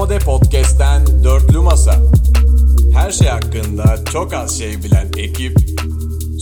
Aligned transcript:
Demode 0.00 0.18
Podcast'ten 0.18 1.24
Dörtlü 1.24 1.58
Masa. 1.58 2.02
Her 2.94 3.10
şey 3.10 3.28
hakkında 3.28 4.04
çok 4.12 4.32
az 4.32 4.58
şey 4.58 4.82
bilen 4.82 5.10
ekip 5.16 5.56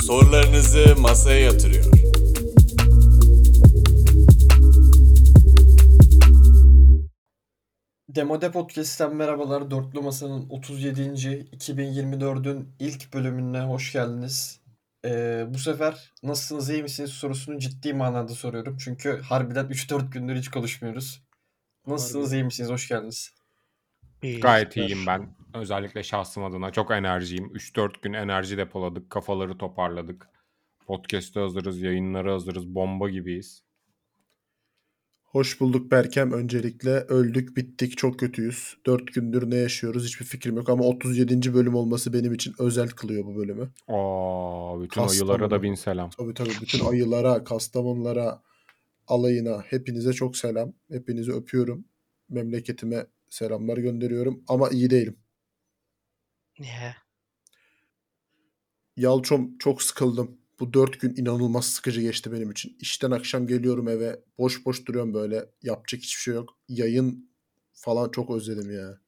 sorularınızı 0.06 0.96
masaya 1.00 1.40
yatırıyor. 1.40 1.84
Demode 8.08 8.50
Podcast'ten 8.50 9.16
merhabalar. 9.16 9.70
Dörtlü 9.70 10.00
Masa'nın 10.00 10.46
37. 10.50 11.00
2024'ün 11.00 12.68
ilk 12.78 13.14
bölümüne 13.14 13.60
hoş 13.60 13.92
geldiniz. 13.92 14.60
Ee, 15.04 15.46
bu 15.48 15.58
sefer 15.58 16.12
nasılsınız 16.22 16.70
iyi 16.70 16.82
misiniz 16.82 17.10
sorusunu 17.10 17.58
ciddi 17.58 17.94
manada 17.94 18.34
soruyorum. 18.34 18.76
Çünkü 18.76 19.20
harbiden 19.22 19.66
3-4 19.66 20.10
gündür 20.10 20.36
hiç 20.36 20.48
konuşmuyoruz. 20.48 21.22
Nasılsınız 21.86 22.32
iyi 22.32 22.44
misiniz 22.44 22.70
hoş 22.70 22.88
geldiniz. 22.88 23.37
İyi, 24.22 24.40
Gayet 24.40 24.72
süper. 24.72 24.88
iyiyim 24.88 25.06
ben. 25.06 25.34
Özellikle 25.54 26.02
şahsım 26.02 26.44
adına 26.44 26.70
çok 26.72 26.90
enerjiyim. 26.90 27.44
3-4 27.54 28.02
gün 28.02 28.12
enerji 28.12 28.56
depoladık. 28.56 29.10
Kafaları 29.10 29.58
toparladık. 29.58 30.28
Podcast'e 30.86 31.40
hazırız, 31.40 31.82
yayınlara 31.82 32.32
hazırız. 32.34 32.66
Bomba 32.74 33.10
gibiyiz. 33.10 33.62
Hoş 35.22 35.60
bulduk 35.60 35.90
Berkem. 35.90 36.32
Öncelikle 36.32 36.90
öldük, 36.90 37.56
bittik, 37.56 37.96
çok 37.98 38.18
kötüyüz. 38.20 38.76
4 38.86 39.14
gündür 39.14 39.50
ne 39.50 39.56
yaşıyoruz 39.56 40.06
hiçbir 40.06 40.24
fikrim 40.24 40.56
yok 40.56 40.68
ama 40.68 40.84
37. 40.84 41.54
bölüm 41.54 41.74
olması 41.74 42.12
benim 42.12 42.34
için 42.34 42.54
özel 42.58 42.88
kılıyor 42.88 43.24
bu 43.24 43.36
bölümü. 43.36 43.70
Aa, 43.88 44.80
bütün 44.82 45.00
Kastamonu. 45.00 45.32
ayılara 45.32 45.50
da 45.50 45.62
bin 45.62 45.74
selam. 45.74 46.10
Tabii 46.10 46.34
tabii 46.34 46.52
bütün 46.62 46.84
ayılara, 46.86 47.44
kastamonlara, 47.44 48.42
alayına 49.06 49.62
hepinize 49.66 50.12
çok 50.12 50.36
selam. 50.36 50.72
Hepinizi 50.90 51.32
öpüyorum. 51.32 51.84
Memleketime 52.28 53.06
selamlar 53.30 53.76
gönderiyorum 53.78 54.44
ama 54.48 54.68
iyi 54.70 54.90
değilim. 54.90 55.16
Niye? 56.58 56.96
Yalçom 58.96 59.58
çok 59.58 59.82
sıkıldım. 59.82 60.38
Bu 60.60 60.72
4 60.72 61.00
gün 61.00 61.16
inanılmaz 61.16 61.64
sıkıcı 61.66 62.00
geçti 62.00 62.32
benim 62.32 62.50
için. 62.50 62.76
İşten 62.80 63.10
akşam 63.10 63.46
geliyorum 63.46 63.88
eve. 63.88 64.20
Boş 64.38 64.66
boş 64.66 64.86
duruyorum 64.86 65.14
böyle. 65.14 65.46
Yapacak 65.62 66.00
hiçbir 66.02 66.20
şey 66.20 66.34
yok. 66.34 66.58
Yayın 66.68 67.30
falan 67.72 68.10
çok 68.10 68.30
özledim 68.30 68.72
ya. 68.72 68.98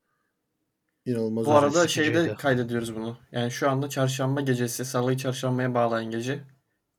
İnanılmaz 1.07 1.47
Bu 1.47 1.53
arada 1.53 1.71
sıkıcıydı. 1.71 2.15
şeyde 2.25 2.35
kaydediyoruz 2.35 2.95
bunu. 2.97 3.19
Yani 3.33 3.51
şu 3.51 3.71
anda 3.71 3.89
çarşamba 3.89 4.41
gecesi, 4.41 4.85
salıyı 4.85 5.19
çarşambaya 5.19 5.75
bağlayan 5.75 6.11
gece. 6.11 6.45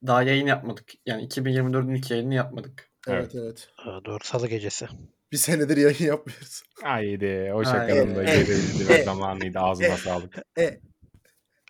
Daha 0.08 0.24
yayın 0.24 0.48
yapmadık. 0.48 0.92
Yani 1.06 1.28
2024'ün 1.28 1.96
ilk 1.96 2.12
yayını 2.12 2.34
yapmadık. 2.34 2.92
Evet 3.08 3.36
evet. 3.36 3.70
Aa, 3.78 4.06
Doğru 4.06 4.24
salı 4.24 4.48
gecesi. 4.48 4.88
Bir 5.32 5.38
senedir 5.38 5.78
yayın 5.78 6.06
yapmıyoruz. 6.06 6.64
Haydi 6.84 7.52
o 7.56 7.64
şakanın 7.64 8.16
da 8.16 8.24
e, 8.24 8.26
gerildi 8.26 8.84
e, 8.84 8.90
ve 8.90 9.04
zamanıydı. 9.04 9.60
Ağzına 9.60 9.98
sağlık. 9.98 10.36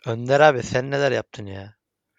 Önder 0.06 0.40
abi 0.40 0.64
sen 0.64 0.92
neler 0.92 1.12
yaptın 1.12 1.46
ya? 1.46 1.76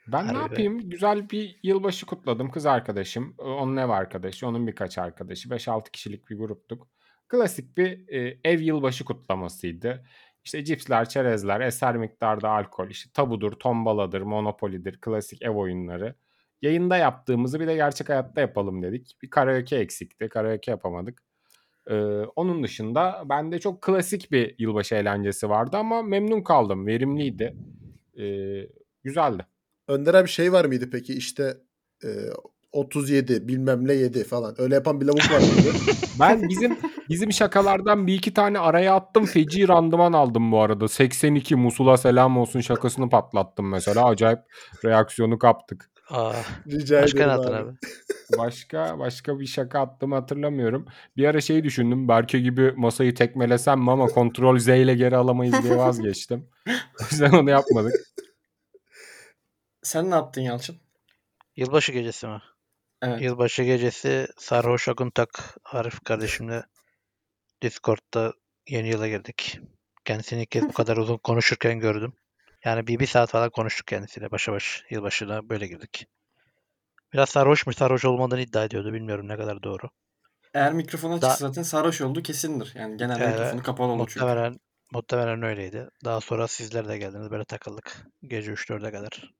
Ben 0.06 0.26
ne 0.28 0.32
Harbi. 0.32 0.42
yapayım? 0.42 0.90
Güzel 0.90 1.30
bir 1.30 1.58
yılbaşı 1.62 2.06
kutladım. 2.06 2.50
Kız 2.50 2.66
arkadaşım, 2.66 3.34
onun 3.38 3.76
ev 3.76 3.88
arkadaşı, 3.88 4.46
onun 4.46 4.66
birkaç 4.66 4.98
arkadaşı. 4.98 5.48
5-6 5.48 5.90
kişilik 5.90 6.30
bir 6.30 6.38
gruptuk. 6.38 6.88
Klasik 7.28 7.76
bir 7.76 8.08
e, 8.08 8.38
ev 8.44 8.60
yılbaşı 8.60 9.04
kutlamasıydı. 9.04 10.04
İşte 10.44 10.64
cipsler, 10.64 11.08
çerezler, 11.08 11.60
eser 11.60 11.96
miktarda 11.96 12.50
alkol, 12.50 12.90
işte 12.90 13.10
tabudur, 13.14 13.52
tombaladır, 13.52 14.20
monopolidir, 14.20 15.00
klasik 15.00 15.42
ev 15.42 15.50
oyunları. 15.50 16.14
Yayında 16.62 16.96
yaptığımızı 16.96 17.60
bir 17.60 17.66
de 17.66 17.74
gerçek 17.74 18.08
hayatta 18.08 18.40
yapalım 18.40 18.82
dedik. 18.82 19.16
Bir 19.22 19.30
karaoke 19.30 19.76
eksikti. 19.76 20.28
Karaoke 20.28 20.70
yapamadık. 20.70 21.22
Ee, 21.90 21.94
onun 22.36 22.62
dışında 22.62 23.22
bende 23.28 23.58
çok 23.58 23.82
klasik 23.82 24.32
bir 24.32 24.54
yılbaşı 24.58 24.94
eğlencesi 24.94 25.48
vardı 25.48 25.76
ama 25.76 26.02
memnun 26.02 26.42
kaldım. 26.42 26.86
Verimliydi. 26.86 27.56
Ee, 28.18 28.68
güzeldi. 29.04 29.46
Önder 29.88 30.14
abi 30.14 30.28
şey 30.28 30.52
var 30.52 30.64
mıydı 30.64 30.90
peki 30.90 31.14
işte 31.14 31.56
e, 32.04 32.08
37 32.72 33.48
bilmem 33.48 33.88
ne 33.88 33.92
7 33.92 34.24
falan. 34.24 34.54
Öyle 34.58 34.74
yapan 34.74 35.00
bir 35.00 35.06
lavuk 35.06 35.30
var 35.32 35.38
mıydı? 35.38 35.76
Ben 36.20 36.48
bizim 36.48 36.78
bizim 37.08 37.32
şakalardan 37.32 38.06
bir 38.06 38.14
iki 38.14 38.34
tane 38.34 38.58
araya 38.58 38.94
attım. 38.94 39.24
Feci 39.26 39.68
randıman 39.68 40.12
aldım 40.12 40.52
bu 40.52 40.60
arada. 40.60 40.88
82 40.88 41.56
Musul'a 41.56 41.96
selam 41.96 42.38
olsun 42.38 42.60
şakasını 42.60 43.08
patlattım 43.08 43.68
mesela. 43.68 44.04
Acayip 44.04 44.38
reaksiyonu 44.84 45.38
kaptık. 45.38 45.91
Aa, 46.08 46.42
Rica 46.66 47.02
başka 47.02 47.18
ne 47.18 47.24
ederim 47.24 47.40
attın 47.40 47.52
abi. 47.52 47.70
abi? 47.70 47.76
Başka 48.38 48.98
başka 48.98 49.40
bir 49.40 49.46
şaka 49.46 49.80
attığımı 49.80 50.14
hatırlamıyorum. 50.14 50.86
Bir 51.16 51.24
ara 51.24 51.40
şey 51.40 51.64
düşündüm. 51.64 52.08
Berke 52.08 52.38
gibi 52.38 52.72
masayı 52.72 53.14
tekmelesem 53.14 53.80
mi 53.80 53.90
ama 53.90 54.06
kontrol 54.06 54.58
Z 54.58 54.68
ile 54.68 54.94
geri 54.94 55.16
alamayız 55.16 55.62
diye 55.62 55.76
vazgeçtim. 55.76 56.48
O 56.68 57.04
yüzden 57.10 57.30
onu 57.30 57.50
yapmadık. 57.50 57.94
Sen 59.82 60.10
ne 60.10 60.14
yaptın 60.14 60.42
Yalçın? 60.42 60.76
Yılbaşı 61.56 61.92
gecesi 61.92 62.26
mi? 62.26 62.42
Evet. 63.02 63.22
Yılbaşı 63.22 63.62
gecesi 63.62 64.26
Sarhoş 64.38 64.88
Akuntak 64.88 65.58
Arif 65.64 66.04
kardeşimle 66.04 66.64
Discord'da 67.62 68.32
yeni 68.68 68.88
yıla 68.88 69.08
girdik. 69.08 69.60
Kendisini 70.04 70.42
ilk 70.42 70.50
kez 70.50 70.62
bu 70.62 70.72
kadar 70.72 70.96
uzun 70.96 71.16
konuşurken 71.16 71.80
gördüm. 71.80 72.12
Yani 72.64 72.86
bir, 72.86 72.98
bir 72.98 73.06
saat 73.06 73.30
falan 73.30 73.50
konuştuk 73.50 73.86
kendisiyle 73.86 74.30
başa 74.30 74.52
baş. 74.52 74.84
Yılbaşına 74.90 75.48
böyle 75.48 75.66
girdik. 75.66 76.06
Biraz 77.12 77.28
sarhoşmuş, 77.28 77.76
sarhoş 77.76 78.04
olmadığını 78.04 78.40
iddia 78.40 78.64
ediyordu. 78.64 78.92
Bilmiyorum 78.92 79.28
ne 79.28 79.36
kadar 79.36 79.62
doğru. 79.62 79.88
Eğer 80.54 80.72
mikrofonu 80.72 81.12
açıksa 81.14 81.28
Da- 81.30 81.48
zaten 81.48 81.62
sarhoş 81.62 82.00
olduğu 82.00 82.22
kesindir. 82.22 82.72
Yani 82.76 82.96
genelde 82.96 83.24
Evet, 83.24 83.38
mikrofonu 83.38 83.62
kapalı 83.62 83.92
olur 83.92 84.08
çünkü. 84.08 84.20
Muhtemelen, 84.20 84.60
muhtemelen 84.92 85.42
öyleydi. 85.42 85.88
Daha 86.04 86.20
sonra 86.20 86.48
sizler 86.48 86.88
de 86.88 86.98
geldiniz. 86.98 87.30
Böyle 87.30 87.44
takıldık. 87.44 88.06
Gece 88.22 88.52
3-4'e 88.52 88.90
kadar. 88.90 89.32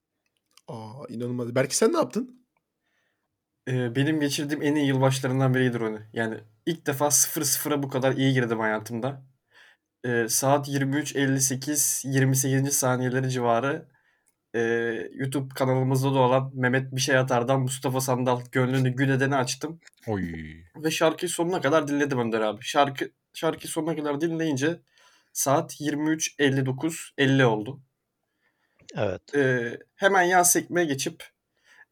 Aa 0.68 1.04
inanılmaz. 1.08 1.54
Belki 1.54 1.76
sen 1.76 1.92
ne 1.92 1.96
yaptın? 1.96 2.46
Ee, 3.68 3.96
benim 3.96 4.20
geçirdiğim 4.20 4.62
en 4.62 4.74
iyi 4.74 4.86
yılbaşlarından 4.86 5.54
biridir 5.54 5.80
onu. 5.80 5.98
Yani 6.12 6.40
ilk 6.66 6.86
defa 6.86 7.10
0-0'a 7.10 7.82
bu 7.82 7.88
kadar 7.88 8.12
iyi 8.12 8.32
girdim 8.34 8.58
hayatımda. 8.60 9.22
Ee, 10.04 10.26
saat 10.28 10.68
23.58 10.68 12.08
28. 12.08 12.72
saniyeleri 12.72 13.30
civarı 13.30 13.86
ee, 14.54 14.60
YouTube 15.14 15.54
kanalımızda 15.54 16.14
da 16.14 16.18
olan 16.18 16.50
Mehmet 16.54 16.92
Bir 16.92 17.00
Şey 17.00 17.16
Atar'dan 17.16 17.60
Mustafa 17.60 18.00
Sandal 18.00 18.40
Gönlünü 18.52 18.90
Gül 18.90 19.08
Eden'i 19.08 19.36
açtım. 19.36 19.80
Oy. 20.06 20.22
Ve 20.76 20.90
şarkıyı 20.90 21.30
sonuna 21.30 21.60
kadar 21.60 21.88
dinledim 21.88 22.18
Önder 22.18 22.40
abi. 22.40 22.64
Şarkı 22.64 23.10
şarkıyı 23.34 23.70
sonuna 23.70 23.96
kadar 23.96 24.20
dinleyince 24.20 24.80
saat 25.32 25.80
23.59 25.80 27.10
50 27.18 27.44
oldu. 27.44 27.80
Evet. 28.96 29.34
Ee, 29.34 29.78
hemen 29.96 30.22
yan 30.22 30.42
sekmeye 30.42 30.86
geçip 30.86 31.24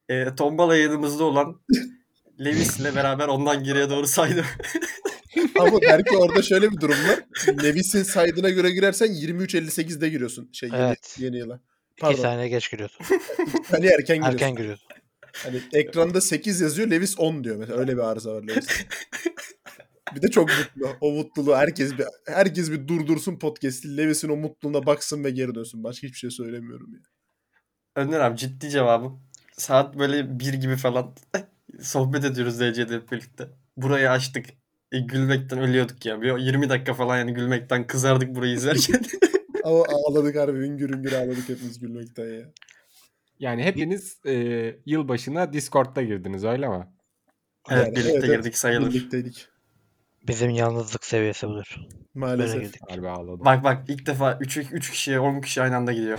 e, 0.09 0.35
tombala 0.35 0.77
yanımızda 0.77 1.25
olan 1.25 1.61
Levis 2.41 2.81
ile 2.81 2.95
beraber 2.95 3.29
ondan 3.29 3.65
geriye 3.65 3.91
doğru 3.91 4.07
saydım. 4.07 4.47
Ama 5.59 5.83
belki 5.83 6.17
orada 6.17 6.43
şöyle 6.43 6.71
bir 6.73 6.81
durum 6.81 6.97
var. 7.09 7.25
Levis'in 7.63 8.03
saydığına 8.03 8.51
göre 8.51 8.71
girersen 8.71 9.09
23.58'de 9.09 10.09
giriyorsun. 10.09 10.51
Şey 10.53 10.69
yeni, 10.69 10.81
Evet. 10.81 11.17
yeni 11.19 11.37
yıla. 11.37 11.61
2 11.93 12.01
Pardon. 12.01 12.23
saniye 12.23 12.49
geç 12.49 12.71
giriyorsun. 12.71 13.07
Hani 13.71 13.87
erken 13.87 14.17
giriyorsun. 14.17 14.33
Erken 14.33 14.55
giriyorsun. 14.57 14.89
Hani 15.33 15.61
ekranda 15.73 16.21
8 16.21 16.61
yazıyor 16.61 16.91
Levis 16.91 17.19
10 17.19 17.45
diyor 17.45 17.57
mesela. 17.57 17.79
Öyle 17.79 17.97
bir 17.97 18.03
arıza 18.03 18.35
var 18.35 18.43
Levis. 18.43 18.67
bir 20.15 20.23
de 20.23 20.29
çok 20.29 20.49
mutlu. 20.49 20.97
O 21.01 21.13
mutluluğu 21.13 21.57
herkes 21.57 21.99
bir 21.99 22.05
herkes 22.27 22.71
bir 22.71 22.89
durdursun 22.89 23.39
podcast'i. 23.39 23.97
Levis'in 23.97 24.29
o 24.29 24.37
mutluluğuna 24.37 24.87
baksın 24.87 25.25
ve 25.25 25.31
geri 25.31 25.55
dönsün. 25.55 25.85
Başka 25.85 26.07
hiçbir 26.07 26.19
şey 26.19 26.31
söylemiyorum 26.31 26.95
ya. 26.95 27.01
Önder 27.97 28.21
abi 28.21 28.37
ciddi 28.37 28.71
cevabım. 28.71 29.23
Saat 29.57 29.99
böyle 29.99 30.41
bir 30.41 30.55
gibi 30.55 30.77
falan 30.77 31.15
sohbet 31.81 32.25
ediyoruz 32.25 32.61
DC'de 32.61 33.11
birlikte. 33.11 33.49
Burayı 33.77 34.11
açtık. 34.11 34.47
E, 34.93 35.01
gülmekten 35.01 35.59
ölüyorduk 35.59 36.07
ya. 36.07 36.23
Bir 36.23 36.39
20 36.39 36.69
dakika 36.69 36.95
falan 36.95 37.19
yani 37.19 37.35
gülmekten 37.35 37.87
kızardık 37.87 38.35
burayı 38.35 38.55
izlerken. 38.55 39.01
Ama 39.65 39.85
ağladık 39.85 40.37
harbi 40.37 40.59
hüngür 40.59 40.91
hüngür 40.91 41.13
ağladık 41.13 41.49
hepimiz 41.49 41.81
gülmekten 41.81 42.25
ya. 42.25 42.53
Yani 43.39 43.63
hepiniz 43.63 44.19
e, 44.27 44.35
yılbaşına 44.87 45.53
Discord'da 45.53 46.03
girdiniz 46.03 46.45
öyle 46.45 46.69
mi? 46.69 46.87
evet 47.71 47.87
Yani 47.87 47.97
birlikte 47.97 48.19
evet, 48.19 48.27
girdik 48.27 48.57
sayılır. 48.57 48.91
Birlikteydik. 48.91 49.49
Bizim 50.29 50.51
yalnızlık 50.51 51.05
seviyesi 51.05 51.49
budur. 51.49 51.77
Maalesef. 52.15 52.73
Harbi 52.89 53.09
ağladım. 53.09 53.45
Bak 53.45 53.65
bak 53.65 53.85
ilk 53.89 54.07
defa 54.07 54.39
3 54.41 54.57
3 54.57 54.91
kişiye 54.91 55.21
10 55.21 55.41
kişi 55.41 55.63
aynı 55.63 55.77
anda 55.77 55.93
gidiyor. 55.93 56.19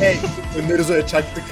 Hey, 0.00 0.16
Önder 0.58 0.78
Uzay'a 0.78 1.06
çaktık. 1.06 1.44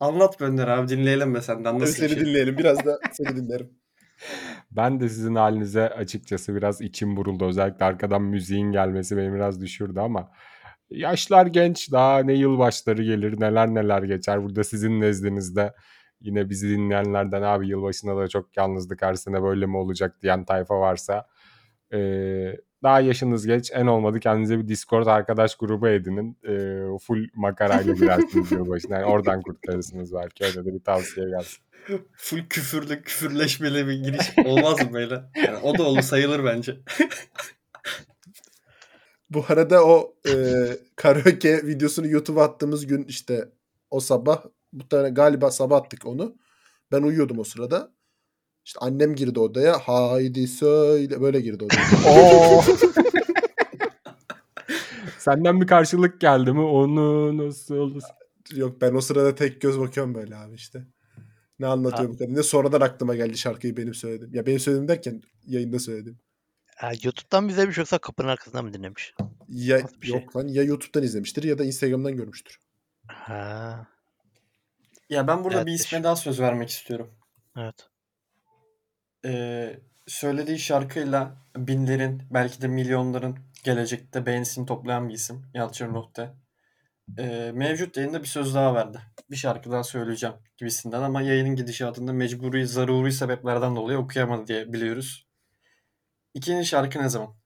Anlat 0.00 0.40
Önder 0.40 0.68
abi 0.68 0.88
dinleyelim 0.88 1.34
be 1.34 1.40
senden 1.40 1.78
nasıl 1.78 2.02
bir 2.02 2.08
seni 2.08 2.18
şey. 2.18 2.26
dinleyelim. 2.26 2.58
Biraz 2.58 2.84
da 2.84 2.98
seni 3.12 3.36
dinlerim. 3.36 3.70
Ben 4.70 5.00
de 5.00 5.08
sizin 5.08 5.34
halinize 5.34 5.88
açıkçası 5.88 6.54
biraz 6.54 6.80
içim 6.80 7.16
buruldu. 7.16 7.46
Özellikle 7.46 7.84
arkadan 7.84 8.22
müziğin 8.22 8.72
gelmesi 8.72 9.16
beni 9.16 9.34
biraz 9.34 9.60
düşürdü 9.60 10.00
ama 10.00 10.30
yaşlar 10.90 11.46
genç 11.46 11.92
daha 11.92 12.18
ne 12.18 12.32
yılbaşları 12.32 13.02
gelir 13.02 13.40
neler 13.40 13.68
neler 13.74 14.02
geçer 14.02 14.42
burada 14.44 14.64
sizin 14.64 15.00
nezdinizde 15.00 15.74
yine 16.20 16.50
bizi 16.50 16.68
dinleyenlerden 16.70 17.42
abi 17.42 17.68
yılbaşında 17.68 18.16
da 18.16 18.28
çok 18.28 18.56
yalnızlık 18.56 19.02
her 19.02 19.14
sene 19.14 19.42
böyle 19.42 19.66
mi 19.66 19.76
olacak 19.76 20.22
diyen 20.22 20.44
tayfa 20.44 20.80
varsa 20.80 21.26
e, 21.92 21.98
daha 22.82 23.00
yaşınız 23.00 23.46
geç 23.46 23.70
en 23.74 23.86
olmadı 23.86 24.20
kendinize 24.20 24.58
bir 24.58 24.68
Discord 24.68 25.06
arkadaş 25.06 25.56
grubu 25.56 25.88
edinin. 25.88 26.38
E, 26.44 26.54
full 26.98 27.28
makarayla 27.34 27.94
girersiniz 27.94 28.52
yılbaşına. 28.52 28.94
Yani 28.94 29.04
oradan 29.04 29.42
kurtarırsınız 29.42 30.14
belki. 30.14 30.44
Öyle 30.44 30.64
de 30.64 30.74
bir 30.74 30.84
tavsiye 30.84 31.28
gelsin. 31.28 31.58
Full 32.16 32.48
küfürlü, 32.48 33.02
küfürleşmeli 33.02 33.86
bir 33.86 34.04
giriş 34.04 34.32
olmaz 34.46 34.82
mı 34.84 34.92
böyle? 34.92 35.14
Yani 35.46 35.56
o 35.62 35.78
da 35.78 35.82
olur 35.82 36.02
sayılır 36.02 36.44
bence. 36.44 36.76
Bu 39.30 39.44
arada 39.48 39.84
o 39.84 40.14
e, 40.28 40.32
karaoke 40.96 41.66
videosunu 41.66 42.06
YouTube'a 42.06 42.44
attığımız 42.44 42.86
gün 42.86 43.04
işte 43.04 43.48
o 43.90 44.00
sabah 44.00 44.44
bu 44.72 44.88
tane 44.88 45.10
galiba 45.10 45.50
sabah 45.50 45.76
attık 45.76 46.06
onu. 46.06 46.36
Ben 46.92 47.02
uyuyordum 47.02 47.38
o 47.38 47.44
sırada. 47.44 47.92
İşte 48.70 48.80
annem 48.80 49.14
girdi 49.14 49.40
odaya. 49.40 49.78
Haydi 49.78 50.48
söyle 50.48 51.20
böyle 51.20 51.40
girdi 51.40 51.64
odaya. 51.64 51.82
Oo. 52.08 52.62
Senden 55.18 55.60
bir 55.60 55.66
karşılık 55.66 56.20
geldi 56.20 56.52
mi? 56.52 56.60
Onu 56.60 57.36
nasıl? 57.38 58.00
Yok 58.54 58.80
ben 58.80 58.94
o 58.94 59.00
sırada 59.00 59.34
tek 59.34 59.60
göz 59.60 59.80
bakıyorum 59.80 60.14
böyle 60.14 60.36
abi 60.36 60.54
işte. 60.54 60.86
Ne 61.58 61.66
anlatıyor 61.66 62.08
bu 62.10 62.18
kadın? 62.18 62.34
Ne 62.34 62.42
sonradan 62.42 62.80
aklıma 62.80 63.14
geldi 63.14 63.38
şarkıyı 63.38 63.76
benim 63.76 63.94
söyledim. 63.94 64.30
Ya 64.34 64.46
benim 64.46 64.60
söyledim 64.60 64.88
derken 64.88 65.22
yayında 65.46 65.78
söyledim. 65.78 66.18
Ha, 66.76 66.90
YouTube'dan 67.02 67.44
mı 67.44 67.50
izlemiş 67.50 67.78
yoksa 67.78 67.98
kapının 67.98 68.28
arkasından 68.28 68.64
mı 68.64 68.74
dinlemiş? 68.74 69.14
Ya 69.48 69.80
bir 70.02 70.06
şey? 70.06 70.20
yok 70.20 70.36
lan 70.36 70.48
ya 70.48 70.62
YouTube'dan 70.62 71.02
izlemiştir 71.02 71.42
ya 71.42 71.58
da 71.58 71.64
Instagram'dan 71.64 72.16
görmüştür. 72.16 72.58
Ha, 73.06 73.86
Ya 75.10 75.26
ben 75.26 75.44
burada 75.44 75.56
Evet, 75.58 75.66
bir 75.66 75.72
isme 75.72 76.04
daha 76.04 76.16
söz 76.16 76.40
vermek 76.40 76.70
istiyorum. 76.70 77.10
evet. 77.56 77.89
Ee, 79.24 79.80
söylediği 80.06 80.58
şarkıyla 80.58 81.36
binlerin 81.56 82.22
belki 82.30 82.62
de 82.62 82.68
milyonların 82.68 83.38
gelecekte 83.64 84.26
beğenisini 84.26 84.66
toplayan 84.66 85.08
bir 85.08 85.14
isim 85.14 85.46
Yalçın 85.54 85.94
Ruhte. 85.94 86.30
Ee, 87.18 87.52
mevcut 87.54 87.96
yayında 87.96 88.22
bir 88.22 88.28
söz 88.28 88.54
daha 88.54 88.74
verdi. 88.74 88.98
Bir 89.30 89.36
şarkı 89.36 89.70
daha 89.70 89.84
söyleyeceğim 89.84 90.36
gibisinden 90.56 91.02
ama 91.02 91.22
yayının 91.22 91.56
gidişatında 91.56 92.12
mecburi, 92.12 92.66
zaruri 92.66 93.12
sebeplerden 93.12 93.76
dolayı 93.76 93.98
okuyamadı 93.98 94.46
diye 94.46 94.72
biliyoruz. 94.72 95.28
İkinci 96.34 96.66
şarkı 96.68 97.02
ne 97.02 97.08
zaman? 97.08 97.36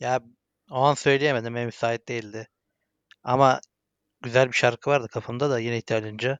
Ya 0.00 0.20
o 0.70 0.74
an 0.74 0.94
söyleyemedim. 0.94 1.54
Benim 1.54 1.66
müsait 1.66 2.08
değildi. 2.08 2.48
Ama 3.22 3.60
güzel 4.22 4.48
bir 4.48 4.52
şarkı 4.52 4.90
vardı 4.90 5.08
kafamda 5.08 5.50
da 5.50 5.58
yine 5.60 5.78
ihtiyacınca. 5.78 6.38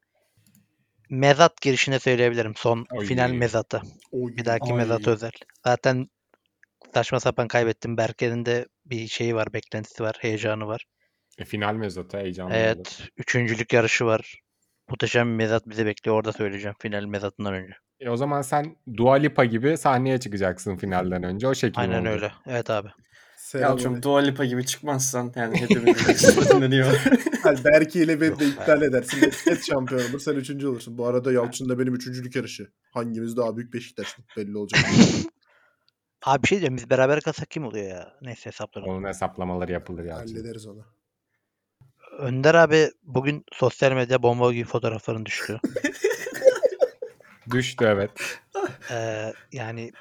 Mezat 1.11 1.61
girişine 1.61 1.99
söyleyebilirim. 1.99 2.53
Son 2.57 2.87
Oy. 2.93 3.07
final 3.07 3.31
mezatı. 3.31 3.83
Oy. 4.13 4.37
Bir 4.37 4.45
dahaki 4.45 4.73
Ay. 4.73 4.77
mezat 4.79 5.09
özel. 5.09 5.31
Zaten 5.65 6.07
saçma 6.95 7.21
sapan 7.21 7.49
kaybettim. 7.49 7.97
Berke'nin 7.97 8.47
de 8.47 8.67
bir 8.87 9.07
şeyi 9.09 9.35
var, 9.35 9.53
beklentisi 9.53 10.03
var, 10.03 10.17
heyecanı 10.21 10.67
var. 10.67 10.85
E, 11.39 11.45
final 11.45 11.75
mezatı 11.75 12.19
heyecanlı 12.19 12.51
olur. 12.55 12.61
Evet, 12.61 13.09
üçüncülük 13.17 13.73
yarışı 13.73 14.05
var. 14.07 14.41
Muhteşem 14.89 15.29
bir 15.29 15.35
mezat 15.35 15.67
bizi 15.67 15.87
bekliyor. 15.87 16.17
Orada 16.17 16.33
söyleyeceğim 16.33 16.77
final 16.81 17.05
mezatından 17.05 17.55
önce. 17.55 17.73
E, 18.01 18.11
o 18.11 18.17
zaman 18.17 18.43
sen 18.43 18.77
Dua 18.97 19.15
Lipa 19.15 19.45
gibi 19.45 19.77
sahneye 19.79 20.21
çıkacaksın 20.21 20.77
finalden 20.77 21.23
önce. 21.23 21.49
O 21.49 21.55
şekilde 21.55 21.81
Aynen 21.81 22.01
olacak. 22.01 22.15
öyle. 22.15 22.33
Evet 22.47 22.71
abi. 22.71 22.89
Selam. 23.47 23.71
Yalçın 23.71 24.03
Dua 24.03 24.21
Lipa 24.21 24.45
gibi 24.45 24.67
çıkmazsan 24.67 25.33
yani 25.37 25.61
hepimizin 25.61 26.43
dinleniyor. 26.51 26.87
Hadi 27.43 27.65
Berke 27.65 28.03
ile 28.03 28.21
beni 28.21 28.39
de 28.39 28.47
iptal 28.47 28.83
edersin. 28.83 29.33
Net, 29.47 29.65
şampiyon 29.65 30.11
olur. 30.11 30.21
Sen 30.21 30.35
üçüncü 30.35 30.67
olursun. 30.67 30.99
Bu 30.99 31.07
arada 31.07 31.33
Yalçın 31.33 31.69
da 31.69 31.79
benim 31.79 31.95
üçüncülük 31.95 32.37
yarışı. 32.37 32.71
Hangimiz 32.91 33.37
daha 33.37 33.57
büyük 33.57 33.75
Beşiktaş 33.75 34.17
belli 34.37 34.57
olacak. 34.57 34.81
Abi 36.25 36.43
bir 36.43 36.49
şey 36.49 36.59
diyeceğim. 36.59 36.77
Biz 36.77 36.91
beraber 36.91 37.21
kalsak 37.21 37.51
kim 37.51 37.65
oluyor 37.65 37.87
ya? 37.87 38.13
Neyse 38.23 38.51
hesaplarım. 38.51 38.89
Onun 38.89 39.09
hesaplamaları 39.09 39.73
yapılır 39.73 40.05
ya. 40.05 40.17
Hallederiz 40.17 40.67
onu. 40.67 40.85
Önder 42.19 42.55
abi 42.55 42.91
bugün 43.03 43.45
sosyal 43.53 43.93
medya 43.93 44.23
bomba 44.23 44.53
gibi 44.53 44.69
fotoğrafların 44.69 45.27
düştü. 45.27 45.61
Düştü 47.51 47.85
evet. 47.85 48.11
Ee, 48.91 49.33
yani 49.53 49.93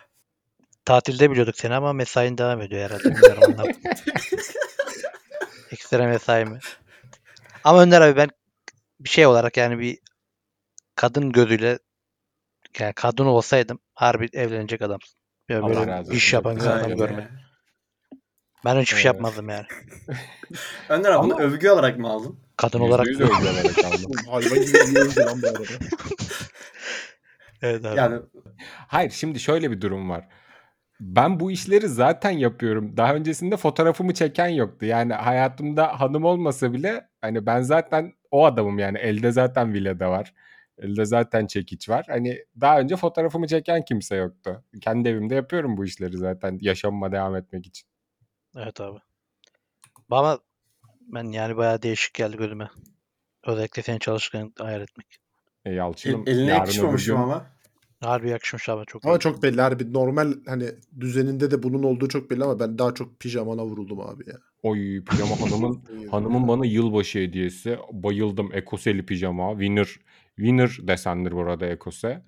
tatilde 0.86 1.32
biliyorduk 1.32 1.58
seni 1.58 1.74
ama 1.76 1.94
mesain 1.94 2.38
devam 2.38 2.62
ediyor 2.62 2.82
herhalde. 2.82 3.04
Bilmiyorum. 3.16 3.56
Ekstra 5.72 6.08
mesai 6.08 6.46
mi? 6.46 6.60
Ama 7.64 7.82
Önder 7.82 8.02
abi 8.02 8.18
ben 8.18 8.30
bir 9.00 9.10
şey 9.10 9.26
olarak 9.26 9.58
yani 9.58 9.80
bir 9.80 9.98
kadın 10.96 11.32
gözüyle 11.32 11.80
yani 12.80 12.94
kadın 12.94 13.26
olsaydım 13.26 13.80
harbi 13.94 14.30
evlenecek 14.34 14.82
adamsın. 14.82 15.16
Böyle, 15.50 15.62
Allah 15.62 15.70
böyle 15.76 15.88
razı 15.92 16.14
iş 16.14 16.34
olsun. 16.34 16.38
yapan 16.38 16.56
bir 16.56 16.80
adam 16.86 16.98
görmedim. 16.98 17.32
Ben 18.66 18.76
hiçbir 18.82 18.98
şey 18.98 18.98
Evet. 18.98 19.06
yapmazdım 19.06 19.50
yani. 19.50 19.66
Önder 20.90 21.12
abi 21.12 21.24
bunu 21.24 21.34
Ama- 21.34 21.44
övgü 21.44 21.70
olarak 21.70 21.98
mı 22.00 22.10
aldın? 22.10 22.40
Kadın 22.58 22.80
Yüzde 22.80 22.94
olarak 22.94 23.08
yüz 23.08 23.22
övgülerek 23.22 23.86
aldım. 23.86 24.12
Hayvan 24.30 24.62
gibi 24.66 24.78
yiyoruz 24.78 25.18
lan 25.18 25.42
bu 25.42 25.48
arada. 25.48 25.64
evet 27.62 27.86
abi. 27.86 27.98
Yani 27.98 28.22
Hayır 28.88 29.12
şimdi 29.12 29.40
şöyle 29.40 29.72
bir 29.72 29.82
durum 29.82 30.10
var. 30.10 30.28
Ben 31.00 31.40
bu 31.40 31.52
işleri 31.52 31.88
zaten 31.88 32.32
yapıyorum. 32.32 32.98
Daha 32.98 33.16
öncesinde 33.16 33.58
fotoğrafımı 33.58 34.14
çeken 34.14 34.48
yoktu. 34.48 34.86
Yani 34.86 35.14
hayatımda 35.14 36.00
hanım 36.00 36.26
olmasa 36.26 36.74
bile 36.74 37.10
hani 37.22 37.46
ben 37.46 37.62
zaten 37.62 38.14
o 38.32 38.46
adamım 38.46 38.80
yani. 38.80 38.98
Elde 38.98 39.32
zaten 39.32 39.74
vileda 39.74 40.10
var. 40.12 40.34
Elde 40.78 41.06
zaten 41.06 41.48
çekiç 41.48 41.90
var. 41.90 42.06
Hani 42.10 42.46
daha 42.62 42.80
önce 42.80 42.96
fotoğrafımı 42.96 43.48
çeken 43.48 43.86
kimse 43.86 44.16
yoktu. 44.16 44.64
Kendi 44.82 45.10
evimde 45.10 45.36
yapıyorum 45.36 45.78
bu 45.78 45.86
işleri 45.86 46.18
zaten 46.18 46.58
yaşamıma 46.62 47.12
devam 47.12 47.36
etmek 47.36 47.66
için. 47.68 47.88
Evet 48.58 48.82
abi. 48.82 49.00
Ama 50.10 50.40
ben 51.02 51.24
yani 51.24 51.58
bayağı 51.58 51.82
değişik 51.82 52.14
geldi 52.14 52.38
gözüme. 52.38 52.70
Özellikle 53.46 53.82
senin 53.82 54.00
çalışırken 54.00 54.54
hayal 54.60 54.82
etmek. 54.82 55.18
E, 55.66 55.70
el- 55.70 55.76
Yalçın'ım 55.76 56.24
eline 56.28 56.42
yarın 56.42 56.52
öbür 56.52 56.58
yakışmamışım 56.60 57.16
gün- 57.16 57.24
ama. 57.24 57.46
Harbi 58.06 58.30
yakışmış 58.30 58.70
abi 58.70 58.86
çok 58.88 59.06
Ama 59.06 59.16
iyi. 59.16 59.20
çok 59.20 59.44
belli 59.44 59.62
harbi. 59.62 59.94
Normal 59.94 60.34
hani 60.46 60.66
düzeninde 61.00 61.52
de 61.52 61.64
bunun 61.64 61.84
olduğu 61.84 62.08
çok 62.08 62.32
belli 62.32 62.44
ama 62.44 62.60
ben 62.60 62.78
daha 62.78 62.94
çok 62.94 63.20
pijamana 63.20 63.66
vuruldum 63.66 64.00
abi 64.00 64.30
ya. 64.30 64.36
Oy 64.64 65.04
pijama 65.04 65.42
hanımın 65.42 65.84
Hanımın 66.12 66.48
bana 66.48 66.66
yılbaşı 66.66 67.20
hediyesi. 67.20 67.78
Bayıldım. 67.92 68.50
Ekoseli 68.54 69.06
pijama. 69.06 69.52
Winner. 69.52 69.88
Winner 70.36 70.78
desendir 70.82 71.32
burada 71.32 71.66
Ekose. 71.66 72.24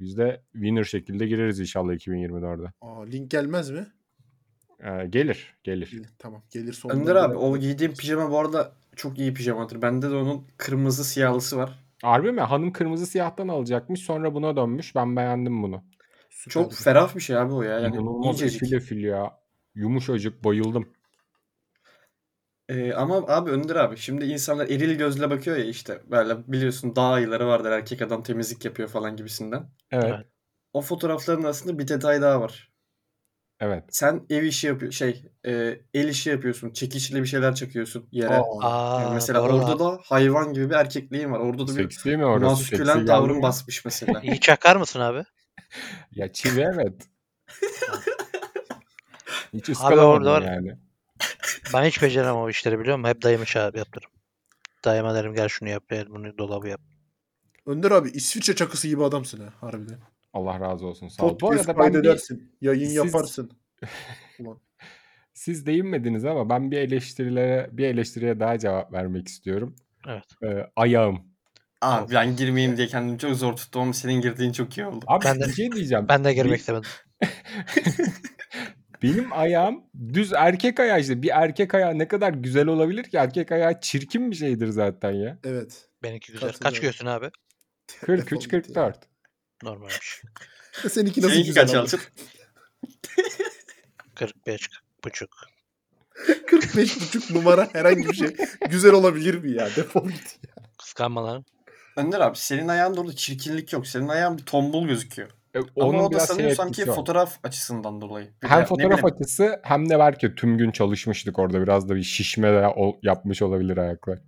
Biz 0.00 0.16
de 0.18 0.42
winner 0.52 0.84
şekilde 0.84 1.26
gireriz 1.26 1.60
inşallah 1.60 1.92
2024'de. 1.92 2.72
Aa, 2.80 3.02
link 3.04 3.30
gelmez 3.30 3.70
mi? 3.70 3.86
Ee, 4.84 5.06
gelir. 5.06 5.54
Gelir. 5.64 6.02
Tamam 6.18 6.42
gelir 6.50 6.72
sonunda. 6.72 7.00
Önder 7.00 7.16
abi 7.16 7.36
o 7.36 7.58
giydiğim 7.58 7.94
pijama 7.94 8.30
bu 8.30 8.38
arada 8.38 8.72
çok 8.96 9.18
iyi 9.18 9.34
pijamadır. 9.34 9.82
Bende 9.82 10.10
de 10.10 10.14
onun 10.14 10.44
kırmızı 10.56 11.04
siyahlısı 11.04 11.56
var. 11.56 11.78
Harbi 12.02 12.32
mi? 12.32 12.40
Hanım 12.40 12.72
kırmızı 12.72 13.06
siyahtan 13.06 13.48
alacakmış. 13.48 14.00
Sonra 14.00 14.34
buna 14.34 14.56
dönmüş. 14.56 14.94
Ben 14.94 15.16
beğendim 15.16 15.62
bunu. 15.62 15.84
Süper. 16.30 16.52
Çok 16.52 16.74
ferah 16.74 17.16
bir 17.16 17.20
şey 17.20 17.36
abi 17.36 17.52
o 17.52 17.62
ya. 17.62 17.80
Yani 17.80 17.96
İnanılmaz 17.96 18.42
efil 18.42 18.72
efil 18.72 19.04
ya. 19.04 19.40
Yumuşacık. 19.74 20.44
Bayıldım. 20.44 20.92
Ee, 22.68 22.92
ama 22.92 23.16
abi 23.16 23.50
Önder 23.50 23.76
abi 23.76 23.96
şimdi 23.96 24.24
insanlar 24.24 24.68
eril 24.68 24.98
gözle 24.98 25.30
bakıyor 25.30 25.56
ya 25.56 25.64
işte 25.64 26.02
böyle 26.10 26.52
biliyorsun 26.52 26.96
dağ 26.96 27.02
ayıları 27.02 27.46
vardır 27.46 27.70
erkek 27.70 28.02
adam 28.02 28.22
temizlik 28.22 28.64
yapıyor 28.64 28.88
falan 28.88 29.16
gibisinden. 29.16 29.70
Evet. 29.90 30.26
O 30.72 30.80
fotoğrafların 30.80 31.42
aslında 31.42 31.78
bir 31.78 31.88
detay 31.88 32.22
daha 32.22 32.40
var. 32.40 32.69
Evet. 33.60 33.84
Sen 33.90 34.26
ev 34.30 34.42
işi 34.42 34.66
yapıyor 34.66 34.92
şey 34.92 35.24
e, 35.46 35.80
el 35.94 36.08
işi 36.08 36.30
yapıyorsun. 36.30 36.70
Çekiçle 36.70 37.22
bir 37.22 37.26
şeyler 37.26 37.54
çakıyorsun 37.54 38.08
yere. 38.12 38.34
Aa, 38.62 39.00
Yani 39.02 39.14
mesela 39.14 39.40
doğru 39.40 39.52
orada 39.54 39.78
da 39.78 39.98
hayvan 40.02 40.52
gibi 40.52 40.70
bir 40.70 40.74
erkekliğin 40.74 41.32
var. 41.32 41.38
Orada 41.40 41.62
da 41.62 41.66
bir 41.76 41.82
Seksi 41.82 42.16
mi 42.16 42.24
orası? 42.26 42.56
Seksi 42.56 42.72
maskülen 42.72 42.98
geldi 42.98 43.06
tavrın 43.06 43.42
basmış 43.42 43.84
mesela. 43.84 44.20
İyi 44.24 44.40
çakar 44.40 44.76
mısın 44.76 45.00
abi? 45.00 45.24
Ya 46.12 46.32
çivi 46.32 46.60
evet. 46.60 46.94
Hiç 49.52 49.64
Abi 49.64 49.72
ıskalamadım 49.72 50.08
orada 50.10 50.32
var- 50.32 50.42
yani. 50.42 50.78
Ben 51.74 51.84
hiç 51.84 52.02
beceremem 52.02 52.36
o 52.36 52.50
işleri 52.50 52.78
biliyor 52.78 52.98
musun? 52.98 53.08
Hep 53.10 53.22
dayımı 53.22 53.44
çağırıp 53.44 53.76
yaptırırım. 53.76 54.10
Dayıma 54.84 55.14
derim 55.14 55.34
gel 55.34 55.48
şunu 55.48 55.68
yap, 55.68 55.84
gel 55.90 56.06
bunu 56.10 56.38
dolabı 56.38 56.68
yap. 56.68 56.80
Önder 57.66 57.90
abi 57.90 58.08
İsviçre 58.10 58.54
çakısı 58.54 58.88
gibi 58.88 59.04
adamsın 59.04 59.40
ha 59.40 59.52
harbiden. 59.60 59.98
Allah 60.32 60.60
razı 60.60 60.86
olsun. 60.86 61.08
Sağ 61.08 61.26
ol. 61.26 61.38
Bu 61.40 61.50
arada 61.50 61.78
ben 61.78 62.02
bir. 62.02 62.20
Yayın 62.60 62.86
Siz- 62.86 62.94
yaparsın. 62.94 63.50
Siz 65.34 65.66
değinmediniz 65.66 66.24
ama 66.24 66.48
ben 66.48 66.70
bir 66.70 66.76
eleştirilere 66.78 67.68
bir 67.72 67.84
eleştiriye 67.84 68.40
daha 68.40 68.58
cevap 68.58 68.92
vermek 68.92 69.28
istiyorum. 69.28 69.76
Evet. 70.08 70.24
Ee, 70.42 70.70
ayağım. 70.76 71.30
Abi 71.80 72.14
ben 72.14 72.36
girmeyeyim 72.36 72.76
diye 72.76 72.86
kendimi 72.86 73.18
çok 73.18 73.34
zor 73.36 73.56
tuttum 73.56 73.82
ama 73.82 73.92
senin 73.92 74.20
girdiğin 74.20 74.52
çok 74.52 74.78
iyi 74.78 74.86
oldu. 74.86 75.04
Abi 75.08 75.24
Ben 75.24 75.40
de- 75.40 75.46
bir 75.46 75.52
şey 75.52 75.72
diyeceğim. 75.72 76.06
Ben 76.08 76.24
de 76.24 76.34
girmek 76.34 76.60
istemedim. 76.60 76.90
Benim 79.02 79.32
ayağım 79.32 79.84
düz 80.14 80.32
erkek 80.32 80.80
ayağı 80.80 81.00
işte. 81.00 81.22
Bir 81.22 81.30
erkek 81.34 81.74
ayağı 81.74 81.98
ne 81.98 82.08
kadar 82.08 82.32
güzel 82.32 82.66
olabilir 82.66 83.04
ki? 83.04 83.16
Erkek 83.16 83.52
ayağı 83.52 83.80
çirkin 83.80 84.30
bir 84.30 84.36
şeydir 84.36 84.68
zaten 84.68 85.10
ya. 85.10 85.38
Evet. 85.44 85.88
Benimki 86.02 86.32
güzel. 86.32 86.52
Kaç 86.52 86.80
göğsün 86.80 87.06
abi? 87.06 87.30
43-44. 87.88 88.94
Normalmiş. 89.62 90.22
Seninki 90.88 91.20
nasıl 91.20 91.32
Seninki 91.32 91.54
kaç 91.54 91.70
ama? 91.70 91.78
Yalçın? 91.78 92.00
45 94.14 94.68
buçuk. 95.04 95.30
45 96.46 97.00
buçuk 97.00 97.30
numara 97.30 97.68
herhangi 97.72 98.08
bir 98.08 98.14
şey 98.14 98.36
güzel 98.70 98.92
olabilir 98.92 99.34
mi 99.34 99.52
ya? 99.52 99.68
Defol 99.76 100.08
git 100.08 100.38
ya. 100.48 100.64
Kıskanma 100.78 101.24
lan. 101.24 101.44
Önder 101.96 102.20
abi 102.20 102.36
senin 102.36 102.68
ayağında 102.68 103.00
orada 103.00 103.16
çirkinlik 103.16 103.72
yok. 103.72 103.86
Senin 103.86 104.08
ayağın 104.08 104.38
bir 104.38 104.42
tombul 104.42 104.88
gözüküyor. 104.88 105.30
E, 105.54 105.58
Ama 105.58 105.68
onun 105.76 105.98
o 105.98 106.12
da 106.12 106.20
sanıyorsam 106.20 106.72
ki 106.72 106.84
fotoğraf 106.84 107.38
açısından 107.42 108.00
dolayı. 108.00 108.28
Bir 108.42 108.48
Hem 108.48 108.60
ne 108.60 108.64
fotoğraf 108.64 109.04
açısı 109.04 109.60
hem 109.62 109.90
de 109.90 109.98
belki 109.98 110.34
tüm 110.34 110.58
gün 110.58 110.70
çalışmıştık 110.70 111.38
orada. 111.38 111.62
Biraz 111.62 111.88
da 111.88 111.96
bir 111.96 112.02
şişme 112.02 112.52
de 112.52 112.66
yapmış 113.02 113.42
olabilir 113.42 113.76
ayaklar. 113.76 114.18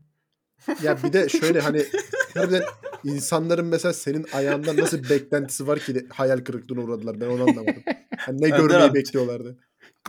Ya 0.83 0.99
bir 1.02 1.12
de 1.12 1.28
şöyle 1.40 1.61
hani 1.61 1.85
harbiden 2.35 2.62
insanların 3.04 3.66
mesela 3.66 3.92
senin 3.92 4.26
ayağından 4.33 4.76
nasıl 4.76 5.02
bir 5.02 5.11
beklentisi 5.11 5.66
var 5.66 5.78
ki 5.78 5.95
de 5.95 6.07
hayal 6.09 6.38
kırıklığına 6.38 6.81
uğradılar. 6.81 7.21
Ben 7.21 7.26
onu 7.26 7.42
anlamadım. 7.42 7.83
Hani 8.19 8.40
ne 8.40 8.47
Önder 8.47 8.57
görmeyi 8.59 8.81
abi. 8.81 8.95
bekliyorlardı. 8.95 9.57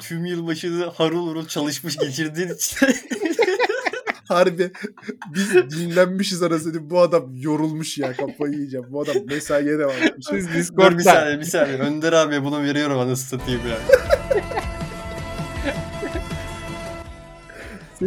tüm 0.02 0.26
yılbaşını 0.26 0.86
harıl 0.86 1.28
harıl 1.30 1.46
çalışmış 1.48 1.98
geçirdiğin 1.98 2.50
için 2.50 2.88
Harbi 4.28 4.72
biz 5.34 5.54
dinlenmişiz 5.54 6.44
arasında 6.44 6.90
bu 6.90 7.00
adam 7.02 7.30
yorulmuş 7.36 7.98
ya 7.98 8.14
kafayı 8.14 8.54
yiyeceğim. 8.54 8.86
Bu 8.90 9.02
adam 9.02 9.16
mesaiye 9.28 9.80
devam 9.80 10.04
etmiş. 10.04 10.28
Siz 10.30 10.48
Dur 10.48 10.54
bir 10.54 10.60
Discord'da 10.60 11.00
saniye 11.04 11.40
bir 11.40 11.46
saniye. 11.46 11.78
Önder 11.78 12.14
abiye 12.14 12.44
bunu 12.44 12.64
veriyorum 12.64 13.00
anasını 13.00 13.40
satayım 13.40 13.62
ya. 13.68 13.78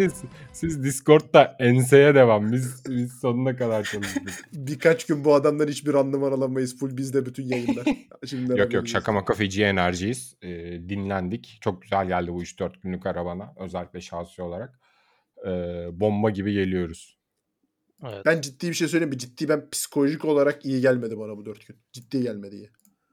Siz, 0.00 0.24
siz 0.52 0.84
Discord'da 0.84 1.56
enseye 1.58 2.14
devam. 2.14 2.52
Biz 2.52 2.84
biz 2.88 3.12
sonuna 3.12 3.56
kadar 3.56 3.84
çalıştık. 3.84 4.48
Birkaç 4.52 5.06
gün 5.06 5.24
bu 5.24 5.34
adamdan 5.34 5.68
hiçbir 5.68 5.92
randıman 5.92 6.32
alamayız. 6.32 6.78
Full 6.78 6.96
bizde 6.96 7.26
bütün 7.26 7.44
yayınlar. 7.44 7.86
Şimdi 8.26 8.60
yok 8.60 8.72
yok 8.72 8.88
şaka 8.88 9.12
maka 9.12 9.34
feci 9.34 9.64
enerjiyiz. 9.64 10.36
Ee, 10.42 10.48
dinlendik. 10.88 11.58
Çok 11.60 11.82
güzel 11.82 12.06
geldi 12.06 12.32
bu 12.32 12.42
3-4 12.42 12.72
günlük 12.82 13.06
arabana. 13.06 13.54
Özellikle 13.56 14.00
şahsi 14.00 14.42
olarak. 14.42 14.80
Ee, 15.46 15.50
bomba 15.92 16.30
gibi 16.30 16.52
geliyoruz. 16.52 17.18
Evet. 18.04 18.26
Ben 18.26 18.40
ciddi 18.40 18.68
bir 18.68 18.74
şey 18.74 18.88
söyleyeyim 18.88 19.10
mi? 19.10 19.18
Ciddi 19.18 19.48
ben 19.48 19.70
psikolojik 19.70 20.24
olarak 20.24 20.64
iyi 20.64 20.80
gelmedi 20.80 21.18
bana 21.18 21.36
bu 21.36 21.46
4 21.46 21.66
gün. 21.66 21.76
Ciddi 21.92 22.22
gelmedi 22.22 22.56
iyi. 22.56 22.70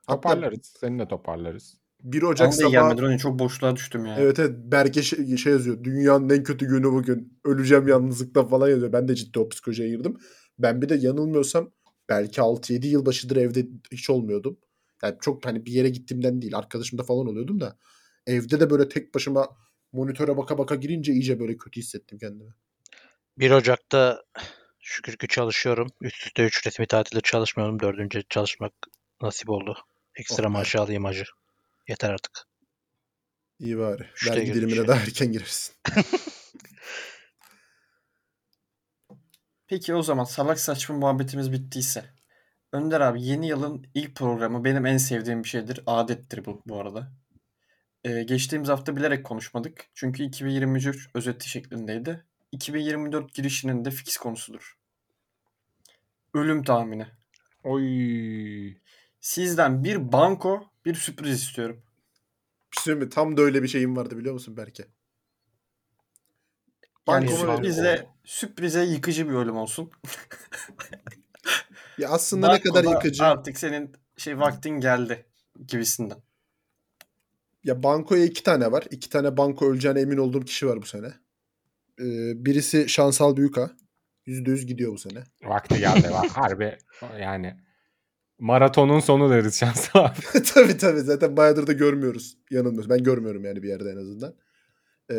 Hatta 0.07 0.29
Toparlarız. 0.29 0.73
Seni 0.79 0.99
de 0.99 1.07
toparlarız. 1.07 1.82
1 2.03 2.21
Bana 2.21 2.29
Ocak 2.29 2.53
sabahı 2.53 2.71
gelmedi. 2.71 3.01
Ronnie. 3.01 3.17
Çok 3.17 3.39
boşluğa 3.39 3.75
düştüm 3.75 4.05
ya. 4.05 4.15
Evet 4.19 4.39
evet 4.39 4.51
Berke 4.55 5.03
şey, 5.03 5.37
şey 5.37 5.53
yazıyor. 5.53 5.83
Dünyanın 5.83 6.29
en 6.29 6.43
kötü 6.43 6.67
günü 6.67 6.91
bugün. 6.91 7.39
Öleceğim 7.43 7.87
yalnızlıkta 7.87 8.47
falan 8.47 8.69
yazıyor. 8.69 8.93
Ben 8.93 9.07
de 9.07 9.15
ciddi 9.15 9.39
o 9.39 9.49
psikolojiye 9.49 9.89
girdim. 9.89 10.17
Ben 10.59 10.81
bir 10.81 10.89
de 10.89 10.95
yanılmıyorsam 10.95 11.71
belki 12.09 12.41
6-7 12.41 12.87
yılbaşıdır 12.87 13.35
evde 13.35 13.67
hiç 13.91 14.09
olmuyordum. 14.09 14.59
Yani 15.03 15.15
çok 15.21 15.45
hani 15.45 15.65
bir 15.65 15.71
yere 15.71 15.89
gittiğimden 15.89 16.41
değil. 16.41 16.57
Arkadaşımda 16.57 17.03
falan 17.03 17.27
oluyordum 17.27 17.59
da. 17.59 17.77
Evde 18.27 18.59
de 18.59 18.69
böyle 18.69 18.89
tek 18.89 19.15
başıma 19.15 19.47
monitöre 19.91 20.37
baka 20.37 20.57
baka 20.57 20.75
girince 20.75 21.13
iyice 21.13 21.39
böyle 21.39 21.57
kötü 21.57 21.79
hissettim 21.79 22.17
kendimi. 22.17 22.53
1 23.37 23.51
Ocak'ta 23.51 24.23
şükür 24.79 25.17
ki 25.17 25.27
çalışıyorum. 25.27 25.91
Üst 26.01 26.27
üste 26.27 26.45
3 26.45 26.67
resmi 26.67 26.87
tatilde 26.87 27.21
çalışmıyorum. 27.21 27.79
Dördüncü 27.79 28.23
çalışmak 28.29 28.73
nasip 29.21 29.49
oldu. 29.49 29.77
Ekstra 30.15 30.47
Oh 30.47 30.51
maaşı 30.51 30.81
alayım 30.81 31.05
acı. 31.05 31.23
Yeter 31.87 32.09
artık. 32.09 32.47
İyi 33.59 33.77
bari. 33.77 34.03
Üçte 34.15 34.31
Vergi 34.31 34.53
dilimine 34.53 34.75
şey. 34.75 34.87
daha 34.87 34.99
erken 34.99 35.31
girersin. 35.31 35.75
Peki 39.67 39.95
o 39.95 40.01
zaman 40.01 40.23
salak 40.23 40.59
saçma 40.59 40.95
muhabbetimiz 40.95 41.51
bittiyse. 41.51 42.05
Önder 42.71 43.01
abi 43.01 43.23
yeni 43.23 43.47
yılın 43.47 43.87
ilk 43.93 44.15
programı 44.15 44.63
benim 44.63 44.85
en 44.85 44.97
sevdiğim 44.97 45.43
bir 45.43 45.49
şeydir. 45.49 45.79
Adettir 45.85 46.45
bu 46.45 46.61
bu 46.65 46.79
arada. 46.79 47.11
Ee, 48.03 48.23
geçtiğimiz 48.23 48.69
hafta 48.69 48.95
bilerek 48.95 49.25
konuşmadık. 49.25 49.85
Çünkü 49.93 50.23
2023 50.23 51.09
özeti 51.13 51.49
şeklindeydi. 51.49 52.25
2024 52.51 53.33
girişinin 53.33 53.85
de 53.85 53.91
fix 53.91 54.17
konusudur. 54.17 54.77
Ölüm 56.33 56.63
tahmini. 56.63 57.07
Oy. 57.63 58.75
Sizden 59.21 59.83
bir 59.83 60.11
banko, 60.11 60.72
bir 60.85 60.95
sürpriz 60.95 61.41
istiyorum. 61.41 61.81
Bir 62.73 62.81
şey 62.81 62.95
mi? 62.95 63.09
Tam 63.09 63.37
da 63.37 63.41
öyle 63.41 63.63
bir 63.63 63.67
şeyim 63.67 63.97
vardı 63.97 64.17
biliyor 64.17 64.33
musun 64.33 64.57
Berke? 64.57 64.83
Yani 67.07 67.27
Banko 67.27 67.37
sürprize, 67.37 68.07
sürprize 68.23 68.83
yıkıcı 68.83 69.29
bir 69.29 69.33
ölüm 69.33 69.57
olsun. 69.57 69.91
Ya 71.97 72.09
aslında 72.09 72.51
ne 72.51 72.61
kadar 72.61 72.85
Bankoda 72.85 73.05
yıkıcı. 73.05 73.23
Artık 73.23 73.57
senin 73.57 73.95
şey 74.17 74.39
vaktin 74.39 74.69
geldi 74.69 75.25
gibisinden. 75.67 76.17
Ya 77.63 77.83
bankoya 77.83 78.25
iki 78.25 78.43
tane 78.43 78.71
var. 78.71 78.83
İki 78.91 79.09
tane 79.09 79.37
banko 79.37 79.71
öleceğine 79.71 79.99
emin 79.99 80.17
olduğum 80.17 80.45
kişi 80.45 80.67
var 80.67 80.81
bu 80.81 80.85
sene. 80.85 81.07
Ee, 81.99 82.45
birisi 82.45 82.89
Şansal 82.89 83.37
Büyüka. 83.37 83.71
Yüzde 84.25 84.51
yüz 84.51 84.65
gidiyor 84.65 84.93
bu 84.93 84.97
sene. 84.97 85.23
Vakti 85.43 85.79
geldi. 85.79 86.07
Harbi 86.07 86.77
yani 87.19 87.57
maratonun 88.39 88.99
sonu 88.99 89.29
deriz 89.29 89.59
şansa 89.59 89.99
abi. 90.03 90.43
tabii 90.53 90.77
tabii 90.77 90.99
zaten 90.99 91.37
bayağıdır 91.37 91.67
da 91.67 91.73
görmüyoruz. 91.73 92.37
Yanılmıyoruz. 92.51 92.89
Ben 92.89 93.03
görmüyorum 93.03 93.45
yani 93.45 93.63
bir 93.63 93.69
yerde 93.69 93.89
en 93.89 93.97
azından. 93.97 94.35
Ee, 95.11 95.15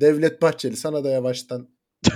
Devlet 0.00 0.42
Bahçeli 0.42 0.76
sana 0.76 1.04
da 1.04 1.08
yavaştan 1.08 1.68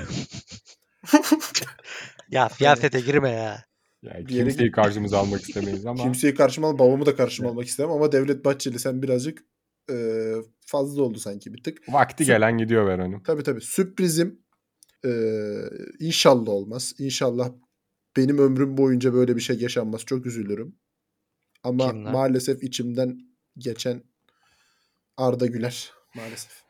Ya 2.30 2.48
siyasete 2.48 3.00
girme 3.00 3.30
ya. 3.30 3.64
Yani 4.02 4.26
kimseyi 4.26 4.70
karşımıza 4.70 5.18
almak 5.18 5.40
istemeyiz 5.40 5.86
ama 5.86 6.02
kimseyi 6.02 6.34
karşıma 6.34 6.68
al, 6.68 6.78
babamı 6.78 7.06
da 7.06 7.16
karşıma 7.16 7.48
almak 7.48 7.66
istemem 7.66 7.92
ama 7.92 8.12
Devlet 8.12 8.44
Bahçeli 8.44 8.78
sen 8.78 9.02
birazcık 9.02 9.44
e, 9.90 10.34
fazla 10.66 11.02
oldu 11.02 11.18
sanki 11.18 11.54
bir 11.54 11.62
tık. 11.62 11.78
vakti 11.88 12.24
gelen 12.24 12.58
gidiyor 12.58 12.86
Veron'un. 12.86 13.20
Tabii 13.20 13.42
tabii. 13.42 13.60
Sürprizim 13.60 14.40
e, 15.04 15.10
inşallah 16.00 16.48
olmaz. 16.48 16.94
İnşallah 16.98 17.52
benim 18.16 18.38
ömrüm 18.38 18.76
boyunca 18.76 19.14
böyle 19.14 19.36
bir 19.36 19.40
şey 19.40 19.58
yaşanmaz. 19.58 20.04
Çok 20.04 20.26
üzülürüm. 20.26 20.76
Ama 21.62 21.92
maalesef 21.92 22.62
içimden 22.62 23.18
geçen 23.58 24.04
Arda 25.16 25.46
Güler 25.46 25.92
maalesef. 26.16 26.62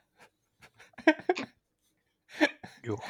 Yok. 2.85 3.01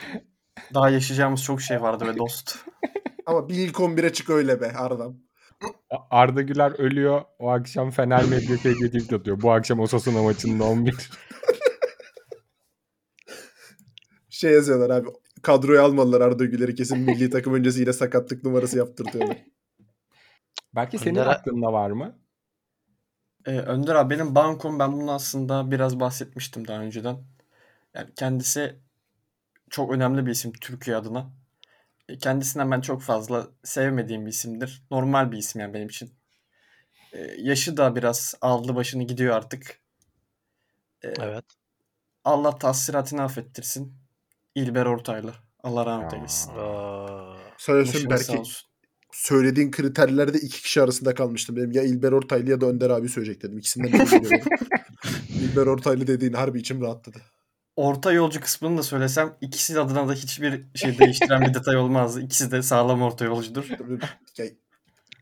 Daha 0.74 0.90
yaşayacağımız 0.90 1.42
çok 1.42 1.62
şey 1.62 1.82
vardı 1.82 2.06
ve 2.06 2.18
dost. 2.18 2.58
Ama 3.26 3.48
bir 3.48 3.54
ilk 3.54 3.76
11'e 3.76 4.12
çık 4.12 4.30
öyle 4.30 4.60
be 4.60 4.72
Arda'm. 4.72 5.22
Arda 6.10 6.42
Güler 6.42 6.70
ölüyor. 6.78 7.22
O 7.38 7.50
akşam 7.50 7.90
Fener 7.90 8.24
medyası 8.24 8.68
hediye 8.68 9.18
atıyor. 9.18 9.42
Bu 9.42 9.52
akşam 9.52 9.80
Osasuna 9.80 10.22
maçında 10.22 10.64
11. 10.68 11.10
Şey 14.28 14.52
yazıyorlar 14.52 14.90
abi. 14.90 15.08
Kadroya 15.42 15.82
almadılar 15.82 16.20
Arda 16.20 16.44
Güler'i 16.44 16.74
kesin 16.74 16.98
milli 16.98 17.30
takım 17.30 17.54
öncesi 17.54 17.80
yine 17.80 17.92
sakatlık 17.92 18.44
numarası 18.44 18.78
yaptırtıyorlar. 18.78 19.36
Belki 20.74 20.98
senin 20.98 21.14
Önder'e- 21.16 21.30
aklında 21.30 21.72
var 21.72 21.90
mı? 21.90 22.18
Ee, 23.46 23.50
Önder 23.58 23.94
abi 23.94 24.14
benim 24.14 24.34
bankom 24.34 24.78
ben 24.78 24.92
bunu 24.92 25.12
aslında 25.12 25.70
biraz 25.70 26.00
bahsetmiştim 26.00 26.68
daha 26.68 26.80
önceden. 26.80 27.24
Yani 27.94 28.14
kendisi 28.16 28.76
çok 29.70 29.92
önemli 29.92 30.26
bir 30.26 30.30
isim 30.30 30.52
Türkiye 30.52 30.96
adına. 30.96 31.30
E, 32.08 32.18
Kendisinden 32.18 32.70
ben 32.70 32.80
çok 32.80 33.02
fazla 33.02 33.48
sevmediğim 33.64 34.26
bir 34.26 34.30
isimdir. 34.30 34.82
Normal 34.90 35.32
bir 35.32 35.38
isim 35.38 35.60
yani 35.60 35.74
benim 35.74 35.88
için. 35.88 36.14
E, 37.12 37.18
yaşı 37.38 37.76
da 37.76 37.96
biraz 37.96 38.34
aldı 38.40 38.74
başını 38.76 39.02
gidiyor 39.02 39.36
artık. 39.36 39.80
E, 41.04 41.08
Evet. 41.20 41.44
Allah 42.24 42.58
tahsiratını 42.58 43.22
affettirsin. 43.22 44.01
İlber 44.54 44.86
Ortaylı. 44.86 45.34
Allah 45.62 45.86
rahmet 45.86 46.14
eylesin. 46.14 46.52
Sağ 47.58 47.84
belki 48.10 48.42
söylediğin 49.12 49.70
kriterlerde 49.70 50.38
iki 50.38 50.62
kişi 50.62 50.82
arasında 50.82 51.14
kalmıştım. 51.14 51.56
Benim 51.56 51.72
ya 51.72 51.82
İlber 51.82 52.12
Ortaylı 52.12 52.50
ya 52.50 52.60
da 52.60 52.66
Önder 52.66 52.90
abi 52.90 53.08
söyleyecek 53.08 53.42
dedim. 53.42 53.58
İkisinden 53.58 53.92
biri 53.92 54.22
biliyorum. 54.22 54.48
İlber 55.42 55.66
Ortaylı 55.66 56.06
dediğin 56.06 56.32
harbi 56.32 56.60
içim 56.60 56.80
rahatladı. 56.80 57.18
Orta 57.76 58.12
yolcu 58.12 58.40
kısmını 58.40 58.78
da 58.78 58.82
söylesem 58.82 59.36
ikisi 59.40 59.80
adına 59.80 60.08
da 60.08 60.12
hiçbir 60.12 60.64
şey 60.74 60.98
değiştiren 60.98 61.42
bir 61.42 61.54
detay 61.54 61.76
olmazdı. 61.76 62.20
İkisi 62.20 62.50
de 62.50 62.62
sağlam 62.62 63.02
orta 63.02 63.24
yolcudur. 63.24 63.68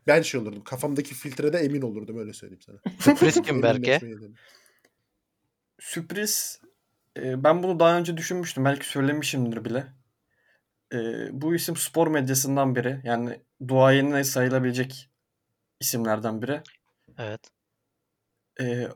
Ben 0.07 0.21
şey 0.21 0.41
olurdum. 0.41 0.63
Kafamdaki 0.63 1.15
filtrede 1.15 1.57
emin 1.57 1.81
olurdum 1.81 2.17
öyle 2.19 2.33
söyleyeyim 2.33 2.61
sana. 2.65 2.77
Sürpriz 2.99 3.41
kim 3.41 3.63
Berke? 3.63 4.01
Sürpriz. 5.79 6.60
Ee, 7.17 7.43
ben 7.43 7.63
bunu 7.63 7.79
daha 7.79 7.97
önce 7.97 8.17
düşünmüştüm. 8.17 8.65
Belki 8.65 8.87
söylemişimdir 8.87 9.65
bile. 9.65 9.87
Ee, 10.93 10.97
bu 11.31 11.55
isim 11.55 11.75
spor 11.75 12.07
medyasından 12.07 12.75
biri. 12.75 13.01
Yani 13.03 13.41
duayenine 13.67 14.23
sayılabilecek 14.23 15.09
isimlerden 15.79 16.41
biri. 16.41 16.61
Evet. 17.17 17.41
Ee, 18.61 18.87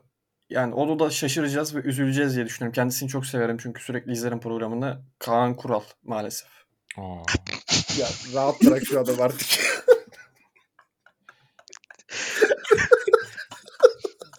yani 0.50 0.74
onu 0.74 0.98
da 0.98 1.10
şaşıracağız 1.10 1.74
ve 1.74 1.80
üzüleceğiz 1.80 2.34
diye 2.36 2.46
düşünüyorum. 2.46 2.74
Kendisini 2.74 3.08
çok 3.08 3.26
severim 3.26 3.56
çünkü 3.60 3.82
sürekli 3.82 4.12
izlerim 4.12 4.40
programını. 4.40 5.02
Kaan 5.18 5.54
Kural 5.56 5.82
maalesef. 6.02 6.48
Ya 7.98 8.06
rahat 8.34 8.62
bırak 8.62 8.86
şu 8.86 9.00
adamı 9.00 9.22
artık. 9.22 9.48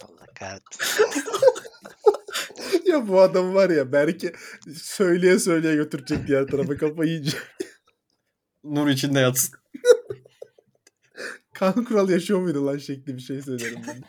Allah 0.01 0.25
kahretsin. 0.36 1.05
ya 2.86 3.08
bu 3.08 3.22
adam 3.22 3.54
var 3.54 3.70
ya 3.70 3.92
belki 3.92 4.34
söyleye 4.76 5.40
söyleye 5.40 5.76
götürecek 5.76 6.28
diğer 6.28 6.48
tarafa 6.48 6.78
kafayı 6.78 7.12
yiyecek. 7.12 7.40
Nur 8.64 8.88
içinde 8.88 9.20
yatsın. 9.20 9.60
Kaan 11.54 11.86
Kural 11.86 12.10
yaşıyor 12.10 12.40
muydu 12.40 12.66
lan 12.66 12.78
şekli 12.78 13.16
bir 13.16 13.22
şey 13.22 13.42
söylerim 13.42 13.82
ben. 13.88 14.04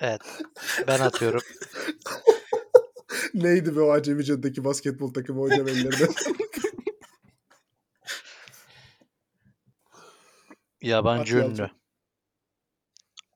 Evet. 0.00 0.20
Ben 0.86 1.00
atıyorum. 1.00 1.40
Neydi 3.34 3.76
be 3.76 3.80
o 3.80 3.90
Acemice'deki 3.90 4.64
basketbol 4.64 5.12
takımı 5.12 5.40
hocam 5.40 5.68
ellerinde. 5.68 6.08
Yabancı 10.82 11.36
yalçın. 11.36 11.50
ünlü. 11.50 11.70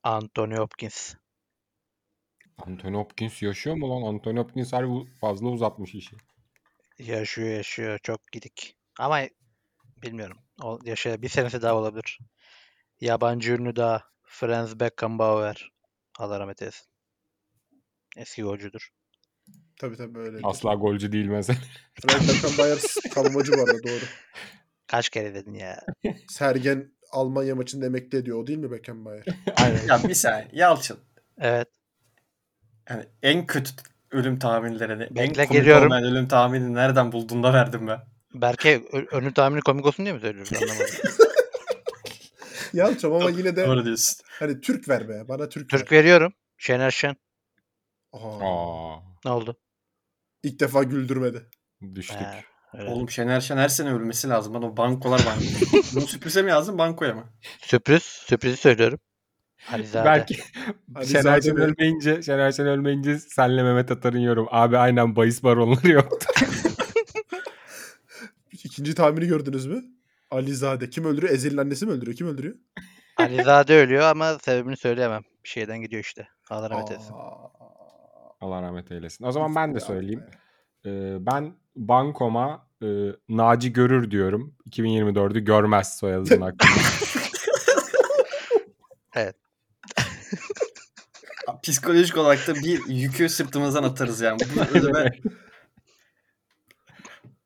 Anthony 0.03 0.55
Hopkins. 0.55 1.13
Anthony 2.57 2.95
Hopkins 2.95 3.41
yaşıyor 3.41 3.75
mu 3.75 3.89
lan? 3.89 4.13
Anthony 4.13 4.37
Hopkins 4.37 4.73
harbi 4.73 5.11
fazla 5.21 5.47
uzatmış 5.47 5.95
işi. 5.95 6.15
Yaşıyor 6.99 7.49
yaşıyor. 7.49 7.99
Çok 8.03 8.31
gidik. 8.31 8.77
Ama 8.99 9.19
bilmiyorum. 10.01 10.37
O 10.63 10.79
yaşaya 10.83 11.21
bir 11.21 11.29
senesi 11.29 11.61
daha 11.61 11.75
olabilir. 11.75 12.19
Yabancı 13.01 13.53
ünlü 13.53 13.75
daha. 13.75 14.03
Franz 14.23 14.79
Beckenbauer. 14.79 15.71
Allah 16.19 16.39
rahmet 16.39 16.61
eylesin. 16.61 16.85
Eski 18.17 18.43
golcüdür. 18.43 18.91
tabii 19.79 19.97
tabii 19.97 20.19
öyle. 20.19 20.37
Asla 20.43 20.73
golcü 20.73 21.11
değil 21.11 21.25
mesela. 21.25 21.59
Frank 22.01 22.21
Beckenbauer 22.21 22.77
savunmacı 23.13 23.51
bu 23.51 23.61
arada 23.61 23.83
doğru. 23.83 24.05
Kaç 24.87 25.09
kere 25.09 25.33
dedin 25.33 25.53
ya? 25.53 25.79
Sergen 26.29 26.93
Almanya 27.11 27.55
maçında 27.55 27.85
emekli 27.85 28.17
ediyor. 28.17 28.43
O 28.43 28.47
değil 28.47 28.59
mi 28.59 28.71
Beckenbauer? 28.71 29.25
Aynen. 29.57 29.87
Ya 29.87 30.03
bir 30.03 30.13
saniye. 30.13 30.49
Yalçın. 30.53 30.99
Evet. 31.37 31.67
Yani 32.89 33.05
en 33.23 33.45
kötü 33.45 33.71
ölüm 34.11 34.39
tahminlerini, 34.39 35.03
en 35.03 35.15
Bekle, 35.15 35.45
komik 35.45 35.51
geliyorum. 35.51 35.83
olmayan 35.83 36.03
ölüm 36.03 36.27
tahminini 36.27 36.73
nereden 36.73 37.11
buldun 37.11 37.43
da 37.43 37.53
verdim 37.53 37.87
ben. 37.87 37.99
Berke 38.33 38.83
ö- 38.91 39.05
önü 39.17 39.33
tahmini 39.33 39.61
komik 39.61 39.85
olsun 39.85 40.05
diye 40.05 40.13
mi 40.15 40.21
söylüyorsun? 40.21 40.55
Anlamadım. 40.55 40.85
Yalçın 42.73 43.11
ama 43.11 43.29
yine 43.29 43.55
de 43.55 43.67
Doğru 43.67 43.85
diyorsun. 43.85 44.17
hani 44.39 44.61
Türk 44.61 44.89
ver 44.89 45.09
be. 45.09 45.27
Bana 45.27 45.49
Türk, 45.49 45.69
Türk 45.69 45.91
ver. 45.91 45.97
veriyorum. 45.99 46.33
Şener 46.57 46.91
Şen. 46.91 47.15
Aa, 48.13 48.39
Aa, 48.41 48.99
Ne 49.25 49.31
oldu? 49.31 49.57
İlk 50.43 50.59
defa 50.59 50.83
güldürmedi. 50.83 51.49
düştük. 51.95 52.27
Öyle. 52.73 52.89
Oğlum 52.89 53.09
Şener 53.09 53.41
Şen 53.41 53.57
her 53.57 53.69
sene 53.69 53.93
ölmesi 53.93 54.29
lazım. 54.29 54.53
Lan 54.53 54.63
o 54.63 54.77
bankolar 54.77 55.21
banko. 55.25 55.41
Bunu 55.95 56.07
sürprize 56.07 56.41
mi 56.41 56.49
yazdın 56.49 56.77
bankoya 56.77 57.13
mı? 57.13 57.25
Sürpriz. 57.61 58.03
Sürprizi 58.03 58.57
söylüyorum. 58.57 58.99
Alizade. 59.71 60.05
Belki 60.05 60.37
Ali 60.95 61.07
Şener 61.07 61.21
Zade 61.21 61.41
Şen 61.41 61.57
ölmeyince, 61.57 62.21
Şener 62.21 62.51
Şen 62.51 62.67
ölmeyince 62.67 63.19
senle 63.19 63.63
Mehmet 63.63 63.91
Atar'ın 63.91 64.19
yorum. 64.19 64.47
Abi 64.51 64.77
aynen 64.77 65.15
bahis 65.15 65.43
baronları 65.43 65.89
yoktu. 65.89 66.27
İkinci 68.63 68.95
tahmini 68.95 69.27
gördünüz 69.27 69.65
mü? 69.65 69.83
Alizade. 70.31 70.89
Kim 70.89 71.05
öldürüyor? 71.05 71.33
Ezel'in 71.33 71.57
annesi 71.57 71.85
mi 71.85 71.91
öldürüyor? 71.91 72.17
Kim 72.17 72.27
öldürüyor? 72.27 72.55
Alizade 73.17 73.75
ölüyor 73.75 74.01
ama 74.03 74.39
sebebini 74.39 74.77
söyleyemem. 74.77 75.21
Bir 75.43 75.49
şeyden 75.49 75.81
gidiyor 75.81 76.01
işte. 76.03 76.27
Allah 76.49 76.69
rahmet 76.69 76.91
eylesin. 76.91 77.13
Allah 78.41 78.61
rahmet 78.61 78.91
eylesin. 78.91 79.25
O 79.25 79.31
zaman 79.31 79.55
ben 79.55 79.75
de 79.75 79.79
söyleyeyim. 79.79 80.23
Ee, 80.85 81.17
ben 81.19 81.53
Bankom'a 81.75 82.67
e, 82.83 82.87
Naci 83.29 83.73
Görür 83.73 84.11
diyorum. 84.11 84.55
2024'ü 84.69 85.39
görmez 85.39 85.97
soyadının 85.97 86.41
hakkında. 86.41 86.71
Psikolojik 91.63 92.17
olarak 92.17 92.47
da 92.47 92.55
bir 92.55 92.85
yükü 92.87 93.29
sırtımızdan 93.29 93.83
atarız 93.83 94.21
yani. 94.21 94.37
Bu 94.55 94.61
ölüme 94.77 95.11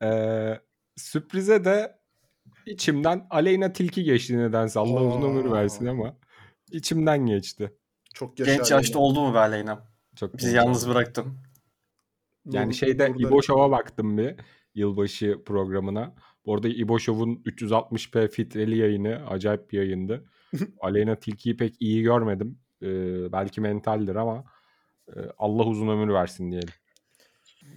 Ee, 0.02 0.60
sürprize 0.96 1.64
de 1.64 1.98
içimden 2.66 3.26
Aleyna 3.30 3.72
Tilki 3.72 4.04
geçti 4.04 4.38
nedense. 4.38 4.80
Allah 4.80 5.02
uzun 5.02 5.22
ömür 5.22 5.52
versin 5.52 5.86
ama 5.86 6.16
içimden 6.70 7.26
geçti. 7.26 7.72
Çok 8.14 8.38
yaşa. 8.38 8.54
genç 8.54 8.70
yaşta 8.70 8.98
oldu 8.98 9.20
mu 9.20 9.34
be 9.34 9.38
Aleyna? 9.38 9.88
Çok 10.16 10.38
Bizi 10.38 10.56
yalnız 10.56 10.88
bıraktın. 10.88 11.38
Yani 12.44 12.70
Nur- 12.72 12.76
şeyde 12.76 13.10
Nur'da- 13.12 13.28
İbo 13.28 13.42
Show'a 13.42 13.70
baktım 13.70 14.18
bir 14.18 14.34
yılbaşı 14.74 15.44
programına. 15.46 16.14
Bu 16.46 16.54
arada 16.54 16.68
İbo 16.68 16.98
Show'un 16.98 17.42
360p 17.44 18.28
filtreli 18.28 18.76
yayını 18.78 19.26
acayip 19.28 19.70
bir 19.72 19.78
yayındı. 19.78 20.30
Aleyna 20.80 21.16
Tilki'yi 21.16 21.56
pek 21.56 21.74
iyi 21.80 22.02
görmedim. 22.02 22.58
Ee, 22.82 23.32
belki 23.32 23.60
mentaldir 23.60 24.16
ama 24.16 24.44
e, 25.08 25.12
Allah 25.38 25.62
uzun 25.64 25.88
ömür 25.88 26.14
versin 26.14 26.50
diyelim. 26.50 26.74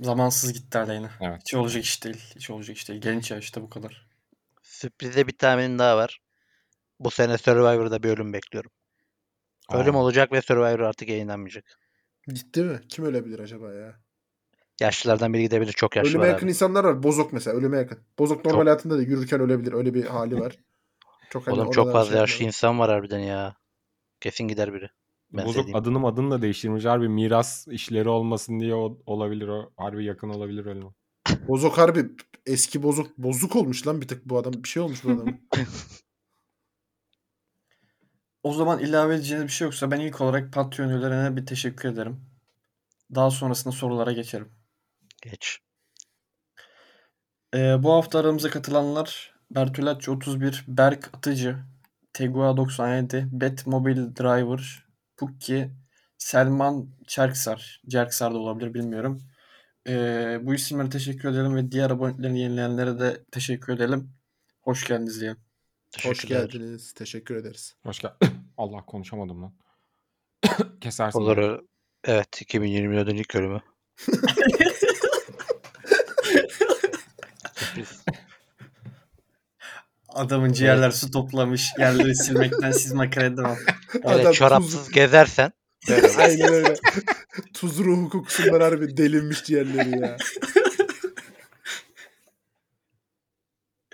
Zamansız 0.02 0.54
gitti 0.54 0.78
Aleyna. 0.78 1.10
Evet. 1.22 1.42
Hiç 1.42 1.54
olacak 1.54 1.84
iş 1.84 2.04
değil. 2.04 2.24
Hiç 2.36 2.50
olacak 2.50 2.78
iş 2.78 2.90
değil. 2.90 3.02
Genç 3.02 3.32
yaşta 3.32 3.62
bu 3.62 3.70
kadar. 3.70 4.08
Sürprize 4.62 5.28
bir 5.28 5.38
tahminim 5.38 5.80
daha 5.80 5.98
var. 5.98 6.22
Bu 7.00 7.12
sene 7.12 7.38
Survivor'da 7.38 8.04
bir 8.04 8.10
ölüm 8.10 8.34
bekliyorum. 8.34 8.72
Ölüm 9.74 9.96
Aa. 9.96 10.00
olacak 10.00 10.32
ve 10.32 10.42
Survivor 10.42 10.80
artık 10.80 11.10
yayınlanmayacak. 11.10 11.80
Gitti 12.28 12.64
mi? 12.64 12.80
Kim 12.90 13.06
ölebilir 13.06 13.40
acaba 13.40 13.74
ya? 13.74 13.96
Yaşlılardan 14.82 15.34
biri 15.34 15.42
gidebilir. 15.42 15.74
Çok 15.74 15.96
yaşlı 15.96 16.10
Ölüme 16.10 16.24
var 16.24 16.28
yakın 16.30 16.46
abi. 16.46 16.52
insanlar 16.52 16.84
var. 16.84 17.04
Bozok 17.04 17.34
mesela. 17.34 17.58
Ölüme 17.58 17.78
yakın. 17.78 18.00
Bozok 18.20 18.46
normal 18.46 18.60
Çok- 18.60 18.68
hayatında 18.68 18.98
da 18.98 19.02
yürürken 19.02 19.40
ölebilir. 19.42 19.74
Öyle 19.74 19.94
bir 19.94 20.06
hali 20.06 20.40
var. 20.40 20.56
Çok 21.30 21.48
hani 21.48 21.56
Oğlum 21.56 21.72
çok 21.72 21.92
fazla 21.92 22.12
şey 22.12 22.20
yaşlı 22.20 22.46
insan 22.46 22.80
var 22.80 22.90
harbiden 22.92 23.20
ya. 23.20 23.56
Kesin 24.22 24.48
gider 24.48 24.74
biri. 24.74 24.90
Ben 25.34 25.46
Bozuk 25.46 25.56
sevdiğim. 25.56 25.76
adını 25.78 26.08
adını 26.08 26.32
da 26.32 26.42
değiştirmiş. 26.42 26.86
Harbi 26.86 27.10
miras 27.10 27.68
işleri 27.68 28.10
olmasın 28.10 28.60
diye 28.60 28.76
o- 28.76 28.98
olabilir 29.06 29.48
o. 29.48 29.74
Harbi 29.78 30.06
yakın 30.06 30.30
olabilir 30.30 30.66
öyle. 30.66 30.82
Bozok 31.48 31.78
harbi 31.78 32.06
eski 32.46 32.84
bozuk 32.84 33.18
bozuk 33.18 33.56
olmuş 33.56 33.88
lan 33.88 34.02
bir 34.02 34.08
tık 34.08 34.26
bu 34.26 34.38
adam. 34.38 34.54
Bir 34.54 34.68
şey 34.70 34.84
olmuş 34.84 35.04
bu 35.04 35.10
adamın. 35.12 35.40
O 38.44 38.54
zaman 38.54 38.80
ilave 38.80 39.16
edeceğiniz 39.16 39.48
bir 39.48 39.52
şey 39.52 39.66
yoksa 39.66 39.92
ben 39.92 40.00
ilk 40.00 40.22
olarak 40.22 40.54
Patreon 40.54 40.90
üyelerine 40.90 41.36
bir 41.38 41.46
teşekkür 41.46 41.90
ederim. 41.90 42.26
Daha 43.16 43.32
sonrasında 43.32 43.72
sorulara 43.76 44.12
geçerim. 44.12 44.52
Geç. 45.22 45.60
Ee, 47.56 47.84
bu 47.84 47.92
hafta 47.94 48.20
aramıza 48.20 48.50
katılanlar 48.50 49.34
Bertolacci 49.52 50.12
31, 50.12 50.66
Berk 50.68 51.10
Atıcı, 51.18 51.58
Tegua 52.14 52.58
97, 52.58 53.28
Bet 53.32 53.68
Mobile 53.68 54.16
Driver, 54.16 54.86
Pukki, 55.18 55.72
Selman 56.18 56.90
Çerksar. 57.08 57.82
Cerksar 57.88 58.34
da 58.34 58.38
olabilir 58.38 58.74
bilmiyorum. 58.74 59.22
Ee, 59.88 60.40
bu 60.42 60.54
isimlere 60.54 60.90
teşekkür 60.90 61.30
edelim 61.30 61.56
ve 61.56 61.72
diğer 61.72 61.90
aboneliklerini 61.90 62.40
yenileyenlere 62.40 63.00
de 63.00 63.24
teşekkür 63.32 63.74
edelim. 63.74 64.14
Hoş 64.62 64.88
geldiniz 64.88 65.22
diye. 65.22 65.36
Hoş 66.04 66.26
geldiniz. 66.26 66.94
Teşekkür 66.94 67.36
ederiz. 67.36 67.76
Hoş 67.84 68.00
gel. 68.00 68.12
Allah 68.58 68.86
konuşamadım 68.86 69.42
lan. 69.42 69.54
Kesersin. 70.82 71.20
Olur. 71.20 71.60
Evet 72.04 72.42
2024'ün 72.42 73.16
ilk 73.16 73.36
ölümü. 73.36 73.62
Sürpriz. 77.56 78.06
Adamın 80.14 80.54
ciğerler 80.54 80.92
su 80.92 81.12
toplamış. 81.12 81.72
Yerleri 81.80 82.16
silmekten 82.16 82.72
siz 82.72 82.94
makara 82.94 83.38
devam. 83.38 83.58
Öyle 83.94 84.22
Adam 84.22 84.32
çorapsız 84.34 84.74
tuz- 84.88 84.92
gezersen 84.92 85.52
olur. 85.90 86.16
Aynen 86.18 86.54
öyle. 86.54 86.76
Tuz 87.54 87.80
ruhu 87.80 88.10
kokusundan 88.10 88.62
harbi 88.62 88.98
delinmiş 88.98 89.44
ciğerleri 89.44 90.00
ya. 90.00 90.18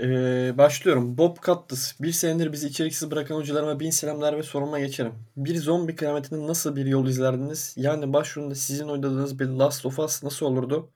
Ee, 0.01 0.53
başlıyorum. 0.57 1.17
Bob 1.17 1.37
Cutlass. 1.45 1.93
Bir 2.01 2.11
senedir 2.11 2.51
bizi 2.51 2.67
içeriksiz 2.67 3.11
bırakan 3.11 3.35
hocalarıma 3.35 3.79
bin 3.79 3.89
selamlar 3.89 4.37
ve 4.37 4.43
soruma 4.43 4.79
geçerim. 4.79 5.13
Bir 5.37 5.55
zombi 5.57 5.95
kıyametinde 5.95 6.47
nasıl 6.47 6.75
bir 6.75 6.85
yol 6.85 7.07
izlerdiniz? 7.07 7.73
Yani 7.77 8.13
başrolünde 8.13 8.55
sizin 8.55 8.87
oynadığınız 8.87 9.39
bir 9.39 9.45
Last 9.45 9.85
of 9.85 9.99
Us 9.99 10.23
nasıl 10.23 10.45
olurdu? 10.45 10.91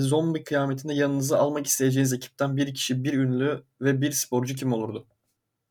Zombi 0.00 0.44
kıyametinde 0.44 0.94
yanınıza 0.94 1.38
almak 1.38 1.66
isteyeceğiniz 1.66 2.12
ekipten 2.12 2.56
bir 2.56 2.74
kişi, 2.74 3.04
bir 3.04 3.12
ünlü 3.12 3.64
ve 3.80 4.00
bir 4.00 4.12
sporcu 4.12 4.54
kim 4.54 4.72
olurdu? 4.72 5.06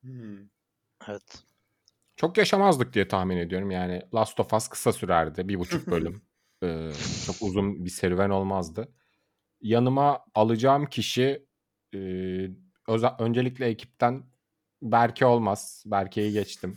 Hmm. 0.02 0.38
Evet. 1.08 1.44
Çok 2.16 2.38
yaşamazdık 2.38 2.94
diye 2.94 3.08
tahmin 3.08 3.38
ediyorum. 3.38 3.72
Yani 3.72 4.02
Last 4.14 4.40
of 4.40 4.54
Us 4.54 4.68
kısa 4.68 4.94
sürerdi. 4.94 5.48
Bir 5.48 5.60
buçuk 5.60 5.88
bölüm. 5.92 6.22
Ee, 6.64 6.92
çok 7.26 7.36
uzun 7.42 7.86
bir 7.86 7.90
serüven 7.90 8.30
olmazdı. 8.30 8.88
Yanıma 9.62 10.26
alacağım 10.36 10.86
kişi 10.86 11.46
e, 11.94 11.98
öze- 12.88 13.16
öncelikle 13.20 13.66
ekipten 13.66 14.24
Berke 14.82 15.26
olmaz. 15.26 15.84
Berke'yi 15.86 16.32
geçtim. 16.34 16.76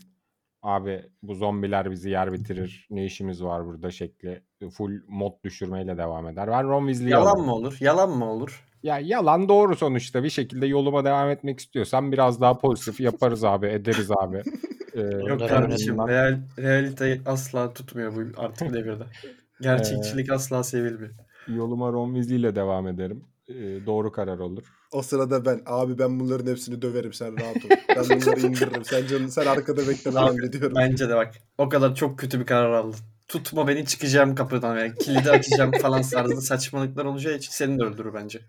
Abi 0.67 1.03
bu 1.23 1.35
zombiler 1.35 1.91
bizi 1.91 2.11
yer 2.11 2.33
bitirir. 2.33 2.87
Ne 2.91 3.05
işimiz 3.05 3.45
var 3.45 3.67
burada 3.67 3.91
şekli. 3.91 4.43
Full 4.73 4.93
mod 5.09 5.33
düşürmeyle 5.45 5.99
devam 5.99 6.29
eder. 6.29 6.49
Ben 6.49 6.69
Ron 6.69 6.81
Weasley'i 6.87 7.11
Yalan 7.13 7.27
alırım. 7.31 7.45
mı 7.47 7.55
olur? 7.55 7.77
Yalan 7.81 8.11
mı 8.11 8.31
olur? 8.31 8.65
Ya 8.83 8.99
yalan 8.99 9.49
doğru 9.49 9.77
sonuçta. 9.77 10.23
Bir 10.25 10.31
şekilde 10.31 10.67
yoluma 10.67 11.05
devam 11.05 11.31
etmek 11.31 11.61
istiyorsan 11.61 12.13
biraz 12.13 12.41
daha 12.41 12.59
pozitif 12.59 13.01
yaparız 13.01 13.45
abi, 13.45 13.67
ederiz 13.67 14.11
abi. 14.11 14.43
Ee, 14.95 15.01
Yok 15.01 15.49
kardeşim 15.49 15.95
ondan- 15.99 16.09
real, 16.09 16.39
realite 16.59 17.21
asla 17.27 17.73
tutmuyor 17.73 18.17
bu 18.17 18.41
artık 18.41 18.73
devirde. 18.73 19.05
Gerçekçilik 19.61 20.31
asla 20.33 20.63
sevilmiyor. 20.63 21.11
Yoluma 21.49 21.93
Ron 21.93 22.07
Weasley 22.15 22.37
ile 22.41 22.55
devam 22.57 22.89
ederim. 22.89 23.25
Ee, 23.49 23.55
doğru 23.87 24.13
karar 24.13 24.39
olur. 24.39 24.65
O 24.97 25.03
sırada 25.03 25.45
ben 25.45 25.61
abi 25.67 25.99
ben 25.99 26.21
bunların 26.21 26.51
hepsini 26.51 26.83
döverim 26.83 27.13
sen 27.13 27.41
rahat 27.41 27.57
ol. 27.57 27.69
Ben 27.97 28.05
bunları 28.05 28.41
indiririm. 28.47 28.85
Sen 28.85 29.07
canın 29.07 29.27
sen 29.27 29.47
arkada 29.47 29.89
bekle 29.89 30.11
ben 30.11 30.17
Abi, 30.17 30.39
hallediyorum. 30.39 30.73
Bence 30.77 31.09
de 31.09 31.17
bak 31.17 31.35
o 31.59 31.69
kadar 31.69 31.95
çok 31.95 32.19
kötü 32.19 32.41
bir 32.41 32.47
karar 32.47 32.73
aldın. 32.73 32.99
Tutma 33.29 33.69
beni 33.69 33.87
çıkacağım 33.87 34.35
kapıdan 34.35 34.79
yani 34.79 34.95
kilidi 34.95 35.31
açacağım 35.31 35.73
falan 35.83 36.03
tarzı 36.03 36.43
saçmalıklar 36.43 37.05
olacağı 37.05 37.37
için 37.37 37.51
seni 37.51 37.79
de 37.79 37.83
öldürür 37.83 38.15
bence. 38.15 38.41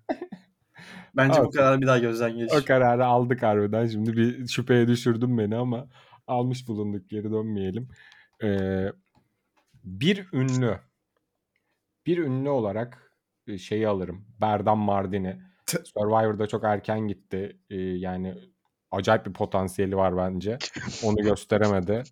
Bence 1.15 1.39
bu 1.39 1.47
Olsun. 1.47 1.57
kararı 1.57 1.81
bir 1.81 1.87
daha 1.87 1.97
gözden 1.97 2.37
geçir. 2.37 2.57
O 2.61 2.65
kararı 2.65 3.05
aldık 3.05 3.43
harbiden. 3.43 3.87
Şimdi 3.87 4.17
bir 4.17 4.47
şüpheye 4.47 4.87
düşürdün 4.87 5.37
beni 5.37 5.55
ama 5.55 5.87
almış 6.27 6.67
bulunduk. 6.67 7.09
Geri 7.09 7.31
dönmeyelim. 7.31 7.87
Ee, 8.43 8.91
bir 9.83 10.27
ünlü. 10.33 10.79
Bir 12.05 12.17
ünlü 12.17 12.49
olarak 12.49 13.11
e, 13.47 13.57
şeyi 13.57 13.87
alırım. 13.87 14.25
Berdan 14.41 14.77
Mardin'i. 14.77 15.46
Survivor'da 15.93 16.47
çok 16.47 16.63
erken 16.63 16.99
gitti. 16.99 17.57
Ee, 17.69 17.75
yani 17.75 18.35
acayip 18.91 19.25
bir 19.25 19.33
potansiyeli 19.33 19.97
var 19.97 20.17
bence. 20.17 20.57
Onu 21.03 21.15
gösteremedi. 21.15 22.03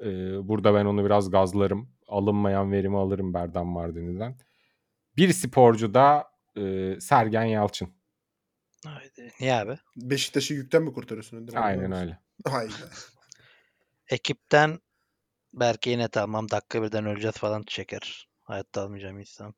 Ee, 0.00 0.48
burada 0.48 0.74
ben 0.74 0.84
onu 0.84 1.04
biraz 1.04 1.30
gazlarım. 1.30 1.88
Alınmayan 2.08 2.72
verimi 2.72 2.98
alırım 2.98 3.34
Berdan 3.34 3.66
Mardin'den. 3.66 4.36
Bir 5.16 5.32
sporcu 5.32 5.94
da 5.94 6.28
e, 6.56 6.96
Sergen 7.00 7.44
Yalçın. 7.44 7.88
Haydi. 8.86 9.32
Niye 9.40 9.54
abi? 9.54 9.78
Beşiktaş'ı 9.96 10.54
yükten 10.54 10.82
mi 10.82 10.92
kurtarıyorsun 10.92 11.36
Önder? 11.36 11.52
abi? 11.52 11.60
Aynen 11.60 11.92
öyle. 11.92 12.18
Hayda. 12.48 12.72
Ekipten 14.10 14.80
belki 15.52 15.90
yine 15.90 16.08
tamam 16.08 16.50
dakika 16.50 16.82
birden 16.82 17.06
öleceğiz 17.06 17.36
falan 17.36 17.62
çeker. 17.66 18.28
Hayatta 18.42 18.82
almayacağım 18.82 19.18
insan. 19.18 19.54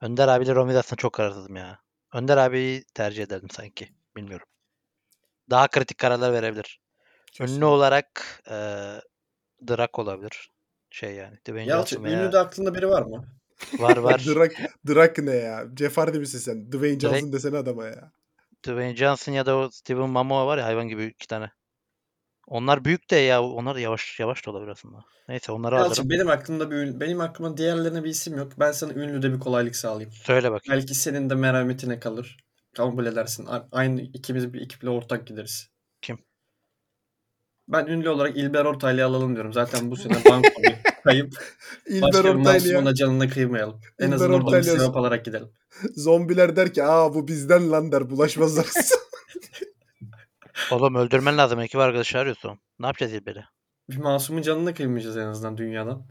Önder 0.00 0.28
abiyle 0.28 0.54
Romiz 0.54 0.76
aslında 0.76 0.96
çok 0.96 1.12
kararsızım 1.12 1.56
ya. 1.56 1.78
Önder 2.18 2.36
abiyi 2.36 2.84
tercih 2.94 3.22
ederdim 3.22 3.50
sanki. 3.50 3.88
Bilmiyorum. 4.16 4.46
Daha 5.50 5.68
kritik 5.68 5.98
kararlar 5.98 6.32
verebilir. 6.32 6.80
Ünlü 7.40 7.64
olarak 7.64 8.40
eee 8.50 9.00
Drak 9.68 9.98
olabilir. 9.98 10.50
Şey 10.90 11.14
yani. 11.14 11.36
Dwayne 11.48 11.70
Yalçın 11.70 12.04
veya- 12.04 12.22
ünlü 12.22 12.32
de 12.32 12.38
aklında 12.38 12.74
biri 12.74 12.88
var 12.88 13.02
mı? 13.02 13.24
Var 13.78 13.96
var. 13.96 14.22
Drak, 14.26 14.52
Drak 14.88 15.18
ne 15.18 15.34
ya? 15.34 15.64
Jeff 15.78 15.96
Hardy 15.96 16.18
misin 16.18 16.38
sen? 16.38 16.72
Dwayne 16.72 17.00
Johnson 17.00 17.18
Dwayne- 17.18 17.32
desene 17.32 17.56
adama 17.58 17.86
ya. 17.86 18.12
Dwayne 18.66 18.96
Johnson 18.96 19.32
ya 19.32 19.46
da 19.46 19.56
o 19.56 19.70
Steven 19.70 20.10
Momoa 20.10 20.46
var 20.46 20.58
ya 20.58 20.64
hayvan 20.64 20.88
gibi 20.88 21.04
iki 21.04 21.26
tane. 21.26 21.50
Onlar 22.48 22.84
büyük 22.84 23.10
de 23.10 23.16
ya 23.16 23.42
onlar 23.42 23.74
da 23.74 23.80
yavaş 23.80 24.20
yavaş 24.20 24.46
da 24.46 24.50
olabilir 24.50 24.70
aslında. 24.70 25.04
Neyse 25.28 25.52
onları 25.52 25.74
Yalçın 25.74 25.90
alırım. 26.02 26.10
benim 26.10 26.28
aklımda 26.28 26.70
bir 26.70 26.76
ün- 26.76 27.00
benim 27.00 27.20
aklıma 27.20 27.56
diğerlerine 27.56 28.04
bir 28.04 28.08
isim 28.10 28.38
yok. 28.38 28.52
Ben 28.58 28.72
sana 28.72 28.92
ünlü 28.92 29.22
de 29.22 29.32
bir 29.32 29.40
kolaylık 29.40 29.76
sağlayayım. 29.76 30.12
Söyle 30.12 30.52
bakayım. 30.52 30.80
Belki 30.80 30.94
senin 30.94 31.30
de 31.30 31.34
merhametine 31.34 32.00
kalır. 32.00 32.36
Kabul 32.76 33.06
edersin. 33.06 33.48
Aynı 33.72 34.00
ikimiz 34.00 34.52
bir 34.52 34.60
ekiple 34.62 34.88
ortak 34.90 35.26
gideriz. 35.26 35.70
Kim? 36.02 36.18
Ben 37.68 37.86
ünlü 37.86 38.08
olarak 38.08 38.36
İlber 38.36 38.64
Ortaylı'yı 38.64 39.06
alalım 39.06 39.34
diyorum. 39.34 39.52
Zaten 39.52 39.90
bu 39.90 39.96
sene 39.96 40.12
banko 40.30 40.62
bir 40.62 40.76
kayıp. 41.04 41.34
İlber 41.86 42.12
Başka 42.44 42.86
bir 42.86 42.94
canına 42.94 43.28
kıymayalım. 43.28 43.80
En 43.98 44.06
İlber 44.06 44.14
azından 44.16 44.46
bir 44.46 44.62
sevap 44.62 44.96
alarak 44.96 45.24
gidelim. 45.24 45.48
Zombiler 45.96 46.56
der 46.56 46.74
ki 46.74 46.84
aa 46.84 47.14
bu 47.14 47.28
bizden 47.28 47.70
lan 47.70 47.92
der. 47.92 48.10
Bulaşmazlar. 48.10 48.66
Oğlum 50.72 50.94
öldürmen 50.94 51.38
lazım. 51.38 51.60
Ekip 51.60 51.80
arkadaşı 51.80 52.18
arıyorsun. 52.18 52.60
Ne 52.78 52.86
yapacağız 52.86 53.12
İlber'i? 53.12 53.44
Bir 53.90 53.96
masumun 53.96 54.42
canına 54.42 54.74
kıymayacağız 54.74 55.16
en 55.16 55.26
azından 55.26 55.56
dünyadan. 55.58 56.06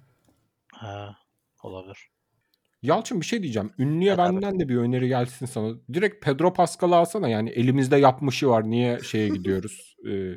Ha, 0.74 1.15
olabilir. 1.63 2.10
Yalçın 2.82 3.22
bir 3.22 3.26
şey 3.26 3.43
diyeceğim. 3.43 3.72
Ünlüye 3.80 4.10
Evet 4.10 4.20
abi. 4.20 4.36
benden 4.36 4.60
de 4.60 4.70
bir 4.70 4.78
öneri 4.78 5.08
gelsin 5.08 5.46
sana. 5.46 5.76
Direkt 5.93 6.26
Pedro 6.26 6.54
Pascal'ı 6.54 6.96
alsana. 6.96 7.30
Yani 7.30 7.50
elimizde 7.50 7.98
yapmışı 7.98 8.50
var. 8.50 8.70
Niye 8.70 9.00
şeye 9.00 9.30
gidiyoruz? 9.30 9.96
Ee, 10.10 10.34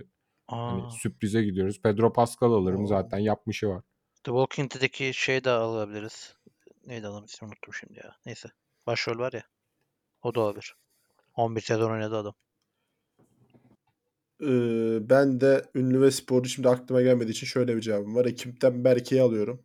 Aa, 0.48 0.72
hani 0.72 0.90
sürprize 0.92 1.42
gidiyoruz. 1.42 1.82
Pedro 1.82 2.12
Pascal 2.12 2.52
alırım 2.52 2.82
Oo. 2.84 2.86
zaten. 2.86 3.18
Yapmışı 3.18 3.68
var. 3.68 3.82
The 4.24 4.30
Walking 4.30 4.74
Dead'deki 4.74 5.14
şey 5.14 5.44
de 5.44 5.50
alabiliriz. 5.50 6.34
Neydi 6.86 7.06
adam 7.06 7.24
ismini 7.24 7.48
unuttum 7.48 7.74
şimdi 7.74 7.98
ya. 7.98 8.16
Neyse. 8.26 8.48
Başrol 8.86 9.18
var 9.18 9.32
ya. 9.32 9.42
O 10.22 10.34
da 10.34 10.40
olabilir. 10.40 10.74
11 11.34 11.60
sezon 11.60 11.90
oynadı 11.90 12.16
adam. 12.16 12.34
Ee, 14.42 15.10
ben 15.10 15.40
de 15.40 15.64
ünlü 15.74 16.00
ve 16.00 16.10
sporcu 16.10 16.48
şimdi 16.50 16.68
aklıma 16.68 17.02
gelmediği 17.02 17.30
için 17.32 17.46
şöyle 17.46 17.76
bir 17.76 17.80
cevabım 17.80 18.14
var. 18.14 18.24
Ekipten 18.24 18.84
Berke'yi 18.84 19.22
alıyorum. 19.22 19.62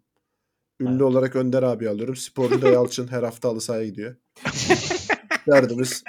Ünlü 0.79 0.91
Evet. 0.91 1.01
olarak 1.01 1.35
Önder 1.35 1.63
abi 1.63 1.89
alıyorum. 1.89 2.15
Sporcu 2.15 2.61
da 2.61 2.69
Yalçın 2.69 3.07
her 3.07 3.23
hafta 3.23 3.49
halı 3.49 3.61
sahaya 3.61 3.85
gidiyor. 3.85 4.15
derdimiz 5.47 6.03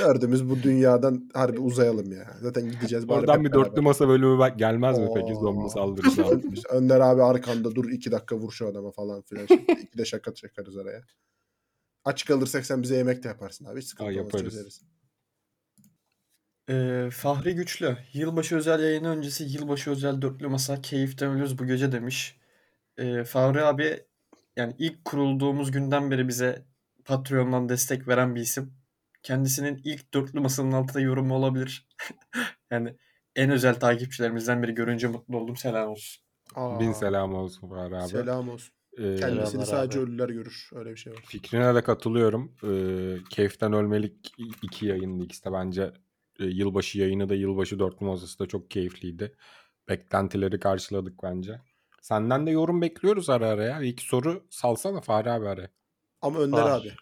derdimiz 0.00 0.50
bu 0.50 0.62
dünyadan 0.62 1.30
harbi 1.34 1.58
uzayalım 1.60 2.12
ya. 2.12 2.36
Zaten 2.40 2.70
gideceğiz 2.70 3.08
bari 3.08 3.18
Oradan 3.20 3.38
hep 3.38 3.44
bir 3.44 3.52
beraber. 3.52 3.66
dörtlü 3.70 3.82
masa 3.82 4.08
bölümü 4.08 4.38
bak- 4.38 4.58
gelmez 4.58 4.98
mi 4.98 5.08
peki 5.14 5.32
Oo. 5.34 5.40
zombi 5.40 5.70
saldırısı? 5.70 6.22
Ön- 6.30 6.52
Önder 6.70 7.00
abi 7.00 7.22
arkanda 7.22 7.74
dur 7.74 7.90
iki 7.90 8.12
dakika 8.12 8.36
vur 8.36 8.52
şu 8.52 8.68
adama 8.68 8.90
falan 8.90 9.22
filan. 9.22 9.46
Şimdi 9.46 9.72
iki 9.72 9.98
de 9.98 10.04
şaka 10.04 10.34
çakarız 10.34 10.76
araya. 10.76 11.02
Aç 12.04 12.24
kalırsak 12.24 12.66
sen 12.66 12.82
bize 12.82 12.96
yemek 12.96 13.22
de 13.24 13.28
yaparsın 13.28 13.64
abi. 13.64 13.80
Hiç 13.80 13.86
sıkıntı 13.88 14.10
Aa, 14.10 14.12
olmaz 14.12 14.24
yaparız. 14.24 14.44
çözeriz. 14.44 14.80
Ee, 16.68 17.08
Fahri 17.12 17.54
Güçlü. 17.54 17.96
Yılbaşı 18.12 18.56
özel 18.56 18.80
yayını 18.82 19.08
öncesi 19.08 19.44
yılbaşı 19.44 19.90
özel 19.90 20.22
dörtlü 20.22 20.48
masa 20.48 20.80
keyiften 20.80 21.30
ölüyoruz 21.30 21.58
bu 21.58 21.66
gece 21.66 21.92
demiş. 21.92 22.36
Ee, 22.96 23.24
Fahri 23.24 23.62
abi 23.64 24.00
yani 24.56 24.74
ilk 24.78 25.04
kurulduğumuz 25.04 25.70
günden 25.70 26.10
beri 26.10 26.28
bize 26.28 26.62
Patreon'dan 27.04 27.68
destek 27.68 28.08
veren 28.08 28.34
bir 28.34 28.40
isim. 28.40 28.72
Kendisinin 29.22 29.80
ilk 29.84 30.14
dörtlü 30.14 30.40
masanın 30.40 30.72
altında 30.72 31.00
yorumu 31.00 31.34
olabilir. 31.34 31.88
yani 32.70 32.96
en 33.36 33.50
özel 33.50 33.74
takipçilerimizden 33.74 34.62
biri 34.62 34.74
görünce 34.74 35.06
mutlu 35.08 35.36
oldum. 35.38 35.56
Selam 35.56 35.88
olsun. 35.90 36.22
Aa, 36.54 36.80
Bin 36.80 36.92
selam 36.92 37.34
olsun 37.34 37.68
Fahri 37.68 37.96
abi. 37.96 38.08
Selam 38.08 38.48
olsun. 38.48 38.74
Ee, 38.98 39.16
Kendisini 39.16 39.46
Selamlar 39.46 39.64
sadece 39.64 39.98
abi. 39.98 40.06
ölüler 40.06 40.28
görür. 40.28 40.70
Öyle 40.74 40.90
bir 40.90 40.96
şey 40.96 41.12
var. 41.12 41.22
Fikrine 41.26 41.74
de 41.74 41.82
katılıyorum. 41.82 42.52
Ee, 42.64 43.24
Keyiften 43.30 43.72
Ölmelik 43.72 44.34
iki 44.62 44.86
yayındı 44.86 45.24
ikisi 45.24 45.44
de 45.44 45.52
bence. 45.52 45.92
E, 46.38 46.44
yılbaşı 46.44 46.98
yayını 46.98 47.28
da 47.28 47.34
yılbaşı 47.34 47.78
dörtlü 47.78 48.06
masası 48.06 48.38
da 48.38 48.46
çok 48.46 48.70
keyifliydi. 48.70 49.36
Beklentileri 49.88 50.60
karşıladık 50.60 51.22
bence. 51.22 51.60
Senden 52.02 52.46
de 52.46 52.50
yorum 52.50 52.82
bekliyoruz 52.82 53.30
ara 53.30 53.48
ara 53.48 53.64
ya. 53.64 53.82
İlk 53.82 54.00
soru 54.00 54.46
salsana 54.50 55.00
Fahri 55.00 55.30
abi 55.30 55.48
araya. 55.48 55.70
Ama 56.22 56.38
Önder 56.38 56.62
Var. 56.62 56.80
abi. 56.80 56.92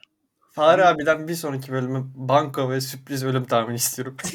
Fahri 0.52 0.84
abiden 0.84 1.28
bir 1.28 1.34
sonraki 1.34 1.72
bölümü 1.72 2.10
banko 2.14 2.70
ve 2.70 2.80
sürpriz 2.80 3.24
ölüm 3.24 3.44
tahmini 3.44 3.76
istiyorum. 3.76 4.16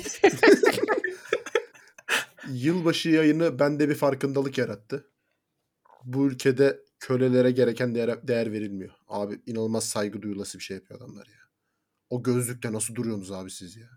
Yılbaşı 2.50 3.10
yayını 3.10 3.60
bende 3.60 3.90
bir 3.90 3.96
farkındalık 3.96 4.58
yarattı. 4.58 5.10
Bu 6.04 6.28
ülkede 6.28 6.80
kölelere 7.00 7.52
gereken 7.52 7.96
değer, 7.96 8.28
değer 8.28 8.52
verilmiyor. 8.52 8.92
Abi 9.08 9.42
inanılmaz 9.46 9.84
saygı 9.90 10.22
duyulası 10.22 10.60
bir 10.60 10.64
şey 10.64 10.78
yapıyor 10.78 11.00
adamlar 11.00 11.28
ya. 11.28 11.50
O 12.10 12.24
gözlükle 12.24 12.74
nasıl 12.74 12.96
duruyorsunuz 12.96 13.32
abi 13.32 13.52
siz 13.52 13.76
ya? 13.76 13.90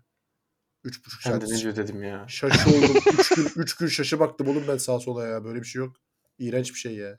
Üç 0.83 1.05
buçuk 1.05 1.21
ben 1.25 1.41
de 1.41 1.45
saat 1.45 1.55
ne 1.55 1.61
diyor 1.61 1.75
dedim 1.75 2.03
ya. 2.03 2.25
şaşı 2.27 2.69
oldum. 2.69 2.95
üç 3.19 3.29
gün, 3.29 3.51
üç 3.55 3.75
gün 3.75 3.87
şaşı 3.87 4.19
baktım 4.19 4.47
oğlum 4.47 4.63
ben 4.67 4.77
sağa 4.77 4.99
sola 4.99 5.27
ya. 5.27 5.43
Böyle 5.43 5.59
bir 5.59 5.65
şey 5.65 5.79
yok. 5.79 5.95
İğrenç 6.37 6.73
bir 6.73 6.79
şey 6.79 6.95
ya. 6.95 7.15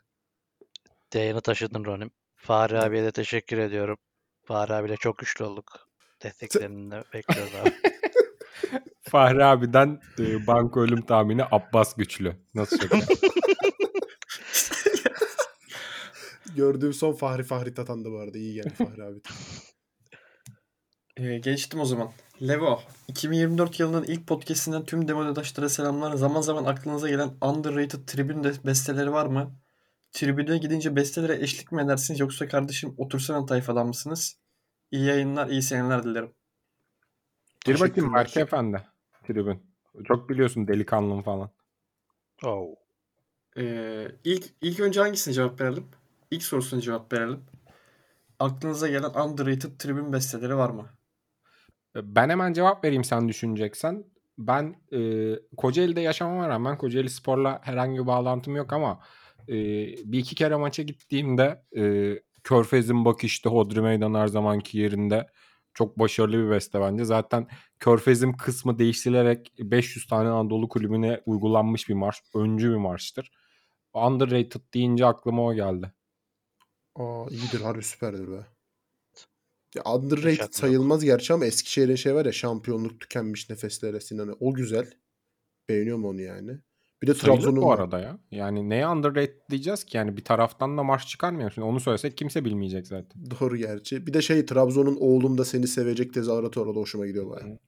Yayını 1.14 1.40
taşıdın 1.40 1.84
Ronim. 1.84 2.10
Fahri 2.36 2.78
abiye 2.80 3.04
de 3.04 3.12
teşekkür 3.12 3.58
ediyorum. 3.58 3.98
Fahri 4.44 4.74
abiyle 4.74 4.96
çok 4.96 5.18
güçlü 5.18 5.44
olduk. 5.44 5.88
Desteklerini 6.22 6.90
de 6.90 7.04
bekliyoruz 7.14 7.52
abi. 7.62 7.74
Fahri 9.02 9.44
abiden 9.44 10.00
e, 10.18 10.46
banko 10.46 10.80
ölüm 10.80 11.02
tahmini 11.02 11.44
Abbas 11.50 11.96
Güçlü. 11.96 12.36
Nasıl 12.54 12.78
şaka? 12.78 12.98
Gördüğüm 16.56 16.92
son 16.92 17.12
Fahri 17.12 17.42
Fahri 17.42 17.74
Tatan'dı 17.74 18.10
bu 18.10 18.18
arada. 18.18 18.38
İyi 18.38 18.54
geldi 18.54 18.74
Fahri 18.74 19.04
abi. 19.04 19.20
Ee, 21.20 21.38
geçtim 21.38 21.80
o 21.80 21.84
zaman. 21.84 22.10
Levo, 22.42 22.80
2024 23.08 23.80
yılının 23.80 24.04
ilk 24.04 24.26
podcastinden 24.26 24.84
tüm 24.84 25.08
demodaşlara 25.08 25.68
selamlar. 25.68 26.14
Zaman 26.14 26.40
zaman 26.40 26.64
aklınıza 26.64 27.08
gelen 27.08 27.30
underrated 27.42 28.06
tribün 28.06 28.44
de 28.44 28.52
besteleri 28.66 29.12
var 29.12 29.26
mı? 29.26 29.52
Tribüne 30.12 30.58
gidince 30.58 30.96
bestelere 30.96 31.42
eşlik 31.42 31.72
mi 31.72 31.82
edersiniz 31.82 32.20
yoksa 32.20 32.48
kardeşim 32.48 32.94
otursana 32.96 33.46
tayfadan 33.46 33.86
mısınız? 33.86 34.38
İyi 34.90 35.04
yayınlar, 35.04 35.48
iyi 35.48 35.62
seneler 35.62 36.04
dilerim. 36.04 36.32
Bir 37.66 37.80
bakayım. 37.80 38.14
Berke 38.14 38.40
Efendi. 38.40 38.82
Tribün. 39.26 39.62
Çok 40.04 40.28
biliyorsun 40.28 40.68
delikanlım 40.68 41.22
falan. 41.22 41.50
Oh. 42.44 42.74
Ee, 43.56 44.08
ilk, 44.24 44.44
ilk 44.60 44.80
önce 44.80 45.00
hangisine 45.00 45.34
cevap 45.34 45.60
verelim? 45.60 45.86
İlk 46.30 46.42
sorusuna 46.42 46.80
cevap 46.80 47.12
verelim. 47.12 47.44
Aklınıza 48.38 48.88
gelen 48.88 49.10
underrated 49.10 49.78
tribün 49.78 50.12
besteleri 50.12 50.56
var 50.56 50.70
mı? 50.70 50.99
Ben 51.94 52.30
hemen 52.30 52.52
cevap 52.52 52.84
vereyim 52.84 53.04
sen 53.04 53.28
düşüneceksen. 53.28 54.04
ben 54.38 54.74
e, 54.92 55.32
Kocaeli'de 55.56 56.00
yaşamama 56.00 56.48
rağmen 56.48 56.78
Kocaeli 56.78 57.10
Spor'la 57.10 57.60
herhangi 57.62 58.00
bir 58.00 58.06
bağlantım 58.06 58.56
yok 58.56 58.72
ama 58.72 59.00
e, 59.48 59.54
bir 60.12 60.18
iki 60.18 60.34
kere 60.34 60.56
maça 60.56 60.82
gittiğimde 60.82 61.62
e, 61.76 62.14
Körfez'in 62.44 63.04
bakışta 63.04 63.50
Hodri 63.50 63.80
Meydan 63.80 64.14
her 64.14 64.26
zamanki 64.26 64.78
yerinde 64.78 65.26
çok 65.74 65.98
başarılı 65.98 66.46
bir 66.46 66.50
beste 66.50 66.80
bence. 66.80 67.04
Zaten 67.04 67.48
Körfez'in 67.78 68.32
kısmı 68.32 68.78
değiştirilerek 68.78 69.52
500 69.58 70.06
tane 70.06 70.28
Anadolu 70.28 70.68
kulübüne 70.68 71.20
uygulanmış 71.26 71.88
bir 71.88 71.94
marş. 71.94 72.22
Öncü 72.34 72.70
bir 72.70 72.76
marştır. 72.76 73.30
Underrated 73.94 74.60
deyince 74.74 75.06
aklıma 75.06 75.46
o 75.46 75.54
geldi. 75.54 75.92
Aa 76.96 77.26
iyidir 77.30 77.60
harbi 77.60 77.82
süperdir 77.82 78.28
be. 78.32 78.46
Ya 79.74 79.82
underrated 79.84 80.30
Hiç 80.32 80.40
aklı 80.40 80.44
yok. 80.44 80.54
sayılmaz 80.54 81.04
gerçi 81.04 81.32
ama 81.32 81.46
Eskişehir'in 81.46 81.94
şey 81.94 82.14
var 82.14 82.26
ya 82.26 82.32
şampiyonluk 82.32 83.00
tükenmiş 83.00 83.50
nefeslere 83.50 84.00
Sinan'ı. 84.00 84.36
O 84.40 84.54
güzel. 84.54 84.92
Beğeniyorum 85.68 86.04
onu 86.04 86.20
yani. 86.20 86.58
Bir 87.02 87.06
de 87.06 87.14
Trabzon'un 87.14 87.56
bu 87.62 87.66
var. 87.66 87.78
arada 87.78 88.00
ya. 88.00 88.18
Yani 88.30 88.68
neye 88.68 88.88
underrated 88.88 89.40
diyeceğiz 89.50 89.84
ki? 89.84 89.96
Yani 89.96 90.16
bir 90.16 90.24
taraftan 90.24 90.78
da 90.78 90.82
marş 90.82 91.08
çıkarmıyor. 91.08 91.50
Şimdi 91.50 91.66
onu 91.66 91.80
söylesek 91.80 92.16
kimse 92.16 92.44
bilmeyecek 92.44 92.86
zaten. 92.86 93.30
Doğru 93.40 93.56
gerçi. 93.56 94.06
Bir 94.06 94.12
de 94.14 94.22
şey 94.22 94.46
Trabzon'un 94.46 94.96
oğlum 95.00 95.38
da 95.38 95.44
seni 95.44 95.68
sevecek 95.68 96.14
tezahüratı 96.14 96.60
var. 96.60 96.66
O 96.66 96.74
da 96.74 96.80
hoşuma 96.80 97.06
gidiyor 97.06 97.30
baya. 97.30 97.58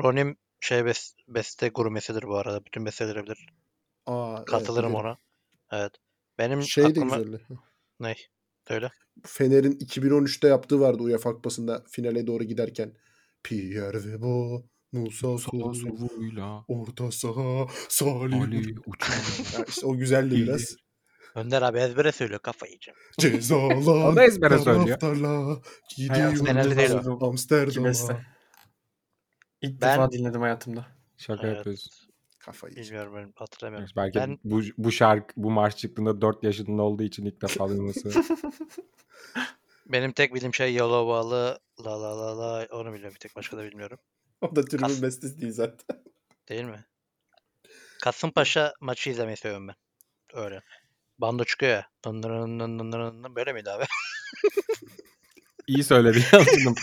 Ronim 0.00 0.36
şey 0.60 0.78
bes- 0.80 1.14
beste 1.28 1.68
gurmesidir 1.68 2.22
bu 2.22 2.36
arada. 2.36 2.64
Bütün 2.64 2.86
besteleri 2.86 3.22
bilir. 3.24 3.46
Aa, 4.06 4.34
evet, 4.36 4.44
Katılırım 4.46 4.88
biliyorum. 4.90 5.16
ona. 5.70 5.80
Evet. 5.80 5.92
Benim 6.38 6.62
Şey 6.62 6.84
de 6.84 6.88
aklıma... 6.88 7.16
güzeldi. 7.16 7.42
Ne? 8.00 8.14
Söyle. 8.68 8.90
Fener'in 9.26 9.72
2013'te 9.72 10.48
yaptığı 10.48 10.80
vardı 10.80 11.02
UEFA 11.02 11.32
Kupası'nda 11.34 11.84
finale 11.90 12.26
doğru 12.26 12.44
giderken. 12.44 12.92
Pierre 13.42 14.04
ve 14.04 14.20
Bo, 14.20 14.64
Musa 14.92 15.38
Sow, 15.38 15.58
Sazuvuyla 15.74 16.64
Orta 16.68 17.10
saha, 17.10 17.66
Salih. 17.88 18.42
Ali 18.42 18.74
uçan. 18.86 19.58
Ya 19.58 19.64
işte 19.68 19.86
o 19.86 19.96
güzeldi 19.96 20.36
biraz. 20.36 20.76
Önder 21.34 21.62
abi 21.62 21.78
ezbere 21.78 22.12
söylüyor 22.12 22.40
kafayı 22.40 22.72
yiyeceğim. 22.72 22.98
Cezalar. 23.18 24.12
O 24.12 24.16
da 24.16 24.24
ezbere 24.24 24.58
söylüyor. 24.58 24.98
gidiyor 25.96 26.32
Amsterdam'a. 27.22 28.20
İlk 29.62 29.80
Ben- 29.82 29.92
defa 29.92 30.12
dinledim 30.12 30.40
hayatımda. 30.40 30.86
Şaka 31.16 31.46
Evet. 31.46 31.56
yapıyorsun. 31.56 31.92
Kafayı. 32.44 32.76
Bilmiyorum 32.76 33.14
ben 33.16 33.32
hatırlamıyorum. 33.36 33.88
Belki 33.96 34.18
Ben- 34.18 34.38
bu, 34.44 34.60
bu 34.78 34.92
şarkı 34.92 35.34
bu 35.36 35.50
marş 35.50 35.76
çıktığında 35.76 36.20
4 36.20 36.44
yaşında 36.44 36.82
olduğu 36.82 37.02
için 37.02 37.24
ilk 37.26 37.42
defa 37.42 37.68
duyması. 37.68 38.10
Benim 39.86 40.12
tek 40.12 40.34
bildiğim 40.34 40.54
şey 40.54 40.72
Yellow 40.74 41.08
Ball'ı 41.08 41.58
la 41.84 42.02
la 42.02 42.18
la 42.18 42.38
la 42.38 42.66
onu 42.70 42.92
biliyorum 42.92 43.14
bir 43.14 43.20
tek 43.20 43.36
başka 43.36 43.56
da 43.56 43.64
bilmiyorum. 43.64 43.98
O 44.40 44.56
da 44.56 44.64
tribün 44.64 44.82
Kas- 44.82 45.02
bestesi 45.02 45.40
değil 45.40 45.52
zaten. 45.52 46.04
Değil 46.48 46.64
mi? 46.64 46.84
Kasımpaşa 48.02 48.74
maçı 48.80 49.10
izlemeyi 49.10 49.36
seviyorum 49.36 49.68
ben. 49.68 49.76
Öyle. 50.32 50.60
Bando 51.18 51.44
çıkıyor 51.44 51.72
ya. 51.72 51.86
Dın 52.04 52.22
dın 52.22 52.60
dın 52.60 52.78
dın 52.78 52.92
dın 52.92 53.24
dın. 53.24 53.36
Böyle 53.36 53.52
miydi 53.52 53.70
abi? 53.70 53.84
İyi 55.66 55.84
söyledi 55.84 56.24
yazdım. 56.32 56.74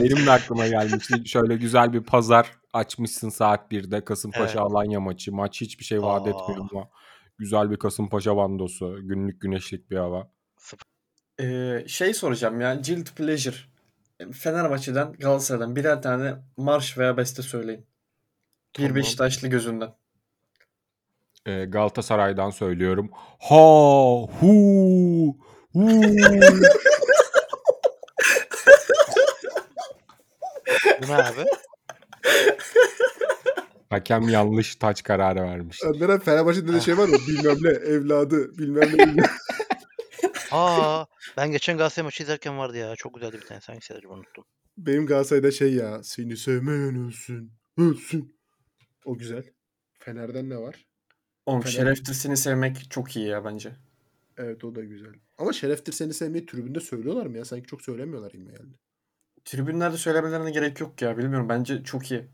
Benim 0.00 0.26
de 0.26 0.30
aklıma 0.30 0.66
gelmişti. 0.68 1.28
Şöyle 1.28 1.56
güzel 1.56 1.92
bir 1.92 2.02
pazar 2.02 2.50
açmışsın 2.72 3.28
saat 3.28 3.72
1'de. 3.72 4.04
Kasımpaşa 4.04 4.44
Evet. 4.44 4.56
Alanya 4.70 5.00
maçı. 5.00 5.32
Maç 5.34 5.60
hiçbir 5.60 5.84
şey 5.84 6.02
vaat 6.02 6.26
Aa. 6.26 6.30
etmiyor 6.30 6.68
ama 6.72 6.88
güzel 7.38 7.70
bir 7.70 7.76
Kasımpaşa 7.76 8.36
bandosu. 8.36 8.98
Günlük 9.02 9.40
güneşlik 9.40 9.90
bir 9.90 9.96
hava. 9.96 10.30
Ee, 11.40 11.84
şey 11.86 12.14
soracağım 12.14 12.60
ya. 12.60 12.74
Guilty 12.74 13.10
Pleasure. 13.22 13.56
Fenerbahçe'den, 14.32 15.12
Galatasaray'dan 15.12 15.76
birer 15.76 16.02
tane 16.02 16.34
marş 16.56 16.98
veya 16.98 17.16
beste 17.16 17.42
söyleyin. 17.42 17.80
Bir 17.80 18.82
Tamam. 18.82 18.94
Beşiktaşlı 18.94 19.48
gözünden. 19.48 19.94
Ee, 21.46 21.64
Galatasaray'dan 21.64 22.50
söylüyorum. 22.50 23.10
Ha 23.38 23.56
hu 24.40 25.36
hu. 25.72 25.98
Bu 31.02 31.06
ne 31.08 31.14
abi? 31.16 31.44
Hakem 33.90 34.28
yanlış 34.28 34.76
taç 34.76 35.02
kararı 35.02 35.42
vermiş. 35.42 35.82
Önder 35.84 36.08
abi 36.08 36.24
Fenerbahçe'de 36.24 36.72
de 36.72 36.80
şey 36.80 36.98
var 36.98 37.08
mı? 37.08 37.16
Bilmem 37.28 37.56
ne 37.62 37.68
evladı 37.70 38.58
bilmem 38.58 38.88
ne. 38.88 39.02
bilmem- 39.06 39.24
Aa, 40.50 41.04
ben 41.36 41.50
geçen 41.52 41.76
Galatasaray 41.78 42.04
maçı 42.04 42.22
izlerken 42.22 42.58
vardı 42.58 42.76
ya. 42.76 42.96
Çok 42.96 43.14
güzeldi 43.14 43.36
bir 43.42 43.46
tane. 43.46 43.60
Hangisi 43.66 43.94
acaba 43.94 44.14
unuttum. 44.14 44.44
Benim 44.78 45.06
Galatasaray'da 45.06 45.50
şey 45.50 45.74
ya. 45.74 46.02
Seni 46.02 46.36
sevmeyen 46.36 47.06
ölsün. 47.06 47.52
Ölsün. 47.78 48.38
O 49.04 49.18
güzel. 49.18 49.44
Fener'den 49.98 50.50
ne 50.50 50.56
var? 50.58 50.86
Oğlum 51.46 51.60
Fener- 51.60 51.70
şereftir 51.70 52.14
seni 52.14 52.36
sevmek 52.36 52.90
çok 52.90 53.16
iyi 53.16 53.26
ya 53.28 53.44
bence. 53.44 53.72
Evet 54.36 54.64
o 54.64 54.74
da 54.74 54.84
güzel. 54.84 55.12
Ama 55.38 55.52
Şereftir 55.52 55.92
seni 55.92 56.14
sevmeyi 56.14 56.46
tribünde 56.46 56.80
söylüyorlar 56.80 57.26
mı 57.26 57.36
ya? 57.38 57.44
Sanki 57.44 57.66
çok 57.66 57.82
söylemiyorlar 57.82 58.30
gibi 58.30 58.44
geldi. 58.44 58.78
Tribünlerde 59.48 59.96
söylemelerine 59.96 60.50
gerek 60.50 60.80
yok 60.80 61.02
ya. 61.02 61.18
Bilmiyorum 61.18 61.48
bence 61.48 61.84
çok 61.84 62.10
iyi. 62.10 62.28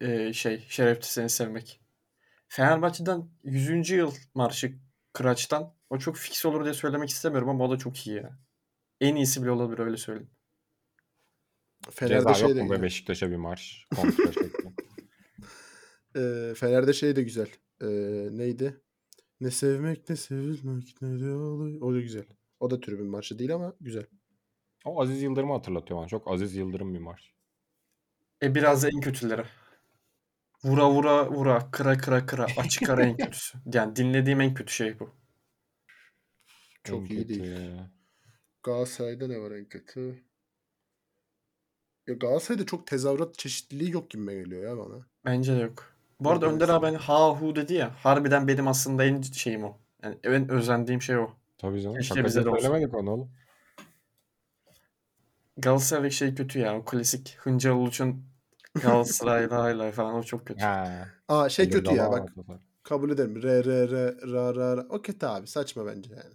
Ee, 0.00 0.32
şey 0.32 0.64
şereftir 0.68 1.06
seni 1.08 1.28
sevmek. 1.30 1.80
Fenerbahçe'den 2.48 3.30
100. 3.44 3.90
yıl 3.90 4.12
marşı 4.34 4.78
Kıraç'tan. 5.12 5.74
O 5.90 5.98
çok 5.98 6.16
fix 6.16 6.46
olur 6.46 6.64
diye 6.64 6.74
söylemek 6.74 7.10
istemiyorum 7.10 7.48
ama 7.48 7.64
o 7.64 7.70
da 7.70 7.78
çok 7.78 8.06
iyi 8.06 8.16
ya. 8.16 8.38
En 9.00 9.16
iyisi 9.16 9.42
bile 9.42 9.50
olabilir 9.50 9.78
öyle 9.78 9.96
söyleyeyim. 9.96 10.30
Fener'de 11.90 12.18
Ceza 12.18 12.34
şey 12.34 12.48
yok 12.48 12.56
de 12.56 12.62
mu 12.62 12.70
be. 12.70 12.82
Beşiktaş'a 12.82 13.30
bir 13.30 13.36
marş? 13.36 13.86
Ee, 16.16 16.52
Fener'de 16.56 16.92
şey 16.92 17.16
de 17.16 17.22
güzel. 17.22 17.48
Ee, 17.82 17.86
neydi? 18.30 18.80
Ne 19.40 19.50
sevmek 19.50 20.08
ne 20.08 20.16
sevilmek 20.16 20.94
ne 21.02 21.20
de 21.20 21.24
ağlay- 21.24 21.78
O 21.80 21.94
da 21.94 22.00
güzel. 22.00 22.24
O 22.60 22.70
da 22.70 22.80
tribün 22.80 23.06
marşı 23.06 23.38
değil 23.38 23.54
ama 23.54 23.76
güzel. 23.80 24.06
O 24.84 25.02
Aziz 25.02 25.22
Yıldırım'ı 25.22 25.52
hatırlatıyor 25.52 26.00
bana. 26.00 26.08
Çok 26.08 26.28
Aziz 26.30 26.54
Yıldırım 26.56 26.94
bir 26.94 26.98
marş. 26.98 27.32
E 28.42 28.54
biraz 28.54 28.82
da 28.82 28.88
en 28.88 29.00
kötüleri. 29.00 29.44
Vura 30.64 30.90
vura 30.90 31.30
vura, 31.30 31.70
kıra 31.70 31.96
kıra 31.98 32.26
kıra, 32.26 32.46
açık 32.56 32.90
ara 32.90 33.02
en 33.04 33.16
kötüsü. 33.16 33.58
Yani 33.74 33.96
dinlediğim 33.96 34.40
en 34.40 34.54
kötü 34.54 34.72
şey 34.72 35.00
bu. 35.00 35.10
Çok 36.84 37.00
En 37.00 37.04
iyi 37.04 37.26
kötü 37.26 37.28
değil. 37.28 37.52
ya. 37.76 37.90
Galatasaray'da 38.62 39.28
ne 39.28 39.40
var 39.40 39.50
en 39.50 39.64
kötü? 39.64 40.24
Ya 42.06 42.14
Galatasaray'da 42.14 42.66
çok 42.66 42.86
tezahürat 42.86 43.38
çeşitliliği 43.38 43.90
yok 43.90 44.10
gibi 44.10 44.24
geliyor 44.32 44.62
ya 44.70 44.78
bana. 44.78 45.06
Bence 45.24 45.56
de 45.56 45.60
yok. 45.60 45.92
Bu 46.20 46.30
arada 46.30 46.46
Önder 46.46 46.68
abi 46.68 46.86
hani 46.86 46.96
ha 46.96 47.30
hu 47.30 47.56
dedi 47.56 47.74
ya. 47.74 47.94
Harbiden 48.02 48.48
benim 48.48 48.68
aslında 48.68 49.04
en 49.04 49.22
şeyim 49.22 49.64
o. 49.64 49.78
Yani 50.02 50.18
en 50.24 50.48
özendiğim 50.48 51.02
şey 51.02 51.16
o. 51.18 51.30
Tabii 51.58 51.82
canım. 51.82 51.96
Keşke 51.96 52.24
bize 52.24 52.44
de 52.44 52.50
söylemedik 52.60 52.94
onu 52.94 53.10
oğlum. 53.10 53.30
Galatasaray'daki 55.56 56.14
şey 56.14 56.34
kötü 56.34 56.58
ya. 56.58 56.78
O 56.78 56.84
klasik 56.84 57.36
Hıncal 57.38 57.70
Uluç'un 57.70 58.24
Galatasaray 58.82 59.50
lay 59.50 59.78
lay 59.78 59.92
falan 59.92 60.14
o 60.14 60.22
çok 60.22 60.46
kötü. 60.46 60.60
Ha. 60.60 61.08
Aa 61.28 61.48
şey 61.48 61.70
kötü 61.70 61.94
ya 61.94 62.10
bak. 62.10 62.28
Kabul 62.82 63.10
ederim. 63.10 63.42
Re 63.42 63.64
re 63.64 63.88
re 63.90 64.16
ra 64.32 64.54
ra 64.54 64.76
ra. 64.76 64.86
O 64.88 65.02
kötü 65.02 65.26
abi. 65.26 65.46
Saçma 65.46 65.86
bence 65.86 66.14
yani. 66.14 66.34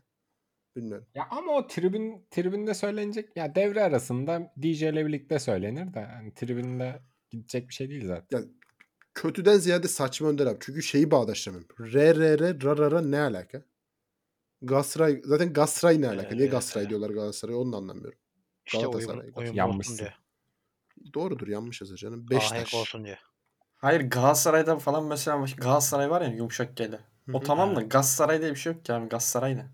Bilmiyorum. 0.75 1.07
Ya 1.15 1.27
ama 1.31 1.51
o 1.51 1.67
tribün 1.67 2.27
tribünde 2.31 2.73
söylenecek 2.73 3.37
ya 3.37 3.55
devre 3.55 3.83
arasında 3.83 4.53
DJ 4.61 4.83
ile 4.83 5.05
birlikte 5.05 5.39
söylenir 5.39 5.93
de 5.93 5.99
yani 5.99 6.33
tribünde 6.33 7.01
gidecek 7.29 7.69
bir 7.69 7.73
şey 7.73 7.89
değil 7.89 8.07
zaten. 8.07 8.45
Kötüden 9.13 9.57
ziyade 9.57 9.87
saçma 9.87 10.29
Önder 10.29 10.45
abi. 10.45 10.57
Çünkü 10.59 10.83
şeyi 10.83 11.11
bağdaştıramıyorum. 11.11 11.75
Re 11.93 12.15
re 12.15 12.39
re 12.39 12.61
ra 12.61 12.77
ra 12.77 12.91
ra 12.91 13.01
ne 13.01 13.19
alaka? 13.19 13.63
Galatasaray 14.61 15.21
zaten 15.25 15.53
Galatasaray 15.53 16.01
ne 16.01 16.07
alaka? 16.07 16.35
Niye 16.35 16.47
Galatasaray 16.47 16.85
re. 16.85 16.89
diyorlar 16.89 17.09
Galatasaray'a 17.09 17.57
onu 17.57 17.73
da 17.73 17.77
anlamıyorum. 17.77 18.19
İşte 18.67 18.87
uyum, 18.87 18.91
Galatasaray, 18.91 19.31
uyum 19.35 19.55
Yanmışsın. 19.55 19.93
olsun 19.93 20.05
diye. 20.05 20.13
Doğrudur 21.13 21.47
yanlış 21.47 21.81
yazar 21.81 21.95
canım. 21.95 22.29
Beşiktaş. 22.29 22.73
olsun 22.73 23.05
diye. 23.05 23.19
Hayır 23.77 24.01
Galatasaray'da 24.01 24.77
falan 24.77 25.05
mesela 25.05 25.45
Galatasaray 25.57 26.09
var 26.09 26.21
ya 26.21 26.27
yumuşak 26.27 26.77
gele. 26.77 26.99
O 27.33 27.39
tamam 27.39 27.75
da. 27.75 27.81
Galatasaray 27.81 28.41
diye 28.41 28.51
bir 28.51 28.55
şey 28.55 28.73
yok 28.73 28.85
ki 28.85 28.93
abi. 28.93 29.09
Galatasaray 29.09 29.55
ne? 29.57 29.65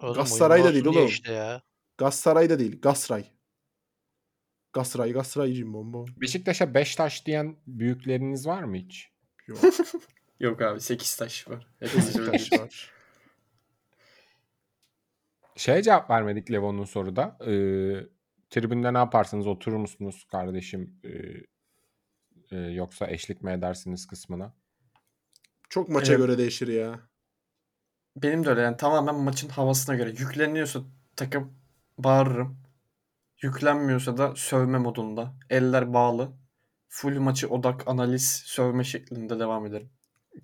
Galatasaray 0.00 0.64
da 0.64 0.74
değil 0.74 0.86
oğlum. 0.86 1.06
işte 1.06 1.32
ya. 1.32 1.62
Galatasaray 1.98 2.50
da 2.50 2.58
değil. 2.58 2.80
Galatasaray. 2.80 3.24
Galatasaray, 4.72 5.12
Galatasaray 5.12 5.52
cimbombo. 5.52 6.06
Beşiktaş'a 6.16 6.74
Beştaş 6.74 7.26
diyen 7.26 7.56
büyükleriniz 7.66 8.46
var 8.46 8.62
mı 8.62 8.76
hiç? 8.76 9.10
Yok. 9.46 9.58
Yok 10.40 10.62
abi 10.62 10.80
8 10.80 11.16
taş 11.16 11.48
var. 11.48 11.66
Hepimiz 11.80 12.18
öyle 12.18 12.32
Beşiktaş 12.32 12.60
var. 12.60 12.92
Şeye 15.56 15.82
cevap 15.82 16.10
vermedik 16.10 16.50
Levon'un 16.52 16.84
soruda. 16.84 17.38
Ee, 17.46 18.17
tribünde 18.50 18.94
ne 18.94 18.98
yaparsınız? 18.98 19.46
Oturur 19.46 19.76
musunuz 19.76 20.24
kardeşim? 20.30 21.00
Ee, 21.04 21.08
e, 22.50 22.56
yoksa 22.56 23.06
eşlik 23.10 23.42
mi 23.42 23.50
edersiniz 23.52 24.06
kısmına? 24.06 24.54
Çok 25.68 25.88
maça 25.88 26.12
Evet. 26.12 26.22
göre 26.26 26.38
değişir 26.38 26.68
ya. 26.68 27.00
Benim 28.16 28.44
de 28.44 28.50
öyle 28.50 28.60
yani 28.60 28.76
tamamen 28.76 29.14
maçın 29.14 29.48
havasına 29.48 29.96
göre. 29.96 30.10
Yükleniyorsa 30.10 30.80
takım 31.16 31.52
bağırırım. 31.98 32.58
Yüklenmiyorsa 33.42 34.16
da 34.16 34.36
sövme 34.36 34.78
modunda. 34.78 35.34
Eller 35.50 35.94
bağlı. 35.94 36.32
full 36.88 37.18
maçı 37.20 37.48
odak, 37.48 37.88
analiz, 37.88 38.28
sövme 38.46 38.84
şeklinde 38.84 39.38
devam 39.38 39.66
ederim. 39.66 39.90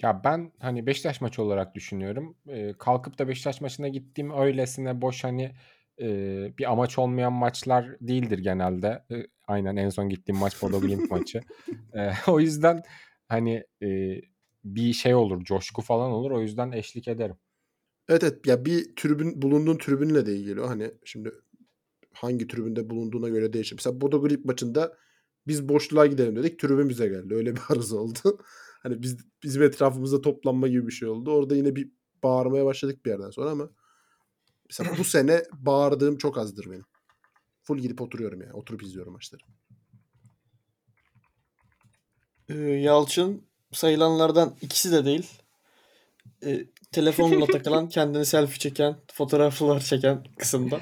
Ya 0.02 0.24
ben 0.24 0.52
hani 0.60 0.86
Beşiktaş 0.86 1.20
maçı 1.20 1.42
olarak 1.42 1.74
düşünüyorum. 1.74 2.36
Ee, 2.48 2.72
kalkıp 2.78 3.18
da 3.18 3.28
Beşiktaş 3.28 3.60
maçına 3.60 3.88
gittiğim 3.88 4.30
öylesine 4.38 5.00
boş 5.00 5.24
hani 5.24 5.54
e, 6.00 6.06
bir 6.58 6.72
amaç 6.72 6.98
olmayan 6.98 7.32
maçlar 7.32 7.96
değildir 8.00 8.38
genelde. 8.38 9.04
E, 9.10 9.26
aynen 9.46 9.76
en 9.76 9.88
son 9.88 10.08
gittiğim 10.08 10.38
maç 10.38 10.62
Bodo 10.62 10.80
Glimt 10.80 11.10
maçı. 11.10 11.40
E, 11.94 12.10
o 12.30 12.40
yüzden 12.40 12.82
hani 13.28 13.64
e, 13.82 14.20
bir 14.64 14.92
şey 14.92 15.14
olur, 15.14 15.44
coşku 15.44 15.82
falan 15.82 16.10
olur. 16.10 16.30
O 16.30 16.40
yüzden 16.40 16.72
eşlik 16.72 17.08
ederim. 17.08 17.36
Evet 18.08 18.22
evet 18.24 18.46
ya 18.46 18.64
bir 18.64 18.96
tribün 18.96 19.42
bulunduğun 19.42 19.78
tribünle 19.78 20.26
de 20.26 20.36
ilgili 20.36 20.60
o. 20.60 20.68
Hani 20.68 20.90
şimdi 21.04 21.32
hangi 22.12 22.48
tribünde 22.48 22.90
bulunduğuna 22.90 23.28
göre 23.28 23.52
değişir. 23.52 23.76
Mesela 23.76 24.00
Bodo 24.00 24.22
Glimt 24.22 24.44
maçında 24.44 24.96
biz 25.46 25.68
boşluğa 25.68 26.06
gidelim 26.06 26.36
dedik. 26.36 26.58
Tribün 26.58 26.88
bize 26.88 27.08
geldi. 27.08 27.34
Öyle 27.34 27.56
bir 27.56 27.60
arıza 27.68 27.96
oldu. 27.96 28.38
hani 28.82 29.02
biz 29.02 29.16
bizim 29.42 29.62
etrafımızda 29.62 30.20
toplanma 30.20 30.68
gibi 30.68 30.86
bir 30.86 30.92
şey 30.92 31.08
oldu. 31.08 31.32
Orada 31.32 31.56
yine 31.56 31.76
bir 31.76 31.90
bağırmaya 32.22 32.64
başladık 32.64 33.04
bir 33.06 33.10
yerden 33.10 33.30
sonra 33.30 33.50
ama 33.50 33.70
mesela 34.70 34.98
bu 34.98 35.04
sene 35.04 35.42
bağırdığım 35.52 36.18
çok 36.18 36.38
azdır 36.38 36.70
benim. 36.70 36.84
Full 37.62 37.78
gidip 37.78 38.00
oturuyorum 38.00 38.40
yani. 38.40 38.52
Oturup 38.52 38.82
izliyorum 38.82 39.12
maçları. 39.12 39.42
Ee, 42.48 42.54
Yalçın 42.54 43.42
sayılanlardan 43.72 44.56
ikisi 44.60 44.92
de 44.92 45.04
değil. 45.04 45.30
Ee, 46.44 46.66
telefonla 46.92 47.46
takılan, 47.46 47.88
kendini 47.88 48.26
selfie 48.26 48.58
çeken, 48.58 48.96
fotoğraflar 49.12 49.80
çeken 49.80 50.24
kısımda. 50.38 50.80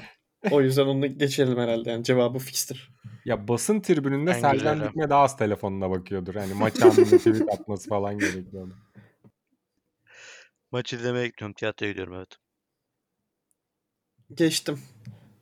O 0.51 0.61
yüzden 0.61 0.85
onu 0.85 1.17
geçelim 1.17 1.57
herhalde. 1.57 1.91
Yani 1.91 2.03
cevabı 2.03 2.39
fixtir. 2.39 2.93
Ya 3.25 3.47
basın 3.47 3.81
tribününde 3.81 4.31
En. 4.31 4.83
Dikme 4.89 5.09
daha 5.09 5.23
az 5.23 5.37
telefonuna 5.37 5.89
bakıyordur. 5.89 6.35
Hani 6.35 6.53
maç 6.53 6.81
anında 6.81 7.17
tweet 7.17 7.49
atması 7.49 7.89
falan 7.89 8.17
gerekiyor. 8.17 8.71
Maç 10.71 10.93
izlemeye 10.93 11.27
gidiyorum. 11.27 11.53
Tiyatroya 11.53 11.91
gidiyorum 11.91 12.13
evet. 12.13 12.37
Geçtim. 14.31 14.79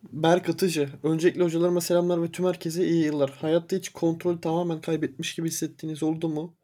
Berk 0.04 0.50
Atıcı. 0.50 0.90
Öncelikle 1.04 1.44
hocalarıma 1.44 1.82
selamlar 1.82 2.24
ve 2.24 2.32
tüm 2.32 2.46
herkese 2.46 2.88
iyi 2.88 3.06
yıllar. 3.06 3.30
Hayatta 3.30 3.76
hiç 3.76 3.90
kontrol 3.90 4.38
tamamen 4.38 4.82
kaybetmiş 4.82 5.36
gibi 5.36 5.48
hissettiğiniz 5.48 6.04
oldu 6.04 6.30
mu? 6.30 6.58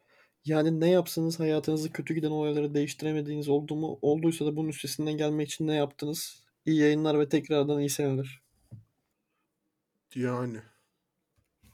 Yani 0.45 0.79
ne 0.79 0.89
yapsanız 0.89 1.39
hayatınızı 1.39 1.91
kötü 1.91 2.13
giden 2.13 2.31
olayları 2.31 2.73
değiştiremediğiniz 2.73 3.49
oldu 3.49 3.75
mu? 3.75 3.99
Olduysa 4.01 4.45
da 4.45 4.55
bunun 4.55 4.69
üstesinden 4.69 5.17
gelmek 5.17 5.47
için 5.47 5.67
ne 5.67 5.75
yaptınız? 5.75 6.43
İyi 6.65 6.79
yayınlar 6.79 7.19
ve 7.19 7.29
tekrardan 7.29 7.79
iyi 7.79 7.89
seneler. 7.89 8.41
Yani. 10.15 10.57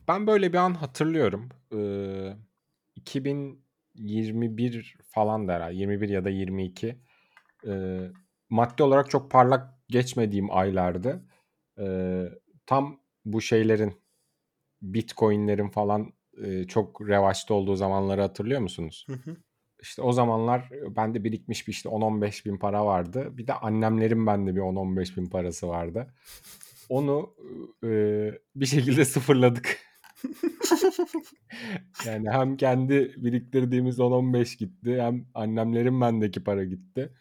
Ben 0.08 0.28
böyle 0.28 0.54
bir 0.54 0.58
an 0.58 0.74
hatırlıyorum. 0.74 1.50
Ee, 1.76 2.34
2021 2.96 4.98
falan 5.04 5.48
da 5.48 5.54
herhalde. 5.54 5.76
21 5.76 6.10
ya 6.10 6.26
da 6.26 6.30
22. 6.30 6.98
Ee, 7.68 8.00
maddi 8.50 8.84
olarak 8.84 9.10
çok 9.10 9.32
parlak 9.32 9.83
geçmediğim 9.94 10.52
aylardı. 10.52 11.24
Ee, 11.80 12.26
tam 12.66 13.00
bu 13.26 13.42
şeylerin 13.42 13.94
Bitcoin'lerin 14.82 15.70
falan 15.70 16.14
e, 16.44 16.64
çok 16.64 17.02
revaçta 17.10 17.54
olduğu 17.54 17.76
zamanları 17.76 18.22
hatırlıyor 18.22 18.62
musunuz? 18.62 19.06
Hı 19.10 19.14
hı. 19.14 19.38
İşte 19.82 20.02
o 20.02 20.12
zamanlar 20.12 20.70
bende 20.96 21.24
birikmiş 21.24 21.68
bir 21.68 21.74
işte 21.74 21.90
10-15 21.90 22.46
bin 22.46 22.58
para 22.58 22.86
vardı. 22.86 23.38
Bir 23.38 23.48
de 23.48 23.54
annemlerin 23.54 24.28
bende 24.28 24.56
bir 24.56 24.62
10-15 24.62 25.18
bin 25.18 25.26
parası 25.26 25.68
vardı. 25.68 26.14
Onu 26.90 27.36
e, 27.84 27.90
bir 28.56 28.66
şekilde 28.66 29.06
sıfırladık. 29.06 29.80
yani 32.06 32.30
hem 32.30 32.58
kendi 32.58 33.14
biriktirdiğimiz 33.18 34.00
10-15 34.00 34.58
gitti 34.58 35.02
hem 35.02 35.26
annemlerin 35.34 36.02
bendeki 36.02 36.44
para 36.44 36.64
gitti. 36.64 37.14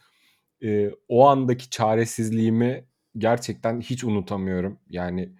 E, 0.63 0.91
o 1.09 1.27
andaki 1.29 1.71
çaresizliğimi 1.71 2.85
gerçekten 3.19 3.81
hiç 3.81 4.05
unutamıyorum. 4.05 4.79
Yani 4.91 5.33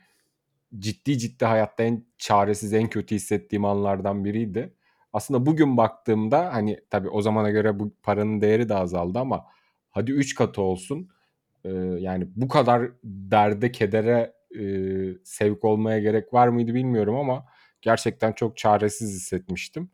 ciddi 0.79 1.19
ciddi 1.19 1.45
hayatta 1.45 1.83
en 1.83 2.07
çaresiz, 2.19 2.73
en 2.73 2.89
kötü 2.91 3.15
hissettiğim 3.15 3.65
anlardan 3.65 4.25
biriydi. 4.25 4.75
Aslında 5.13 5.47
bugün 5.47 5.77
baktığımda 5.77 6.55
hani 6.55 6.81
tabii 6.91 7.09
o 7.09 7.23
zamana 7.23 7.51
göre 7.51 7.79
bu 7.79 7.95
paranın 8.03 8.41
değeri 8.41 8.69
de 8.69 8.75
azaldı 8.75 9.19
ama 9.19 9.47
hadi 9.91 10.13
3 10.13 10.35
katı 10.35 10.63
olsun. 10.63 11.09
Ee, 11.65 11.71
yani 11.99 12.29
bu 12.37 12.49
kadar 12.49 12.91
derde, 13.05 13.73
kedere 13.73 14.35
e, 14.59 14.65
sevk 15.25 15.65
olmaya 15.65 15.99
gerek 15.99 16.35
var 16.35 16.49
mıydı 16.49 16.75
bilmiyorum 16.75 17.17
ama 17.17 17.47
gerçekten 17.83 18.33
çok 18.33 18.57
çaresiz 18.57 19.11
hissetmiştim. 19.17 19.91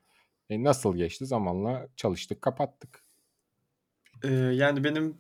E, 0.51 0.65
nasıl 0.65 0.97
geçti? 0.97 1.27
Zamanla 1.27 1.89
çalıştık, 1.97 2.43
kapattık. 2.43 3.08
Ee, 4.23 4.29
yani 4.33 4.85
benim 4.85 5.19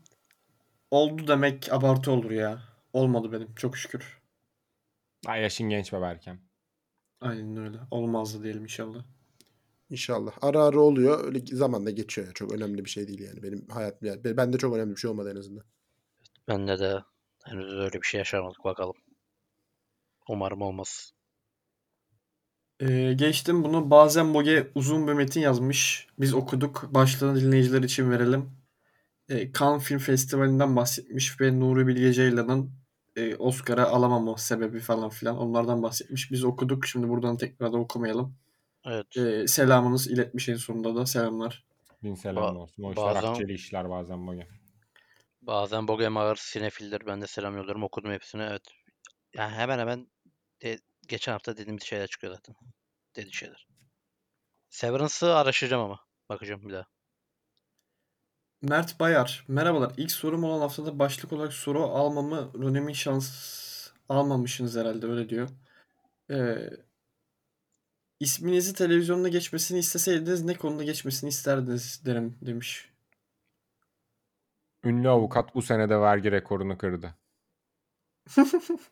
oldu 0.90 1.28
demek 1.28 1.72
abartı 1.72 2.12
olur 2.12 2.30
ya. 2.30 2.62
Olmadı 2.92 3.32
benim 3.32 3.54
çok 3.54 3.76
şükür. 3.76 4.18
Ay 5.26 5.42
yaşın 5.42 5.68
genç 5.68 5.92
be 5.92 6.00
Berkem. 6.00 6.40
Aynen 7.20 7.56
öyle. 7.56 7.78
Olmazdı 7.90 8.42
diyelim 8.42 8.62
inşallah. 8.62 9.04
İnşallah. 9.90 10.32
Ara 10.42 10.64
ara 10.64 10.80
oluyor. 10.80 11.24
Öyle 11.24 11.56
zamanla 11.56 11.90
geçiyor 11.90 12.26
ya. 12.26 12.32
Çok 12.32 12.52
önemli 12.52 12.84
bir 12.84 12.90
şey 12.90 13.08
değil 13.08 13.20
yani. 13.20 13.42
Benim 13.42 13.68
hayatım 13.68 14.08
yani. 14.08 14.36
Bende 14.36 14.58
çok 14.58 14.76
önemli 14.76 14.90
bir 14.90 15.00
şey 15.00 15.10
olmadı 15.10 15.32
en 15.32 15.36
azından. 15.36 15.64
Bende 16.48 16.78
de 16.78 16.98
henüz 17.44 17.74
öyle 17.74 18.02
bir 18.02 18.06
şey 18.06 18.18
yaşamadık 18.18 18.64
bakalım. 18.64 18.94
Umarım 20.28 20.62
olmaz. 20.62 21.12
Ee, 22.80 23.12
geçtim 23.12 23.64
bunu. 23.64 23.90
Bazen 23.90 24.34
Boge 24.34 24.70
uzun 24.74 25.08
bir 25.08 25.12
metin 25.12 25.40
yazmış. 25.40 26.06
Biz 26.18 26.34
okuduk. 26.34 26.88
Başlığını 26.90 27.40
dinleyiciler 27.40 27.82
için 27.82 28.10
verelim. 28.10 28.57
Ee, 29.30 29.52
Cannes 29.52 29.82
Film 29.82 29.98
Festivali'nden 29.98 30.76
bahsetmiş 30.76 31.40
ve 31.40 31.60
Nuri 31.60 31.86
Bilge 31.86 32.12
Ceylan'ın 32.12 32.72
e, 33.16 33.36
Oscar'a 33.36 33.86
alamama 33.86 34.36
sebebi 34.36 34.80
falan 34.80 35.08
filan 35.08 35.38
onlardan 35.38 35.82
bahsetmiş. 35.82 36.30
Biz 36.30 36.44
okuduk. 36.44 36.86
Şimdi 36.86 37.08
buradan 37.08 37.36
tekrar 37.36 37.72
da 37.72 37.76
okumayalım. 37.76 38.36
Evet. 38.84 39.16
Ee, 39.16 39.46
selamınız 39.46 40.06
iletmiş 40.10 40.48
en 40.48 40.56
sonunda 40.56 40.94
da. 40.96 41.06
Selamlar. 41.06 41.64
Bin 42.02 42.14
selam 42.14 42.44
Ba- 42.44 42.56
olsun. 42.56 42.82
O 42.82 42.90
işler 42.90 43.04
bazen- 43.04 43.28
akçeli 43.28 43.52
işler 43.52 43.90
bazen 43.90 44.26
bugün. 44.26 44.44
Bazen 45.42 45.88
Bogem 45.88 46.16
ağır 46.16 46.36
sinefildir. 46.36 47.06
Ben 47.06 47.20
de 47.22 47.26
selam 47.26 47.56
yolluyorum. 47.56 47.82
Okudum 47.82 48.12
hepsini. 48.12 48.42
Evet. 48.42 48.62
Yani 49.34 49.54
hemen 49.54 49.78
hemen 49.78 50.06
de, 50.62 50.78
geçen 51.08 51.32
hafta 51.32 51.56
dediğimiz 51.56 51.82
şeyler 51.82 52.06
çıkıyor 52.06 52.34
zaten. 52.34 52.54
Dediği 53.16 53.34
şeyler. 53.34 53.66
Severance'ı 54.70 55.34
araştıracağım 55.34 55.82
ama. 55.82 56.00
Bakacağım 56.28 56.62
bir 56.68 56.72
daha. 56.72 56.86
Mert 58.62 59.00
Bayar. 59.00 59.44
Merhabalar. 59.48 59.92
İlk 59.96 60.10
sorum 60.12 60.44
olan 60.44 60.60
haftada 60.60 60.98
başlık 60.98 61.32
olarak 61.32 61.52
soru 61.52 61.82
almamı 61.82 62.50
Ronem'in 62.54 62.92
şans 62.92 63.28
almamışsınız 64.08 64.76
herhalde 64.76 65.06
öyle 65.06 65.28
diyor. 65.28 65.48
Ee, 66.30 66.70
isminizi 68.20 68.74
televizyonda 68.74 69.28
geçmesini 69.28 69.78
isteseydiniz 69.78 70.44
ne 70.44 70.54
konuda 70.54 70.84
geçmesini 70.84 71.28
isterdiniz 71.28 72.02
derim 72.06 72.38
demiş. 72.42 72.90
Ünlü 74.84 75.08
avukat 75.08 75.54
bu 75.54 75.62
senede 75.62 76.00
vergi 76.00 76.32
rekorunu 76.32 76.78
kırdı. 76.78 77.14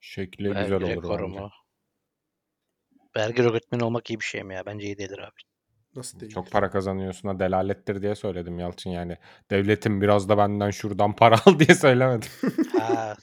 Şekli 0.00 0.48
güzel 0.48 0.70
Vergi 0.70 0.74
olur 0.74 1.02
rekoru 1.02 1.28
bence. 1.28 1.40
mu? 1.40 1.50
Vergi 3.16 3.42
öğretmeni 3.42 3.84
olmak 3.84 4.10
iyi 4.10 4.20
bir 4.20 4.24
şey 4.24 4.42
mi 4.44 4.54
ya? 4.54 4.66
Bence 4.66 4.86
iyi 4.86 4.98
değildir 4.98 5.18
abi. 5.18 5.40
Nasıl 5.96 6.20
değil? 6.20 6.32
Çok 6.32 6.50
para 6.50 6.70
kazanıyorsun 6.70 7.38
delalettir 7.38 8.02
diye 8.02 8.14
söyledim 8.14 8.58
Yalçın 8.58 8.90
yani. 8.90 9.18
Devletin 9.50 10.00
biraz 10.00 10.28
da 10.28 10.38
benden 10.38 10.70
şuradan 10.70 11.12
para 11.16 11.36
al 11.46 11.58
diye 11.58 11.74
söylemedim. 11.74 12.30
Ha. 12.78 13.16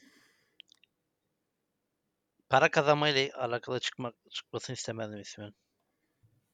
Para 2.50 2.72
kazanmayla 2.72 3.30
alakalı 3.38 3.80
çıkmak 3.80 4.16
çıkmasını 4.30 4.74
istemezdim 4.74 5.22
ismin. 5.22 5.56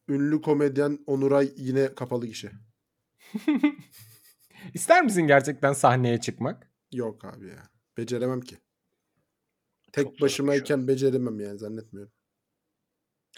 Ünlü 0.10 0.42
komedyen 0.42 1.00
Onuray 1.08 1.52
yine 1.58 1.96
kapalı 1.96 2.28
gişe. 2.28 2.52
İster 4.74 5.04
misin 5.04 5.22
gerçekten 5.22 5.74
sahneye 5.74 6.20
çıkmak? 6.20 6.72
Yok 6.92 7.26
abi 7.26 7.48
ya. 7.48 7.70
Beceremem 7.98 8.42
ki. 8.42 8.58
Tek 9.92 10.06
Çok 10.06 10.22
başımayken 10.22 10.88
beceremem 10.88 11.40
yani 11.40 11.60
zannetmiyorum. 11.60 12.14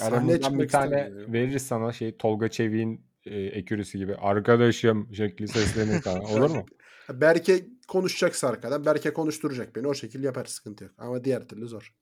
Aramızdan 0.01 0.59
bir 0.59 0.67
tane 0.67 0.99
istemiyorum. 0.99 1.33
veririz 1.33 1.67
sana 1.67 1.93
şey 1.93 2.17
Tolga 2.17 2.49
Çevik'in 2.49 3.05
e, 3.25 3.39
ekürüsü 3.39 3.97
gibi. 3.97 4.15
Arkadaşım 4.15 5.15
şekli 5.15 5.47
seslenir 5.47 6.01
sana. 6.03 6.21
Olur 6.23 6.49
mu? 6.49 6.65
Berke 7.09 7.65
konuşacaksa 7.87 8.47
arkadan. 8.47 8.85
Berke 8.85 9.13
konuşturacak 9.13 9.75
beni. 9.75 9.87
O 9.87 9.93
şekilde 9.93 10.25
yapar 10.25 10.45
sıkıntı 10.45 10.83
yok. 10.83 10.93
Ama 10.97 11.23
diğer 11.23 11.47
türlü 11.47 11.67
zor. 11.67 11.93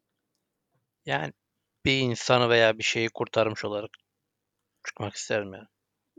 Yani 1.06 1.34
bir 1.86 2.00
insanı 2.00 2.50
veya 2.50 2.78
bir 2.78 2.84
şeyi 2.84 3.10
kurtarmış 3.10 3.66
olarak 3.66 3.90
çıkmak 4.88 5.16
isterim 5.16 5.54
ya. 5.54 5.68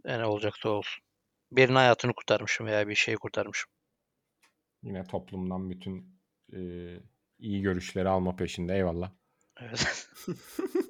Yani 0.05 0.25
olacaksa 0.25 0.69
olsun. 0.69 1.05
Birinin 1.53 1.77
hayatını 1.77 2.13
kurtarmışım 2.15 2.67
veya 2.67 2.89
bir 2.89 2.95
şeyi 2.95 3.17
kurtarmışım. 3.17 3.71
Yine 4.83 5.05
toplumdan 5.05 5.71
bütün 5.71 6.21
e, 6.53 6.59
iyi 7.39 7.63
görüşleri 7.63 8.09
alma 8.09 8.37
peşinde. 8.37 8.75
Eyvallah. 8.75 9.11
Evet. 9.61 10.09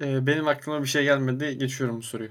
Ee, 0.00 0.26
benim 0.26 0.48
aklıma 0.48 0.82
bir 0.82 0.88
şey 0.88 1.04
gelmedi. 1.04 1.58
Geçiyorum 1.58 1.96
bu 1.96 2.02
soruyu. 2.02 2.30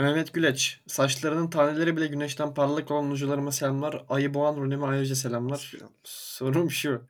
Mehmet 0.00 0.34
Güleç. 0.34 0.80
Saçlarının 0.86 1.50
taneleri 1.50 1.96
bile 1.96 2.06
güneşten 2.06 2.54
parlak 2.54 2.90
olan 2.90 3.10
hocalarıma 3.10 3.52
selamlar. 3.52 4.04
Ayı 4.08 4.34
boğan 4.34 4.56
rolüme 4.56 4.86
ayrıca 4.86 5.14
selamlar. 5.14 5.72
Sorum 6.04 6.70
şu. 6.70 7.08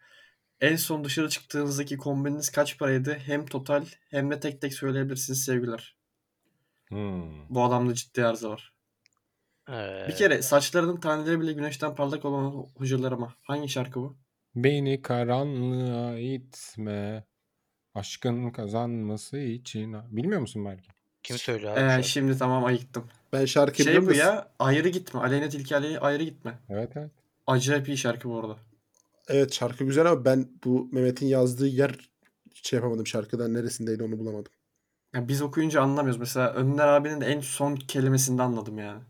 En 0.60 0.76
son 0.76 1.04
dışarı 1.04 1.28
çıktığınızdaki 1.28 1.96
kombininiz 1.96 2.50
kaç 2.50 2.78
paraydı? 2.78 3.14
Hem 3.14 3.46
total 3.46 3.84
hem 4.10 4.30
de 4.30 4.40
tek 4.40 4.60
tek 4.60 4.74
söyleyebilirsiniz 4.74 5.44
sevgiler. 5.44 5.96
Hmm. 6.88 7.48
Bu 7.48 7.64
adamda 7.64 7.94
ciddi 7.94 8.24
arıza 8.26 8.50
var. 8.50 8.72
Ee, 9.68 10.04
Bir 10.08 10.16
kere 10.16 10.42
saçlarının 10.42 11.00
taneleri 11.00 11.40
bile 11.40 11.52
güneşten 11.52 11.94
parlak 11.94 12.24
olan 12.24 12.44
hocalarıma. 12.76 13.34
Hangi 13.42 13.68
şarkı 13.68 14.00
bu? 14.00 14.16
Beni 14.54 15.02
karanlığa 15.02 16.18
itme. 16.18 17.24
Aşkın 17.98 18.50
kazanması 18.50 19.38
için. 19.38 19.96
Bilmiyor 20.10 20.40
musun 20.40 20.64
belki? 20.64 20.88
kim 21.22 21.38
söylüyor 21.38 21.76
abi? 21.76 22.00
Ee, 22.00 22.02
şimdi 22.02 22.38
tamam 22.38 22.64
ayıktım. 22.64 23.04
Ben 23.32 23.44
şarkı 23.44 23.84
Şey 23.84 24.06
bu 24.06 24.12
ya 24.12 24.48
ayrı 24.58 24.88
gitme. 24.88 25.20
Aleyna 25.20 25.48
Tilki 25.48 25.76
Aleyna 25.76 25.98
ayrı 25.98 26.22
gitme. 26.22 26.58
Evet 26.68 26.90
evet. 26.96 27.10
Acayip 27.46 27.88
iyi 27.88 27.96
şarkı 27.96 28.28
bu 28.28 28.38
arada. 28.38 28.56
Evet 29.28 29.52
şarkı 29.52 29.84
güzel 29.84 30.06
ama 30.06 30.24
ben 30.24 30.48
bu 30.64 30.88
Mehmet'in 30.92 31.26
yazdığı 31.26 31.66
yer 31.66 32.10
şey 32.54 32.76
yapamadım 32.76 33.06
şarkıdan 33.06 33.54
neresindeydi 33.54 34.02
onu 34.02 34.18
bulamadım. 34.18 34.52
Ya 35.14 35.28
biz 35.28 35.42
okuyunca 35.42 35.82
anlamıyoruz. 35.82 36.20
Mesela 36.20 36.52
Önder 36.52 36.88
abinin 36.88 37.20
en 37.20 37.40
son 37.40 37.76
kelimesinde 37.76 38.42
anladım 38.42 38.78
yani. 38.78 39.00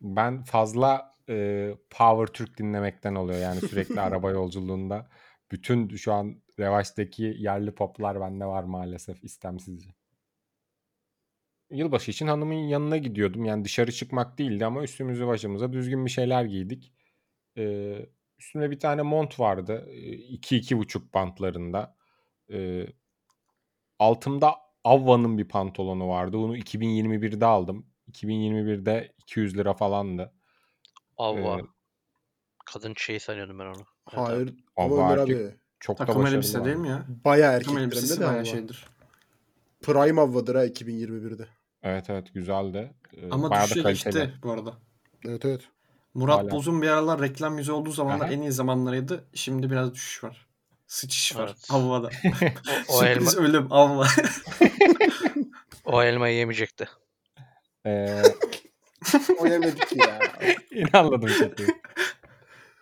Ben 0.00 0.42
fazla 0.42 1.14
e, 1.28 1.68
Power 1.90 2.32
Türk 2.32 2.58
dinlemekten 2.58 3.14
oluyor. 3.14 3.38
Yani 3.38 3.60
sürekli 3.60 4.00
araba 4.00 4.30
yolculuğunda. 4.30 5.08
Bütün 5.50 5.96
şu 5.96 6.12
an 6.12 6.36
revaçtaki 6.58 7.22
yerli 7.38 7.74
poplar 7.74 8.20
bende 8.20 8.46
var 8.46 8.64
maalesef 8.64 9.24
istemsizce. 9.24 9.90
Yılbaşı 11.70 12.10
için 12.10 12.26
hanımın 12.26 12.54
yanına 12.54 12.96
gidiyordum. 12.96 13.44
Yani 13.44 13.64
dışarı 13.64 13.92
çıkmak 13.92 14.38
değildi 14.38 14.66
ama 14.66 14.82
üstümüzü 14.82 15.26
başımıza 15.26 15.72
düzgün 15.72 16.04
bir 16.06 16.10
şeyler 16.10 16.44
giydik. 16.44 16.92
Ee, 17.56 18.06
üstümde 18.38 18.70
bir 18.70 18.80
tane 18.80 19.02
mont 19.02 19.40
vardı. 19.40 19.88
2-2,5 19.92 21.14
bantlarında. 21.14 21.96
Ee, 22.50 22.86
altımda 23.98 24.54
Avva'nın 24.84 25.38
bir 25.38 25.48
pantolonu 25.48 26.08
vardı. 26.08 26.36
Bunu 26.36 26.56
2021'de 26.56 27.46
aldım. 27.46 27.86
2021'de 28.12 29.14
200 29.18 29.56
lira 29.56 29.74
falandı. 29.74 30.32
Avva. 31.16 31.58
Ee, 31.58 31.62
Kadın 32.66 32.94
şeyi 32.96 33.20
sanıyordum 33.20 33.58
ben 33.58 33.66
onu. 33.66 33.84
Hayır 34.04 34.54
Ömer 34.78 35.18
erkek- 35.18 35.36
abi 35.36 35.56
çok 35.84 35.98
da 35.98 36.04
Takım 36.04 36.22
başarılı. 36.22 36.36
elbise 36.38 36.64
değil 36.64 36.76
mi 36.76 36.88
ya? 36.88 37.04
bayağı 37.24 37.58
Takım 37.58 37.76
erkeklerimde 37.76 37.96
elbisesi 37.96 38.20
de 38.20 38.26
bayağı 38.26 38.46
şeydir. 38.46 38.86
Prime 39.82 40.20
Avva'dır 40.20 40.54
ha 40.54 40.66
2021'de. 40.66 41.46
Evet 41.82 42.10
evet 42.10 42.34
güzeldi. 42.34 42.94
Ee, 43.16 43.30
Ama 43.30 43.50
bayağı 43.50 43.64
da 43.64 43.68
düşüşe 43.68 43.82
kaliteli. 43.82 44.12
geçti 44.14 44.34
bu 44.42 44.50
arada. 44.52 44.74
Evet 45.28 45.44
evet. 45.44 45.60
Murat 46.14 46.38
Hala. 46.40 46.50
Boz'un 46.50 46.82
bir 46.82 46.88
aralar 46.88 47.20
reklam 47.20 47.58
yüzü 47.58 47.72
olduğu 47.72 47.90
zamanlar 47.90 48.26
Aha. 48.26 48.32
en 48.32 48.40
iyi 48.40 48.52
zamanlarıydı. 48.52 49.24
Şimdi 49.34 49.70
biraz 49.70 49.94
düşüş 49.94 50.24
var. 50.24 50.46
Sıçış 50.86 51.36
var 51.36 51.46
Evet. 51.48 51.70
havada. 51.70 52.10
O, 52.88 52.98
o 52.98 53.04
elma, 53.04 53.30
ölüm 53.36 53.72
avva. 53.72 54.06
o 55.84 56.02
elmayı 56.02 56.36
yemeyecekti. 56.36 56.88
Ee, 57.86 58.22
O 59.40 59.46
yemedik 59.46 59.96
ya. 59.96 60.18
Yine 60.70 60.88
anladım 60.92 61.28
şakayı. 61.28 61.68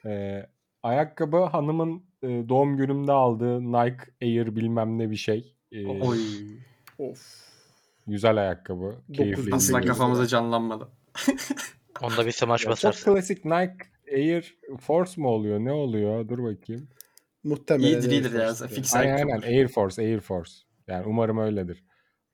Ee, 0.06 0.46
ayakkabı 0.82 1.36
hanımın 1.36 2.04
e, 2.22 2.48
doğum 2.48 2.76
günümde 2.76 3.12
aldığı 3.12 3.72
Nike 3.72 4.04
Air 4.22 4.56
bilmem 4.56 4.98
ne 4.98 5.10
bir 5.10 5.16
şey. 5.16 5.56
Ee, 5.72 5.86
Oy. 5.86 6.18
of. 6.98 7.52
Güzel 8.06 8.36
ayakkabı. 8.36 8.94
Keyifli. 9.12 9.54
Asla 9.54 9.80
kafamıza 9.80 10.26
canlanmadı. 10.26 10.88
Onda 12.02 12.26
bir 12.26 12.32
smaç 12.32 12.64
Ya 12.64 12.70
basar. 12.70 12.92
çok 12.92 13.14
klasik 13.14 13.44
Nike 13.44 13.76
Air 14.12 14.56
Force 14.80 15.20
mu 15.20 15.28
oluyor? 15.28 15.60
Ne 15.60 15.72
oluyor? 15.72 16.28
Dur 16.28 16.38
bakayım. 16.44 16.88
Muhtemelen. 17.44 17.86
İyidir 17.88 18.08
Air 18.08 18.12
iyidir 18.12 18.32
ya. 18.32 18.54
Fix 18.54 18.94
Aynen 18.94 19.16
aynen 19.16 19.42
Air 19.42 19.68
Force 19.68 20.02
Air 20.02 20.20
Force. 20.20 20.52
Yani 20.88 21.06
umarım 21.06 21.38
öyledir. 21.38 21.84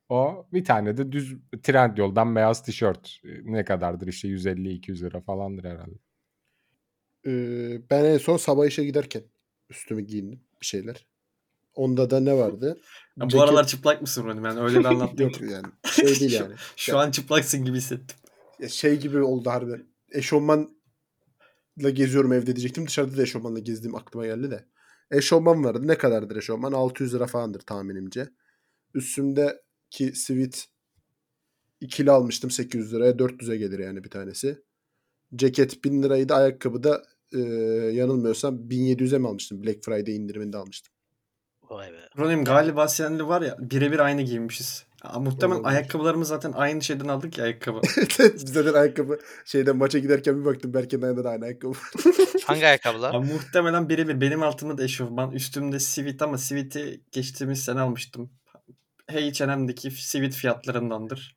O 0.08 0.46
bir 0.52 0.64
tane 0.64 0.96
de 0.96 1.12
düz 1.12 1.36
Trendyol'dan 1.62 2.36
beyaz 2.36 2.62
tişört. 2.62 3.20
Ne 3.44 3.64
kadardır 3.64 4.06
işte 4.06 4.28
150-200 4.28 5.04
lira 5.04 5.20
falandır 5.20 5.64
herhalde. 5.64 5.98
Ee, 7.26 7.80
ben 7.90 8.04
en 8.04 8.18
son 8.18 8.36
sabah 8.36 8.66
işe 8.66 8.84
giderken 8.84 9.22
üstümü 9.70 10.02
giyindim 10.02 10.40
bir 10.60 10.66
şeyler. 10.66 11.06
Onda 11.74 12.10
da 12.10 12.20
ne 12.20 12.34
vardı? 12.36 12.80
Ya 13.16 13.26
bu 13.26 13.28
Ceket- 13.30 13.42
aralar 13.42 13.66
çıplak 13.66 14.00
mısın 14.02 14.24
Ronnie? 14.24 14.44
Ben 14.44 14.58
öyle 14.58 14.80
bir 14.80 14.84
anlattım 14.84 15.26
Yok 15.26 15.40
yani. 15.40 15.66
Şey 15.84 16.20
değil 16.20 16.32
yani. 16.40 16.54
Şu 16.76 16.98
an 16.98 17.10
çıplaksın 17.10 17.64
gibi 17.64 17.76
hissettim. 17.76 18.16
Ya 18.58 18.68
şey 18.68 18.96
gibi 19.00 19.22
oldu 19.22 19.50
harbiden. 19.50 19.86
Eşofmanla 20.12 20.70
geziyorum 21.92 22.32
evde 22.32 22.46
diyecektim. 22.56 22.86
Dışarıda 22.86 23.16
da 23.16 23.22
eşofmanla 23.22 23.58
gezdiğim 23.58 23.96
aklıma 23.96 24.26
geldi 24.26 24.50
de. 24.50 24.64
Eşofman 25.10 25.64
vardı. 25.64 25.88
Ne 25.88 25.98
kadardır 25.98 26.36
eşofman? 26.36 26.72
600 26.72 27.14
lira 27.14 27.26
falandır 27.26 27.60
tahminimce. 27.60 28.28
Üstümdeki 28.94 30.12
sivit 30.14 30.66
ikili 31.80 32.10
almıştım 32.10 32.50
800 32.50 32.94
liraya. 32.94 33.12
400'e 33.12 33.56
gelir 33.56 33.78
yani 33.78 34.04
bir 34.04 34.10
tanesi. 34.10 34.62
Ceket 35.36 35.84
1000 35.84 36.02
liraydı. 36.02 36.34
Ayakkabı 36.34 36.82
da 36.82 37.02
e, 37.34 37.38
yanılmıyorsam 37.92 38.54
1700'e 38.68 39.18
mi 39.18 39.28
almıştım? 39.28 39.62
Black 39.62 39.84
Friday 39.84 40.16
indiriminde 40.16 40.56
almıştım. 40.56 40.94
Vay 41.70 41.92
be. 41.92 42.08
Ronnie'm 42.18 42.44
galiba 42.44 42.88
seninle 42.88 43.22
var 43.22 43.42
ya 43.42 43.56
birebir 43.58 43.98
aynı 43.98 44.22
giymişiz. 44.22 44.84
Ya, 45.04 45.20
muhtemelen 45.20 45.60
Olabilir. 45.60 45.74
ayakkabılarımı 45.76 46.24
zaten 46.24 46.52
aynı 46.52 46.82
şeyden 46.82 47.08
aldık 47.08 47.38
ya 47.38 47.44
ayakkabı. 47.44 47.80
Evet, 48.20 48.34
Biz 48.34 48.52
zaten 48.52 48.74
ayakkabı 48.74 49.18
şeyden 49.44 49.76
maça 49.76 49.98
giderken 49.98 50.40
bir 50.40 50.44
baktım 50.44 50.74
Berke'nin 50.74 51.02
ayağında 51.02 51.24
da 51.24 51.30
aynı 51.30 51.44
ayakkabı. 51.44 51.74
Hangi 52.44 52.66
ayakkabılar? 52.66 53.14
Abi 53.14 53.26
muhtemelen 53.26 53.88
birebir. 53.88 54.20
Benim 54.20 54.42
altımda 54.42 54.78
da 54.78 54.84
eşofman. 54.84 55.30
Üstümde 55.32 55.80
sivit 55.80 56.22
ama 56.22 56.38
siviti 56.38 57.00
geçtiğimiz 57.12 57.64
sene 57.64 57.80
almıştım. 57.80 58.30
H&M'deki 59.10 59.90
sivit 59.90 60.34
fiyatlarındandır. 60.34 61.36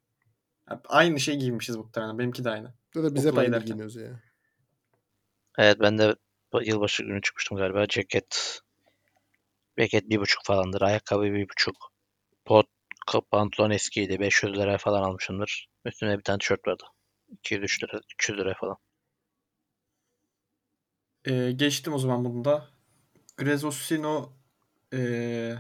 Ya, 0.70 0.82
Aynı 0.90 1.20
şey 1.20 1.36
giymişiz 1.36 1.76
muhtemelen. 1.76 2.20
Benimki 2.20 2.44
de 2.44 2.50
aynı. 2.50 2.74
Zaten 2.96 3.16
biz 3.16 3.24
hep 3.26 3.32
Okula 3.32 3.42
aynı 3.42 3.60
giyiniyoruz 3.60 3.96
ya. 3.96 4.20
Evet 5.62 5.78
ben 5.80 5.98
de 5.98 6.16
yılbaşı 6.62 7.04
günü 7.04 7.22
çıkmıştım 7.22 7.58
galiba. 7.58 7.88
Ceket 7.88 8.60
ceket 9.80 10.10
bir 10.10 10.20
buçuk 10.20 10.46
falandır. 10.46 10.82
Ayakkabı 10.82 11.24
bir 11.24 11.50
buçuk. 11.50 11.76
Pot 12.46 12.68
pantolon 13.32 13.72
eskiydi. 13.72 14.20
500 14.20 14.54
liraya 14.58 14.78
falan 14.78 15.04
almışımdır. 15.04 15.68
Üstüne 15.86 16.18
bir 16.18 16.24
tane 16.24 16.40
tişört 16.40 16.68
vardı. 16.68 16.84
200 17.32 17.80
lira, 17.84 18.00
300 18.14 18.38
liraya 18.38 18.54
falan. 18.54 18.78
Ee, 21.26 21.52
geçtim 21.52 21.94
o 21.94 21.98
zaman 21.98 22.26
bunu 22.26 22.46
da. 22.46 22.68
Grezosino 23.38 24.34
ee, 24.94 25.56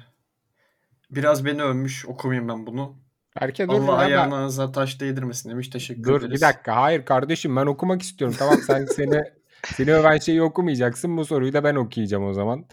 biraz 1.10 1.45
beni 1.45 1.64
övmüş. 1.64 2.06
Okumayayım 2.06 2.49
ben 2.49 2.68
bunu. 2.68 2.95
Berke 3.41 3.68
dur. 3.68 3.74
Allah 3.74 3.97
ayağınıza 3.97 4.72
taş 4.72 4.99
değdirmesin 4.99 5.49
demiş. 5.49 5.70
Teşekkür 5.70 6.04
Dur 6.04 6.20
ederiz. 6.22 6.41
bir 6.41 6.41
dakika. 6.41 6.76
Hayır 6.76 7.06
kardeşim 7.06 7.56
ben 7.56 7.66
okumak 7.66 8.02
istiyorum. 8.02 8.36
Tamam 8.39 8.58
sen 8.58 8.86
seni 8.95 9.41
seni 9.66 9.93
öven 9.93 10.18
şeyi 10.18 10.41
okumayacaksın. 10.41 11.18
Bu 11.18 11.26
soruyu 11.26 11.53
da 11.53 11.64
ben 11.64 11.76
okuyacağım 11.76 12.26
o 12.26 12.34
zaman. 12.34 12.66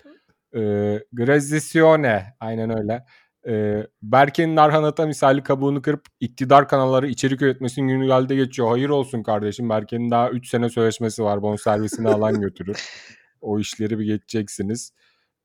Ee, 0.57 1.01
Grazizione. 1.13 2.35
Aynen 2.41 2.79
öyle. 2.79 3.05
Ee, 3.49 3.87
Berke'nin 4.03 4.57
Narhanata 4.57 5.07
misali 5.07 5.43
kabuğunu 5.43 5.83
kırıp 5.83 6.07
iktidar 6.21 6.69
kanalları 6.69 7.09
içerik 7.09 7.43
üretmesinin 7.43 7.89
günü 7.89 8.07
geldi 8.07 8.37
geçiyor. 8.37 8.69
Hayır 8.69 8.89
olsun 8.89 9.23
kardeşim. 9.23 9.69
Berke'nin 9.69 10.11
daha 10.11 10.31
3 10.31 10.49
sene 10.49 10.69
sözleşmesi 10.69 11.25
var. 11.25 11.43
Bonservisini 11.43 12.09
alan 12.09 12.41
götürür. 12.41 12.77
O 13.41 13.59
işleri 13.59 13.99
bir 13.99 14.05
geçeceksiniz. 14.05 14.93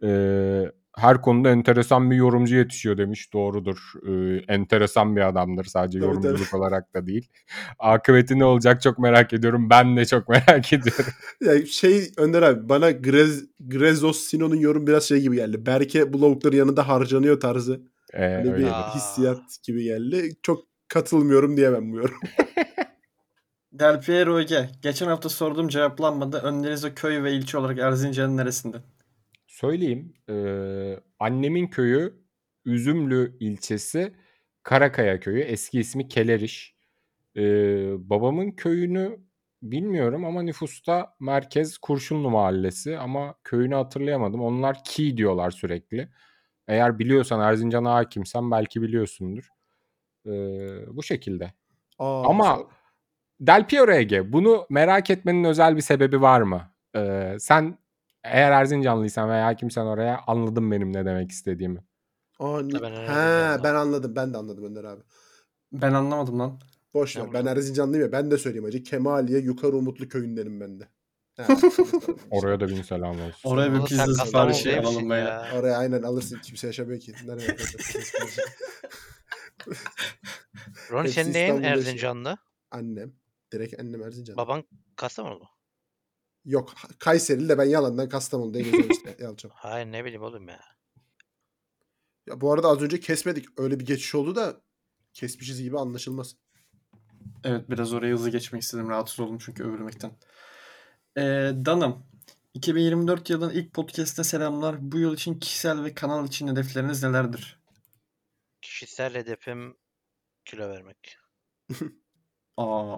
Ee, 0.03 0.63
her 0.97 1.21
konuda 1.21 1.49
enteresan 1.49 2.11
bir 2.11 2.15
yorumcu 2.15 2.55
yetişiyor 2.55 2.97
demiş. 2.97 3.33
Doğrudur. 3.33 3.77
Ee, 4.07 4.43
enteresan 4.53 5.15
bir 5.15 5.21
adamdır. 5.27 5.65
Sadece 5.65 5.99
Tabii, 5.99 6.13
tabii. 6.13 6.25
yorumculuk 6.25 6.53
olarak 6.53 6.93
da 6.93 7.07
değil. 7.07 7.29
Akıbeti 7.79 8.39
ne 8.39 8.45
olacak 8.45 8.81
çok 8.81 8.99
merak 8.99 9.33
ediyorum. 9.33 9.69
Ben 9.69 9.97
de 9.97 10.05
çok 10.05 10.29
merak 10.29 10.73
ediyorum. 10.73 11.13
Ya 11.41 11.65
şey 11.65 12.11
Önder 12.17 12.41
abi 12.41 12.69
bana 12.69 12.91
Grez, 12.91 13.43
Grezos 13.59 14.19
Sino'nun 14.19 14.55
yorum 14.55 14.87
biraz 14.87 15.03
şey 15.03 15.21
gibi 15.21 15.35
geldi. 15.35 15.65
Berke 15.65 16.13
bu 16.13 16.21
lavukların 16.21 16.57
yanında 16.57 16.87
harcanıyor 16.87 17.39
tarzı. 17.39 17.81
Ee, 18.13 18.41
Hani 18.45 18.57
bir. 18.57 18.63
Aa. 18.67 18.95
hissiyat 18.95 19.41
gibi 19.63 19.83
geldi. 19.83 20.29
Çok 20.43 20.63
katılmıyorum 20.87 21.57
diyemem 21.57 21.91
bu 21.91 21.97
yorum. 21.97 22.17
Del 23.73 24.01
Piero 24.01 24.39
Ege. 24.39 24.69
Geçen 24.81 25.07
hafta 25.07 25.29
sorduğum 25.29 25.67
cevaplanmadı. 25.67 26.37
Önderiz 26.37 26.85
o 26.85 26.89
köy 26.95 27.23
ve 27.23 27.31
ilçe 27.33 27.57
olarak 27.57 27.79
Erzincan'ın 27.79 28.37
neresinde? 28.37 28.77
Söyleyeyim. 29.53 30.13
Ee, 30.29 30.99
annemin 31.19 31.67
köyü 31.67 32.23
Üzümlü 32.65 33.37
ilçesi 33.39 34.13
Karakaya 34.63 35.19
köyü. 35.19 35.39
Eski 35.41 35.79
ismi 35.79 36.07
Keleriş. 36.07 36.75
Ee, 37.37 37.41
babamın 38.09 38.51
köyünü 38.51 39.19
bilmiyorum 39.61 40.25
ama 40.25 40.41
nüfusta 40.41 41.15
merkez 41.19 41.77
Kurşunlu 41.77 42.29
mahallesi 42.29 42.97
ama 42.97 43.35
köyünü 43.43 43.75
hatırlayamadım. 43.75 44.41
Onlar 44.41 44.83
Ki 44.83 45.17
diyorlar 45.17 45.51
sürekli. 45.51 46.09
Eğer 46.67 46.99
biliyorsan 46.99 47.39
Erzincan'a 47.39 47.93
hakimsen 47.93 48.51
belki 48.51 48.81
biliyorsundur. 48.81 49.47
Ee, 50.25 50.31
bu 50.87 51.03
şekilde. 51.03 51.53
Aa, 51.99 52.23
Ama 52.29 52.49
mesela- 52.55 52.69
Del 53.41 53.67
Piero 53.67 53.91
Ege 53.91 54.33
bunu 54.33 54.65
merak 54.69 55.09
etmenin 55.09 55.43
özel 55.43 55.75
bir 55.75 55.81
sebebi 55.81 56.21
var 56.21 56.41
mı? 56.41 56.61
Ee, 56.95 57.35
sen 57.39 57.77
eğer 58.23 58.51
Erzincanlıysan 58.51 59.29
veya 59.29 59.45
hakimsen 59.45 59.85
oraya 59.85 60.19
anladın 60.27 60.71
benim 60.71 60.93
ne 60.93 61.05
demek 61.05 61.31
istediğimi. 61.31 61.83
Aa, 62.39 62.61
ni- 62.61 62.81
Ben 62.81 62.91
He, 62.91 63.11
anladım. 63.11 63.63
ben 63.63 63.75
anladım. 63.75 64.15
Ben 64.15 64.33
de 64.33 64.37
anladım 64.37 64.63
Önder 64.65 64.83
abi. 64.83 65.01
Ben 65.71 65.93
anlamadım 65.93 66.39
lan. 66.39 66.59
Boş 66.93 67.17
ver. 67.17 67.33
Ben? 67.33 67.45
Erzincanlıyım 67.45 68.05
ya. 68.05 68.11
Ben 68.11 68.31
de 68.31 68.37
söyleyeyim 68.37 68.63
hacı. 68.65 68.83
Kemaliye 68.83 69.39
Yukarı 69.39 69.75
Umutlu 69.77 70.07
köyündenim 70.07 70.59
ben 70.59 70.79
de. 70.79 70.87
He, 71.35 71.43
Oraya 72.31 72.59
da 72.59 72.67
bin 72.69 72.81
selam 72.81 73.11
olsun. 73.21 73.49
Oraya 73.49 73.73
bir 73.73 73.85
pizza 73.85 74.13
siparişi 74.25 74.79
alalım 74.79 75.09
beyler. 75.09 75.25
ya? 75.25 75.59
Oraya 75.59 75.77
aynen 75.77 76.03
alırsın. 76.03 76.39
Kimse 76.43 76.67
yaşamıyor 76.67 76.99
ki. 76.99 77.13
Nereye 77.25 77.47
Hepsi 80.91 81.13
senin 81.13 81.33
neyin. 81.33 81.63
Erzincanlı? 81.63 82.37
Annem. 82.71 83.13
Direkt 83.53 83.79
annem 83.79 84.03
Erzincan. 84.03 84.37
Baban 84.37 84.63
Kastamonu 84.95 85.35
mu? 85.39 85.45
Yok. 86.45 86.73
Kayserili 86.99 87.49
de 87.49 87.57
ben 87.57 87.65
yalandan 87.65 88.09
Kastamonu'da 88.09 88.59
geziyorum 88.59 88.91
işte. 88.91 89.17
Yalçın. 89.19 89.51
Hayır 89.53 89.85
ne 89.91 90.05
bileyim 90.05 90.23
oğlum 90.23 90.47
ya. 90.47 90.59
Ya 92.27 92.41
bu 92.41 92.53
arada 92.53 92.67
az 92.67 92.81
önce 92.81 92.99
kesmedik. 92.99 93.45
Öyle 93.57 93.79
bir 93.79 93.85
geçiş 93.85 94.15
oldu 94.15 94.35
da 94.35 94.61
kesmişiz 95.13 95.61
gibi 95.61 95.79
anlaşılmaz. 95.79 96.35
Evet 97.43 97.69
biraz 97.69 97.93
oraya 97.93 98.13
hızlı 98.13 98.29
geçmek 98.29 98.61
istedim. 98.61 98.89
Rahatsız 98.89 99.19
oldum 99.19 99.37
çünkü 99.37 99.63
övülmekten. 99.63 100.11
Ee, 101.17 101.51
Danım. 101.65 102.05
2024 102.53 103.29
yılının 103.29 103.53
ilk 103.53 103.73
podcast'te 103.73 104.23
selamlar. 104.23 104.75
Bu 104.91 104.99
yıl 104.99 105.13
için 105.13 105.39
kişisel 105.39 105.83
ve 105.83 105.93
kanal 105.93 106.27
için 106.27 106.47
hedefleriniz 106.47 107.03
nelerdir? 107.03 107.59
Kişisel 108.61 109.13
hedefim 109.13 109.77
kilo 110.45 110.69
vermek. 110.69 111.17
Aa, 112.57 112.97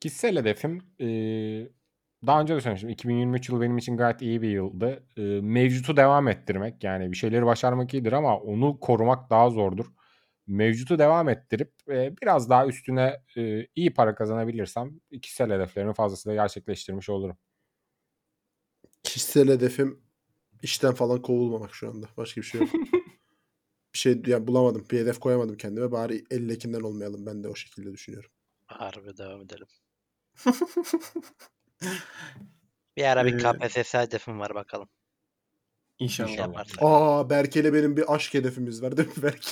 Kişisel 0.00 0.36
hedefim 0.36 0.82
eee, 0.98 1.70
daha 2.26 2.40
önce 2.40 2.54
de 2.56 2.60
söylemiştim. 2.60 2.88
2023 2.90 3.48
yılı 3.48 3.60
benim 3.60 3.78
için 3.78 3.96
gayet 3.96 4.22
iyi 4.22 4.42
bir 4.42 4.48
yıldı. 4.50 5.06
Eee, 5.16 5.40
mevcutu 5.40 5.96
devam 5.96 6.28
ettirmek. 6.28 6.84
Yani 6.84 7.12
bir 7.12 7.16
şeyleri 7.16 7.46
başarmak 7.46 7.94
iyidir 7.94 8.12
ama 8.12 8.38
onu 8.38 8.80
korumak 8.80 9.30
daha 9.30 9.50
zordur. 9.50 9.86
Mevcutu 10.46 10.98
devam 10.98 11.28
ettirip 11.28 11.72
eee, 11.88 12.14
biraz 12.22 12.50
daha 12.50 12.66
üstüne 12.66 13.16
eee, 13.36 13.68
iyi 13.76 13.94
para 13.94 14.14
kazanabilirsem 14.14 15.00
kişisel 15.22 15.50
hedeflerimi 15.52 15.94
fazlasıyla 15.94 16.42
gerçekleştirmiş 16.42 17.08
olurum. 17.10 17.38
Kişisel 19.02 19.48
hedefim 19.48 20.02
işten 20.62 20.94
falan 20.94 21.22
kovulmamak 21.22 21.74
şu 21.74 21.88
anda. 21.90 22.06
Başka 22.16 22.40
bir 22.40 22.46
şey 22.46 22.60
yok. 22.60 22.70
bir 23.94 23.98
şey 23.98 24.22
yani 24.26 24.46
bulamadım. 24.46 24.86
Bir 24.90 24.98
hedef 24.98 25.18
koyamadım 25.20 25.56
kendime. 25.56 25.92
Bari 25.92 26.24
50'kinden 26.30 26.80
olmayalım. 26.80 27.26
Ben 27.26 27.44
de 27.44 27.48
o 27.48 27.54
şekilde 27.54 27.92
düşünüyorum. 27.92 28.30
Harbi 28.66 29.16
devam 29.16 29.40
edelim. 29.42 29.66
Bir 32.96 33.04
ara 33.04 33.26
bir 33.26 33.34
Ee, 33.34 33.38
KPSS 33.38 33.94
hedefim 33.94 34.38
var 34.40 34.54
bakalım. 34.54 34.88
inşallah. 35.98 36.30
İnşallah. 36.30 36.46
yaparsak. 36.48 36.78
Aa 36.82 37.30
Berke'yle 37.30 37.72
benim 37.74 37.96
bir 37.96 38.14
aşk 38.14 38.34
hedefimiz 38.34 38.82
var 38.82 38.96
değil 38.96 39.08
mi 39.16 39.22
Berke? 39.22 39.50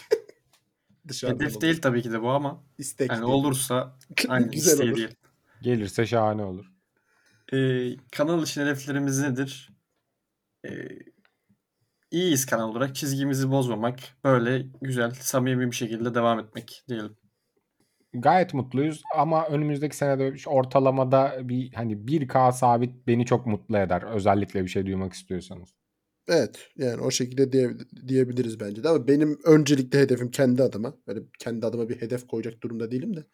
Dışarıdan 1.09 1.41
Hedef 1.41 1.53
olur. 1.53 1.61
değil 1.61 1.80
tabii 1.80 2.03
ki 2.03 2.12
de 2.12 2.22
bu 2.22 2.30
ama 2.30 2.64
İstek 2.78 3.11
yani 3.11 3.22
değil. 3.22 3.32
olursa 3.32 3.99
aynı 4.28 4.51
Güzel 4.51 4.72
isteği 4.72 4.89
olur. 4.91 4.97
değil. 4.97 5.14
Gelirse 5.62 6.07
şahane 6.07 6.45
olur. 6.45 6.66
Ee, 7.53 7.97
kanal 8.12 8.43
için 8.43 8.61
hedeflerimiz 8.61 9.20
nedir? 9.20 9.70
Ee, 10.66 10.89
iyiyiz 12.11 12.47
kanal 12.47 12.68
olarak. 12.68 12.97
Çizgimizi 12.97 13.51
bozmamak. 13.51 13.99
Böyle 14.24 14.66
güzel, 14.82 15.11
samimi 15.11 15.70
bir 15.70 15.76
şekilde 15.76 16.14
devam 16.14 16.39
etmek 16.41 16.84
diyelim. 16.89 17.16
Gayet 18.21 18.55
mutluyuz 18.55 19.03
ama 19.17 19.47
önümüzdeki 19.47 19.97
senede 19.97 20.35
ortalamada 20.47 21.37
bir 21.43 21.73
hani 21.73 21.93
1K 21.93 22.53
sabit 22.53 23.07
beni 23.07 23.27
çok 23.27 23.47
mutlu 23.47 23.79
eder. 23.79 24.03
Özellikle 24.03 24.64
bir 24.64 24.69
şey 24.69 24.87
duymak 24.87 25.12
istiyorsanız. 25.12 25.75
Evet 26.29 26.69
yani 26.77 27.01
o 27.01 27.11
şekilde 27.11 27.53
diye, 27.53 27.71
diyebiliriz 28.09 28.61
bence 28.61 28.85
de 28.85 28.89
ama 28.89 29.09
benim 29.09 29.39
öncelikle 29.45 29.99
hedefim 30.01 30.31
kendi 30.31 30.62
adıma. 30.62 30.95
Böyle 31.07 31.21
kendi 31.39 31.67
adıma 31.67 31.89
bir 31.89 32.01
hedef 32.01 32.27
koyacak 32.27 32.62
durumda 32.62 32.91
değilim 32.91 33.17
de. 33.17 33.25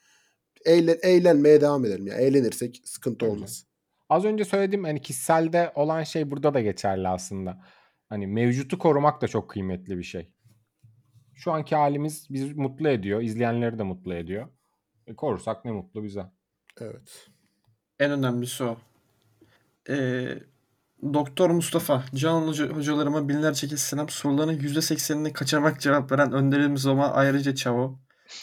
Eğlen, 0.65 0.99
eğlenmeye 1.03 1.61
devam 1.61 1.85
edelim 1.85 2.07
ya. 2.07 2.15
Eğlenirsek 2.15 2.81
sıkıntı 2.85 3.27
olmaz. 3.27 3.67
Az 4.09 4.25
önce 4.25 4.45
söylediğim 4.45 4.85
hani 4.85 5.03
kişiselde 5.03 5.73
olan 5.75 6.03
şey 6.03 6.31
burada 6.31 6.55
da 6.55 6.61
geçerli 6.61 7.09
aslında. 7.09 7.59
Hani 8.09 8.27
mevcutu 8.27 8.79
korumak 8.79 9.23
da 9.23 9.29
çok 9.29 9.51
kıymetli 9.51 9.99
bir 9.99 10.03
şey. 10.03 10.33
Şu 11.35 11.53
anki 11.53 11.77
halimiz 11.77 12.27
bizi 12.31 12.55
mutlu 12.55 12.89
ediyor. 12.89 13.23
izleyenleri 13.23 13.79
de 13.79 13.83
mutlu 13.83 14.15
ediyor. 14.15 14.49
E, 15.07 15.17
korursak 15.17 15.65
ne 15.65 15.73
mutlu 15.73 16.05
bize. 16.05 16.25
Evet. 16.81 17.29
En 18.01 18.11
önemlisi 18.11 18.65
o. 18.65 18.77
Ee, 19.89 20.39
Doktor 21.15 21.51
Mustafa, 21.51 22.05
Can 22.15 22.43
hoca, 22.47 22.67
hocalarıma 22.67 23.29
binlerce 23.29 23.69
kez 23.69 23.81
selam. 23.81 24.09
Soruların 24.09 24.59
%80'ini 24.59 25.33
kaçamak 25.33 25.81
cevap 25.81 26.13
veren 26.13 26.33
önderimiz 26.33 26.87
ama 26.87 27.13
ayrıca 27.13 27.55
çavo. 27.55 27.99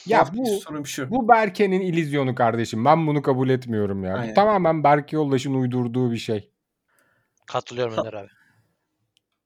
Ya 0.06 0.26
bu 0.34 0.46
sorum 0.46 0.86
şu. 0.86 1.10
bu 1.10 1.28
Berke'nin 1.28 1.82
illüzyonu 1.82 2.36
kardeşim. 2.36 2.86
Ben 2.86 3.08
bunu 3.08 3.22
kabul 3.22 3.50
etmiyorum 3.50 4.04
ya. 4.04 4.28
Bu 4.30 4.34
tamamen 4.34 4.84
Berke 4.84 5.16
Yoldaş'ın 5.16 5.54
uydurduğu 5.54 6.12
bir 6.12 6.18
şey. 6.18 6.52
Katılıyorum 7.48 7.98
Önder 7.98 8.14
abi. 8.14 8.30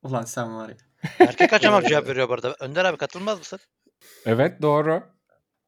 Ulan 0.03 0.21
sen 0.21 0.55
var 0.55 0.69
ya. 0.69 0.75
Erkek 1.19 1.49
kaçamak 1.49 1.87
cevap 1.87 2.07
veriyor 2.07 2.29
bu 2.29 2.33
arada. 2.33 2.55
Önder 2.59 2.85
abi 2.85 2.97
katılmaz 2.97 3.39
mısın? 3.39 3.59
Evet 4.25 4.61
doğru. 4.61 5.03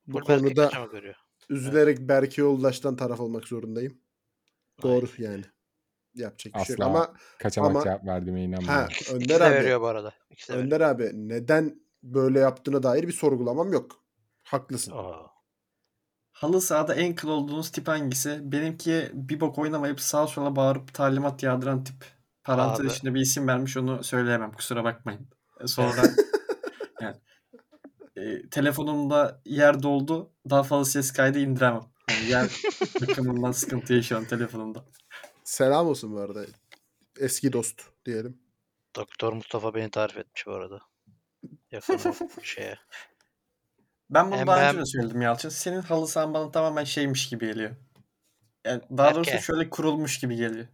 Bu 0.08 0.20
Full 0.20 0.26
konuda 0.26 0.66
kaçamak 0.66 0.94
veriyor. 0.94 1.16
Üzülerek 1.50 2.00
Berke 2.00 2.42
Yoldaş'tan 2.42 2.96
taraf 2.96 3.20
olmak 3.20 3.48
zorundayım. 3.48 3.98
Doğru 4.84 5.06
yani. 5.18 5.44
Yapacak 6.16 6.54
bir 6.56 6.60
şey 6.66 6.74
yok. 6.74 6.80
Asla 6.82 6.86
Ama 6.86 7.14
kaçamak 7.40 7.72
ama- 7.72 7.84
cevap 7.84 8.06
verdiğime 8.06 8.44
inanmıyorum. 8.44 8.68
ha, 8.80 8.88
İkisi, 8.92 9.14
Önder 9.14 9.24
ikisi 9.26 9.40
de 9.40 9.46
abi, 9.46 9.56
veriyor 9.56 9.82
bu 9.82 9.88
arada. 9.88 10.14
İkisi 10.30 10.50
de 10.50 10.54
veriyor. 10.54 10.66
Önder 10.66 10.82
abi 10.82 11.12
neden 11.14 11.80
böyle 12.04 12.40
yaptığına 12.40 12.84
dair 12.84 13.08
bir 13.08 13.12
sorgulamam 13.14 13.74
yok. 13.74 14.04
Haklısın. 14.44 14.92
Oo. 14.92 15.28
Halı 16.32 16.62
sahada 16.62 16.96
en 16.96 17.16
kıl 17.16 17.30
olduğunuz 17.30 17.72
tip 17.72 17.88
hangisi? 17.88 18.40
Benimki 18.52 19.10
bir 19.14 19.40
bok 19.40 19.58
oynamayıp 19.60 20.02
sağa 20.02 20.28
sola 20.28 20.56
bağırıp 20.56 20.94
talimat 20.94 21.44
yağdıran 21.44 21.84
tip. 21.84 22.06
Parantez 22.44 22.86
Abi. 22.86 22.88
içinde 22.94 23.14
bir 23.14 23.20
isim 23.22 23.48
vermiş 23.48 23.78
onu 23.78 24.04
söyleyemem. 24.04 24.52
Kusura 24.52 24.84
bakmayın. 24.84 25.30
E, 25.64 25.68
Sonra 25.68 26.02
e, 28.26 28.50
telefonumda 28.50 29.42
yer 29.46 29.84
doldu. 29.84 30.32
Daha 30.50 30.64
fazla 30.64 30.86
ses 30.92 31.14
kaydı 31.14 31.40
indiremem. 31.40 31.84
Yani 32.10 32.30
yer 32.30 32.62
bakımından 33.02 33.52
sıkıntı 33.52 33.94
yaşıyorum 33.94 34.28
telefonumda. 34.28 34.86
Selam 35.44 35.88
olsun 35.88 36.14
bu 36.16 36.20
arada. 36.20 36.46
Eski 37.20 37.54
dost 37.54 37.82
diyelim. 38.06 38.38
Doktor 38.96 39.34
Mustafa 39.34 39.74
beni 39.76 39.90
tarif 39.90 40.18
etmiş 40.18 40.48
bu 40.48 40.52
arada. 40.52 40.80
Yakın 41.72 42.00
şeye. 42.44 42.78
Ben 44.10 44.28
bunu 44.28 44.38
Hem 44.38 44.48
daha 44.48 44.70
önce 44.70 44.80
de 44.80 44.86
söyledim 44.86 45.22
Yalçın. 45.22 45.50
Senin 45.50 45.82
halı 45.82 46.08
sahan 46.08 46.34
bana 46.34 46.52
tamamen 46.52 46.84
şeymiş 46.84 47.30
gibi 47.30 47.48
geliyor. 47.48 47.76
Yani 48.66 48.82
daha 48.98 49.16
doğrusu 49.16 49.32
Berke. 49.32 49.44
şöyle 49.44 49.70
kurulmuş 49.70 50.20
gibi 50.20 50.36
geliyor. 50.36 50.68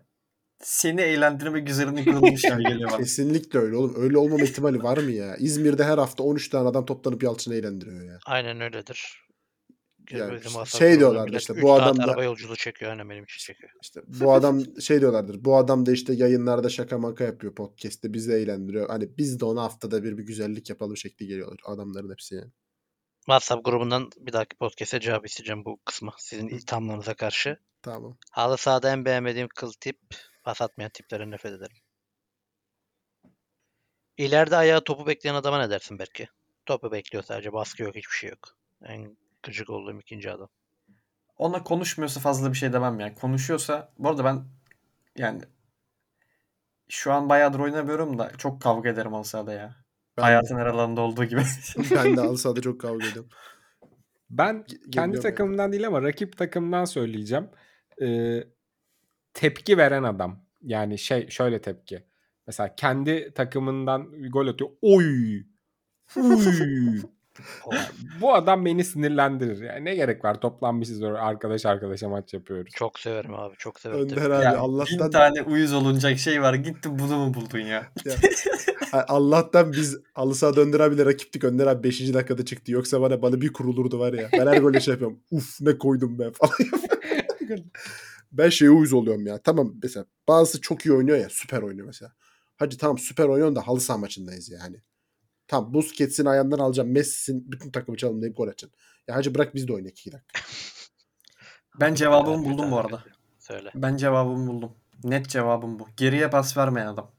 Seni 0.64 1.02
eğlendirmek 1.02 1.70
üzerine 1.70 2.06
kurulmuş 2.06 2.42
geliyor 2.42 2.90
bana. 2.92 2.98
Kesinlikle 2.98 3.60
öyle 3.60 3.76
oğlum. 3.76 4.04
Öyle 4.04 4.18
olmama 4.18 4.44
ihtimali 4.44 4.84
var 4.84 4.98
mı 4.98 5.12
ya? 5.12 5.36
İzmir'de 5.36 5.84
her 5.84 5.98
hafta 5.98 6.24
13 6.24 6.50
tane 6.50 6.68
adam 6.70 6.86
toplanıp 6.86 7.24
Yalçın'ı 7.24 7.56
eğlendiriyor 7.56 8.06
ya. 8.06 8.20
Aynen 8.26 8.62
öyledir. 8.62 9.22
Ya 10.12 10.32
Bizim 10.32 10.64
işte 10.64 10.78
şey 10.78 11.00
diyorlardı 11.00 11.38
işte, 11.38 11.62
bu 11.62 11.74
adam 11.74 11.98
da- 11.98 12.04
araba 12.04 12.24
yolculuğu 12.24 12.56
çekiyor. 12.56 12.92
Aynen 12.92 13.10
benim 13.10 13.24
için 13.24 13.54
çekiyor. 13.54 13.72
İşte 13.84 14.02
bu 14.08 14.34
adam 14.34 14.82
şey 14.82 15.02
diyorlardır. 15.02 15.46
Bu 15.46 15.58
adam 15.58 15.86
da 15.86 15.92
işte 15.92 16.14
yayınlarda 16.14 16.70
şaka 16.70 16.98
maka 16.98 17.24
yapıyor 17.24 17.56
podcast'te. 17.56 18.14
Bizi 18.14 18.34
eğlendiriyor. 18.34 18.90
Hani 18.90 19.18
biz 19.18 19.40
de 19.40 19.46
ona 19.46 19.64
haftada 19.64 20.04
bir 20.04 20.18
bir 20.18 20.24
güzellik 20.24 20.70
yapalım 20.70 20.98
şekli 20.98 21.28
geliyorlar. 21.28 21.60
Adamların 21.66 22.12
hepsi 22.12 22.36
yani. 22.36 22.52
WhatsApp 23.20 23.66
grubundan 23.66 24.10
bir 24.20 24.34
dahaki 24.34 24.58
podcast'e 24.58 25.00
cevap 25.00 25.26
isteyeceğim 25.26 25.66
bu 25.66 25.80
kısmı. 25.86 26.12
Sizin 26.18 26.48
ithamlarınıza 26.48 27.14
karşı. 27.14 27.58
Tamam. 27.82 28.18
Halı 28.32 28.58
sahada 28.58 28.92
en 28.92 29.06
beğenmediğim 29.06 29.48
kıl 29.56 29.72
tip 29.80 29.98
pas 30.44 30.62
atmayan 30.62 30.92
tiplere 30.92 31.32
nefret 31.32 31.54
ederim. 31.54 31.78
İleride 34.18 34.56
ayağı 34.56 34.84
topu 34.84 35.08
bekleyen 35.08 35.36
adama 35.36 35.60
ne 35.60 35.70
dersin 35.70 36.00
belki? 36.00 36.28
Topu 36.66 36.92
bekliyor 36.92 37.24
sadece. 37.24 37.54
Baskı 37.54 37.84
yok. 37.84 37.96
Hiçbir 37.96 38.16
şey 38.16 38.30
yok. 38.30 38.58
En 38.84 39.18
gıcık 39.44 39.70
olduğum 39.70 40.00
ikinci 40.00 40.32
adam. 40.32 40.50
Ona 41.38 41.64
konuşmuyorsa 41.64 42.20
fazla 42.20 42.52
bir 42.52 42.58
şey 42.58 42.74
demem 42.74 43.00
yani. 43.00 43.16
Konuşuyorsa 43.16 43.94
bu 43.98 44.10
arada 44.10 44.26
ben 44.26 44.46
yani 45.18 45.42
şu 46.90 47.14
an 47.14 47.30
bayağıdır 47.30 47.60
oynamıyorum 47.60 48.20
da 48.20 48.32
çok 48.38 48.62
kavga 48.62 48.90
ederim 48.90 49.14
halı 49.14 49.26
sahada 49.26 49.54
ya. 49.54 49.76
Ben, 50.18 50.22
Hayatın 50.22 50.58
her 50.58 50.66
alanında 50.66 51.02
olduğu 51.02 51.26
gibi. 51.26 51.42
ben 51.92 52.18
de 52.18 52.22
Alsa'da 52.22 52.62
çok 52.62 52.82
kavga 52.82 53.08
ediyorum. 53.08 53.30
Ben 54.30 54.64
kendi 54.64 54.90
geliyorum 54.90 55.14
yani. 55.14 55.22
takımımdan 55.22 55.72
değil 55.72 55.88
ama 55.88 56.02
rakip 56.02 56.38
takımdan 56.38 56.86
söyleyeceğim. 56.86 57.50
Ee, 58.02 58.44
tepki 59.34 59.78
veren 59.78 60.04
adam. 60.04 60.40
Yani 60.62 60.98
şey 60.98 61.30
şöyle 61.30 61.62
tepki. 61.62 62.04
Mesela 62.48 62.76
kendi 62.76 63.34
takımından 63.34 64.32
gol 64.32 64.48
atıyor. 64.48 64.70
Oy! 64.82 65.44
Uy! 66.16 67.02
Bu 68.22 68.36
adam 68.36 68.66
beni 68.66 68.84
sinirlendirir. 68.84 69.62
Yani 69.62 69.86
ne 69.86 69.96
gerek 69.96 70.26
var? 70.26 70.42
Toplanmışız 70.42 71.04
orada 71.04 71.20
arkadaş 71.20 71.66
arkadaşa 71.66 72.10
maç 72.10 72.34
yapıyoruz. 72.34 72.72
çok 72.76 73.00
severim 73.00 73.34
abi. 73.34 73.56
Çok 73.58 73.80
severim. 73.80 74.04
Önder 74.04 74.30
abi 74.30 74.44
Ya 74.44 74.52
bin 74.52 74.58
Allah'tan 74.58 75.12
tane 75.12 75.42
uyuz 75.42 75.74
olunacak 75.74 76.18
şey 76.18 76.42
var. 76.42 76.54
Gittin 76.54 77.00
bunu 77.00 77.18
mu 77.18 77.34
buldun 77.34 77.60
ya? 77.60 77.92
Ha, 78.92 79.06
Allah'tan 79.08 79.72
biz 79.72 79.98
halı 80.14 80.36
sahada 80.36 80.62
Önder 80.62 80.80
abiyle 80.80 81.06
rakiptik. 81.06 81.44
Önder 81.44 81.68
abi 81.68 81.84
5. 81.84 82.14
dakikada 82.14 82.46
çıktı. 82.46 82.72
Yoksa 82.72 83.02
bana 83.02 83.22
bana 83.22 83.42
bir 83.42 83.54
kurulurdu 83.54 84.00
var 84.00 84.14
ya. 84.14 84.30
Ben 84.34 84.48
her 84.48 84.58
golde 84.58 84.80
şey 84.80 84.92
yapıyorum. 84.92 85.20
Uf 85.32 85.62
ne 85.62 85.78
koydum 85.78 86.20
ben 86.20 86.32
falan. 86.32 86.54
ben 88.32 88.50
şeye 88.50 88.72
uyuz 88.72 88.94
oluyorum 88.94 89.28
ya. 89.28 89.42
Tamam 89.42 89.74
mesela 89.84 90.06
bazısı 90.28 90.62
çok 90.62 90.86
iyi 90.86 90.94
oynuyor 90.94 91.18
ya. 91.18 91.28
Süper 91.30 91.62
oynuyor 91.62 91.88
mesela. 91.88 92.14
Hadi 92.58 92.78
tamam 92.78 92.98
süper 92.98 93.26
oynuyorsun 93.26 93.56
da 93.56 93.68
halı 93.68 93.82
saha 93.82 93.98
maçındayız 93.98 94.50
yani. 94.50 94.82
Tamam 95.48 95.74
Busquets'in 95.74 96.26
ayağından 96.26 96.60
alacağım. 96.60 96.92
Messi'sin 96.92 97.52
bütün 97.52 97.72
takımı 97.72 97.98
çalımlayıp 97.98 98.38
gol 98.38 98.48
atacaksın. 98.48 98.80
Ya 99.08 99.16
hacı 99.16 99.36
bırak 99.36 99.56
biz 99.56 99.68
de 99.68 99.74
oynayalım 99.74 99.92
2 99.92 100.12
dakika. 100.12 100.40
Ben 101.80 101.96
cevabımı 101.96 102.46
buldum 102.46 102.72
bu 102.72 102.78
arada. 102.78 103.04
Söyle. 103.40 103.72
Ben 103.76 103.98
cevabımı 103.98 104.48
buldum. 104.48 104.76
Net 105.04 105.30
cevabım 105.30 105.80
bu. 105.80 105.88
Geriye 105.98 106.30
pas 106.30 106.58
vermeyen 106.58 106.88
adam. 106.88 107.12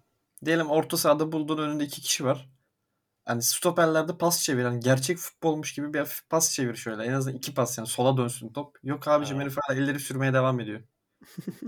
Diyelim 0.44 0.70
orta 0.70 0.96
sahada 0.96 1.32
bulduğun 1.32 1.58
önünde 1.58 1.84
iki 1.84 2.00
kişi 2.00 2.24
var. 2.24 2.50
Hani 3.24 3.42
stoperlerde 3.42 4.18
pas 4.18 4.42
çeviren, 4.42 4.80
gerçek 4.80 5.18
futbolmuş 5.18 5.74
gibi 5.74 5.94
bir 5.94 6.22
pas 6.30 6.52
çevir 6.54 6.74
şöyle. 6.74 7.04
En 7.04 7.12
azından 7.12 7.36
iki 7.36 7.54
pas 7.54 7.78
yani 7.78 7.88
sola 7.88 8.16
dönsün 8.16 8.52
top. 8.52 8.78
Yok 8.82 9.08
abicim 9.08 9.40
herif 9.40 9.56
elleri 9.70 10.00
sürmeye 10.00 10.32
devam 10.34 10.60
ediyor. 10.60 10.80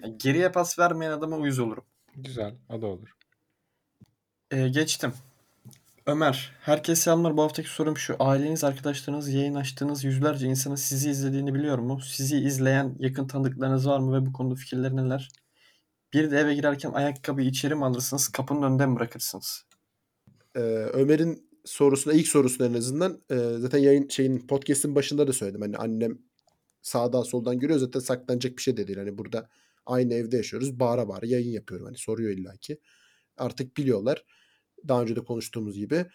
Yani 0.03 0.19
geriye 0.19 0.53
pas 0.53 0.79
vermeyen 0.79 1.13
adama 1.13 1.37
uyuz 1.37 1.59
olurum. 1.59 1.85
Güzel. 2.17 2.55
O 2.69 2.83
da 2.83 2.87
olur. 2.87 3.17
Ee, 4.51 4.69
geçtim. 4.69 5.13
Ömer, 6.07 6.53
herkes 6.61 6.99
selamlar. 6.99 7.37
Bu 7.37 7.43
haftaki 7.43 7.69
sorum 7.69 7.97
şu. 7.97 8.17
Aileniz, 8.19 8.65
arkadaşlarınız, 8.65 9.29
yayın 9.29 9.55
açtığınız 9.55 10.05
yüzlerce 10.05 10.47
insanın 10.47 10.75
sizi 10.75 11.11
izlediğini 11.11 11.55
biliyor 11.55 11.79
mu? 11.79 12.01
Sizi 12.01 12.37
izleyen 12.37 12.97
yakın 12.99 13.27
tanıdıklarınız 13.27 13.89
var 13.89 13.99
mı 13.99 14.15
ve 14.15 14.27
bu 14.27 14.33
konuda 14.33 14.55
fikirleri 14.55 14.97
neler? 14.97 15.29
Bir 16.13 16.31
de 16.31 16.39
eve 16.39 16.55
girerken 16.55 16.91
ayakkabı 16.91 17.43
içeri 17.43 17.75
mi 17.75 17.85
alırsınız, 17.85 18.29
kapının 18.29 18.63
önünde 18.63 18.87
mi 18.87 18.97
bırakırsınız? 18.97 19.65
Ee, 20.57 20.61
Ömer'in 20.93 21.51
sorusuna 21.65 22.13
ilk 22.13 22.29
sorusuna 22.29 22.67
en 22.67 22.75
azından 22.75 23.21
e, 23.31 23.37
zaten 23.59 23.79
yayın 23.79 24.09
şeyin 24.09 24.47
podcast'in 24.47 24.95
başında 24.95 25.27
da 25.27 25.33
söyledim. 25.33 25.61
Hani 25.61 25.77
annem 25.77 26.19
sağdan 26.85 27.23
soldan 27.23 27.59
görüyor 27.59 27.79
zaten 27.81 28.01
saklanacak 28.01 28.57
bir 28.57 28.63
şey 28.63 28.77
de 28.77 28.87
değil. 28.87 28.99
Hani 28.99 29.19
burada 29.19 29.49
aynı 29.87 30.15
evde 30.15 30.37
yaşıyoruz. 30.37 30.81
Bağıra 30.81 31.09
bağıra 31.09 31.27
yayın 31.27 31.51
yapıyorum. 31.51 31.87
Hani 31.87 31.99
soruyor 31.99 32.31
illaki. 32.31 32.81
Artık 33.37 33.77
biliyorlar. 33.77 34.25
Daha 34.89 35.03
önce 35.03 35.17
de 35.17 35.21
konuştuğumuz 35.25 35.77
gibi. 35.77 36.07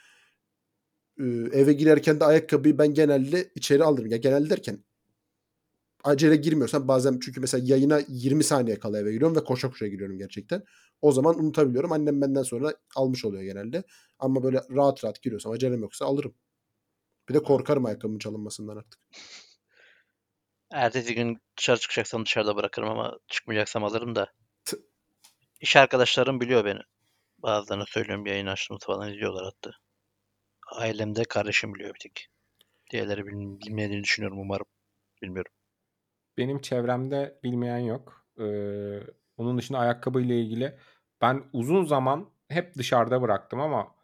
Ee, 1.20 1.24
eve 1.53 1.74
girerken 1.74 2.20
de 2.20 2.26
ayakkabıyı 2.26 2.78
ben 2.78 2.93
genelde 2.93 3.51
içeri 3.55 3.84
alırım. 3.84 4.11
Ya 4.11 4.17
genelde 4.17 4.49
derken 4.49 4.84
acele 6.03 6.36
girmiyorsam 6.36 6.88
bazen 6.88 7.20
çünkü 7.22 7.41
mesela 7.41 7.63
yayına 7.65 8.01
20 8.09 8.43
saniye 8.43 8.80
kala 8.80 8.99
eve 8.99 9.11
giriyorum 9.13 9.36
ve 9.36 9.43
koşa 9.43 9.70
koşa 9.70 9.88
giriyorum 9.88 10.17
gerçekten. 10.17 10.63
O 11.01 11.11
zaman 11.11 11.39
unutabiliyorum. 11.39 11.91
Annem 11.91 12.22
benden 12.22 12.43
sonra 12.43 12.74
almış 12.95 13.26
oluyor 13.26 13.43
genelde. 13.43 13.84
Ama 14.20 14.43
böyle 14.43 14.61
rahat 14.72 15.03
rahat 15.03 15.22
giriyorsam 15.22 15.51
acelem 15.51 15.82
yoksa 15.82 16.05
alırım. 16.05 16.34
Bir 17.30 17.34
de 17.34 17.43
korkarım 17.43 17.86
ayakkabımın 17.86 18.20
çalınmasından 18.20 18.78
artık. 18.78 18.99
Ertesi 20.72 21.15
gün 21.15 21.41
dışarı 21.57 21.80
çıkacaksam 21.80 22.26
dışarıda 22.26 22.55
bırakırım 22.55 22.89
ama 22.89 23.20
çıkmayacaksam 23.28 23.84
alırım 23.84 24.15
da. 24.15 24.32
İş 25.61 25.76
arkadaşlarım 25.76 26.41
biliyor 26.41 26.65
beni. 26.65 26.80
Bazılarına 27.39 27.86
söylüyorum 27.88 28.26
yayın 28.26 28.47
açtığımızı 28.47 28.86
falan 28.86 29.11
izliyorlar 29.11 29.45
hatta. 29.45 29.72
Ailemde 30.72 31.24
kardeşim 31.24 31.74
biliyor 31.76 31.93
bir 31.93 31.99
tek. 31.99 32.28
Diğerleri 32.91 33.28
bil- 33.28 33.59
bilmediğini 33.67 34.03
düşünüyorum 34.03 34.39
umarım. 34.39 34.65
Bilmiyorum. 35.22 35.51
Benim 36.38 36.61
çevremde 36.61 37.39
bilmeyen 37.43 37.78
yok. 37.78 38.26
Ee, 38.39 38.43
onun 39.38 39.57
dışında 39.57 39.80
ayakkabıyla 39.80 40.36
ilgili 40.36 40.80
ben 41.22 41.43
uzun 41.53 41.86
zaman 41.86 42.30
hep 42.47 42.76
dışarıda 42.76 43.22
bıraktım 43.22 43.59
ama 43.61 43.95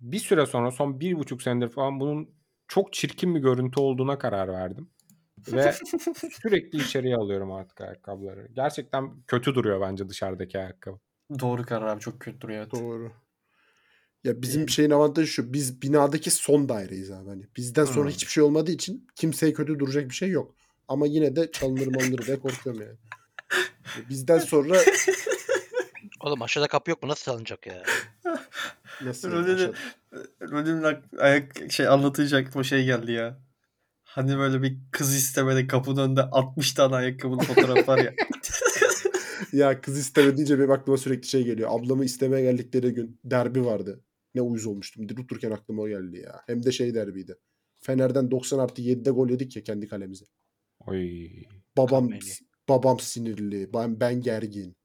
bir 0.00 0.18
süre 0.18 0.46
sonra 0.46 0.70
son 0.70 1.00
bir 1.00 1.14
buçuk 1.18 1.42
senedir 1.42 1.68
falan 1.68 2.00
bunun 2.00 2.34
çok 2.68 2.92
çirkin 2.92 3.34
bir 3.34 3.40
görüntü 3.40 3.80
olduğuna 3.80 4.18
karar 4.18 4.48
verdim. 4.48 4.90
Ve 5.52 5.72
sürekli 6.42 6.78
içeriye 6.82 7.16
alıyorum 7.16 7.52
artık 7.52 7.80
ayakkabıları. 7.80 8.48
Gerçekten 8.52 9.10
kötü 9.26 9.54
duruyor 9.54 9.80
bence 9.80 10.08
dışarıdaki 10.08 10.58
ayakkabı. 10.58 10.98
Doğru 11.40 11.62
karar 11.66 11.86
abi 11.86 12.00
çok 12.00 12.20
kötü 12.20 12.40
duruyor. 12.40 12.58
Evet. 12.62 12.72
Doğru. 12.72 13.12
Ya 14.24 14.42
bizim 14.42 14.68
şeyin 14.68 14.90
avantajı 14.90 15.26
şu. 15.28 15.52
Biz 15.52 15.82
binadaki 15.82 16.30
son 16.30 16.68
daireyiz 16.68 17.10
abi. 17.10 17.28
Hani 17.28 17.46
bizden 17.56 17.84
sonra 17.84 18.04
Hmm. 18.04 18.10
hiçbir 18.14 18.30
şey 18.32 18.42
olmadığı 18.42 18.70
için 18.70 19.06
kimseye 19.14 19.52
kötü 19.52 19.78
duracak 19.78 20.08
bir 20.08 20.14
şey 20.14 20.30
yok. 20.30 20.54
Ama 20.88 21.06
yine 21.06 21.36
de 21.36 21.50
çalınır 21.52 21.86
malınır 21.86 22.26
diye 22.26 22.38
korkuyorum 22.40 22.82
yani. 22.82 22.96
Bizden 24.08 24.38
sonra 24.38 24.76
Oğlum 26.20 26.42
aşağıda 26.42 26.66
kapı 26.68 26.90
yok 26.90 27.02
mu? 27.02 27.08
Nasıl 27.08 27.32
alınacak 27.32 27.66
ya? 27.66 27.82
nasıl 29.02 29.32
Öyle 29.32 29.48
de- 29.48 29.52
aşağı- 29.54 29.74
Rolün 30.50 30.82
ak- 30.82 31.04
ayak 31.18 31.72
şey 31.72 31.88
anlatacak 31.88 32.56
o 32.56 32.64
şey 32.64 32.84
geldi 32.84 33.12
ya. 33.12 33.38
Hani 34.14 34.38
böyle 34.38 34.62
bir 34.62 34.78
kız 34.90 35.14
istemede 35.14 35.66
kapının 35.66 36.06
önünde 36.06 36.22
60 36.22 36.72
tane 36.72 36.94
ayakkabının 36.94 37.40
fotoğrafı 37.40 37.86
var 37.86 37.98
ya. 37.98 38.14
Ya 39.52 39.80
kız 39.80 39.98
isteme 39.98 40.36
deyince 40.36 40.58
benim 40.58 40.70
aklıma 40.70 40.98
sürekli 40.98 41.28
şey 41.28 41.44
geliyor. 41.44 41.70
Ablamı 41.72 42.04
istemeye 42.04 42.42
geldikleri 42.42 42.90
gün 42.90 43.20
derbi 43.24 43.64
vardı. 43.64 44.04
Ne 44.34 44.40
uyuz 44.40 44.66
olmuştum. 44.66 45.08
Durup 45.08 45.28
dururken 45.28 45.50
aklıma 45.50 45.82
o 45.82 45.88
geldi 45.88 46.18
ya. 46.18 46.40
Hem 46.46 46.62
de 46.62 46.72
şey 46.72 46.94
derbiydi. 46.94 47.36
Fener'den 47.80 48.30
90 48.30 48.58
artı 48.58 48.82
7'de 48.82 49.10
gol 49.10 49.28
yedik 49.30 49.56
ya 49.56 49.62
kendi 49.62 49.88
kalemize. 49.88 50.24
Oy. 50.86 51.28
Babam 51.76 52.08
Kameli. 52.08 52.24
babam 52.68 53.00
sinirli. 53.00 53.72
Ben, 53.74 54.00
ben 54.00 54.20
gergin. 54.20 54.76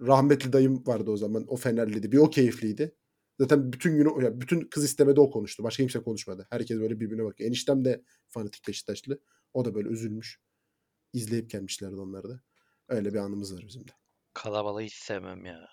Rahmetli 0.00 0.52
dayım 0.52 0.86
vardı 0.86 1.10
o 1.10 1.16
zaman. 1.16 1.44
O 1.48 1.56
Fenerliydi. 1.56 2.12
Bir 2.12 2.18
o 2.18 2.30
keyifliydi. 2.30 2.94
Zaten 3.38 3.72
bütün 3.72 3.96
günü 3.96 4.24
ya 4.24 4.40
bütün 4.40 4.60
kız 4.60 4.84
istemede 4.84 5.20
o 5.20 5.30
konuştu. 5.30 5.62
Başka 5.64 5.82
kimse 5.82 6.02
konuşmadı. 6.02 6.46
Herkes 6.50 6.80
böyle 6.80 7.00
birbirine 7.00 7.24
bakıyor. 7.24 7.48
Eniştem 7.48 7.84
de 7.84 8.02
fanatik 8.28 8.68
Beşiktaşlı. 8.68 9.20
O 9.54 9.64
da 9.64 9.74
böyle 9.74 9.88
üzülmüş. 9.88 10.40
İzleyip 11.12 11.50
gelmişlerdi 11.50 11.96
onları 11.96 12.28
da. 12.28 12.40
Öyle 12.88 13.14
bir 13.14 13.18
anımız 13.18 13.54
var 13.54 13.64
bizim 13.68 13.88
de. 13.88 13.92
Kalabalığı 14.34 14.80
hiç 14.80 14.94
sevmem 14.94 15.44
ya. 15.44 15.68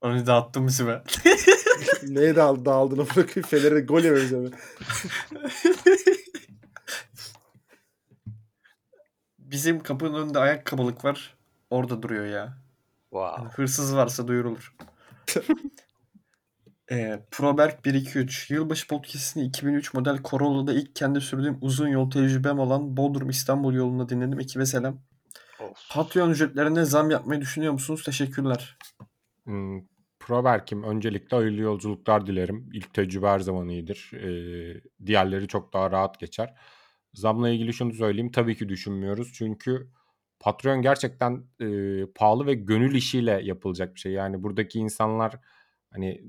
Onu 0.00 0.26
dağıttım 0.26 0.66
bizi 0.66 0.86
be. 0.86 1.02
Neye 2.02 2.36
dağıldı, 2.36 2.64
dağıldığına 2.64 3.06
bırakıp 3.16 3.46
Fener'e 3.46 3.80
gol 3.80 4.04
yememiz 4.04 4.32
hemen. 4.32 4.52
Bizim 9.38 9.82
kapının 9.82 10.14
önünde 10.14 10.38
ayakkabılık 10.38 11.04
var. 11.04 11.36
Orada 11.70 12.02
duruyor 12.02 12.26
ya. 12.26 12.69
Wow. 13.10 13.42
Yani 13.42 13.52
hırsız 13.52 13.96
varsa 13.96 14.28
duyurulur. 14.28 14.74
Ee, 16.92 17.26
Proberg 17.30 17.74
123 17.84 18.50
Yılbaşı 18.50 18.88
podcastini 18.88 19.44
2003 19.44 19.94
model 19.94 20.18
Corolla'da 20.24 20.72
ilk 20.72 20.96
kendi 20.96 21.20
sürdüğüm 21.20 21.58
uzun 21.60 21.88
yol 21.88 22.10
tecrübem 22.10 22.58
olan 22.58 22.96
Bodrum 22.96 23.30
İstanbul 23.30 23.74
yolunda 23.74 24.08
dinledim. 24.08 24.40
Ekibe 24.40 24.66
selam. 24.66 25.00
Of. 25.60 25.90
Patreon 25.90 26.30
ücretlerine 26.30 26.84
zam 26.84 27.10
yapmayı 27.10 27.40
düşünüyor 27.40 27.72
musunuz? 27.72 28.02
Teşekkürler. 28.04 28.78
Hmm, 29.44 29.80
Proberk'im 30.20 30.82
öncelikle 30.82 31.36
hayırlı 31.36 31.60
yolculuklar 31.60 32.26
dilerim. 32.26 32.70
İlk 32.72 32.94
tecrübe 32.94 33.26
her 33.26 33.40
zaman 33.40 33.68
iyidir. 33.68 34.10
Ee, 34.14 34.80
diğerleri 35.06 35.48
çok 35.48 35.72
daha 35.72 35.90
rahat 35.90 36.20
geçer. 36.20 36.54
Zamla 37.14 37.48
ilgili 37.48 37.72
şunu 37.72 37.92
söyleyeyim. 37.92 38.32
Tabii 38.32 38.56
ki 38.56 38.68
düşünmüyoruz. 38.68 39.32
Çünkü 39.32 39.90
Patreon 40.40 40.82
gerçekten 40.82 41.44
e, 41.60 41.66
pahalı 42.14 42.46
ve 42.46 42.54
gönül 42.54 42.94
işiyle 42.94 43.40
yapılacak 43.44 43.94
bir 43.94 44.00
şey. 44.00 44.12
Yani 44.12 44.42
buradaki 44.42 44.78
insanlar 44.78 45.40
hani 45.90 46.22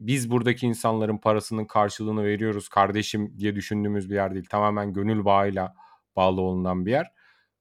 biz 0.00 0.30
buradaki 0.30 0.66
insanların 0.66 1.18
parasının 1.18 1.64
karşılığını 1.64 2.24
veriyoruz 2.24 2.68
kardeşim 2.68 3.38
diye 3.38 3.56
düşündüğümüz 3.56 4.10
bir 4.10 4.14
yer 4.14 4.34
değil. 4.34 4.46
Tamamen 4.50 4.92
gönül 4.92 5.24
bağıyla 5.24 5.74
bağlı 6.16 6.40
olunan 6.40 6.86
bir 6.86 6.90
yer. 6.90 7.12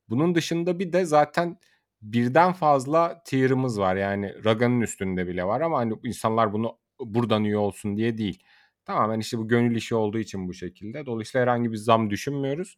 Bunun 0.09 0.35
dışında 0.35 0.79
bir 0.79 0.93
de 0.93 1.05
zaten 1.05 1.57
birden 2.01 2.53
fazla 2.53 3.21
tier'ımız 3.25 3.79
var. 3.79 3.95
Yani 3.95 4.45
Raga'nın 4.45 4.81
üstünde 4.81 5.27
bile 5.27 5.43
var 5.45 5.61
ama 5.61 5.77
hani 5.77 5.93
insanlar 6.03 6.53
bunu 6.53 6.77
buradan 6.99 7.43
üye 7.43 7.57
olsun 7.57 7.97
diye 7.97 8.17
değil. 8.17 8.43
Tamamen 8.85 9.19
işte 9.19 9.37
bu 9.37 9.47
gönül 9.47 9.75
işi 9.75 9.95
olduğu 9.95 10.19
için 10.19 10.47
bu 10.47 10.53
şekilde. 10.53 11.05
Dolayısıyla 11.05 11.41
herhangi 11.41 11.71
bir 11.71 11.77
zam 11.77 12.09
düşünmüyoruz. 12.09 12.77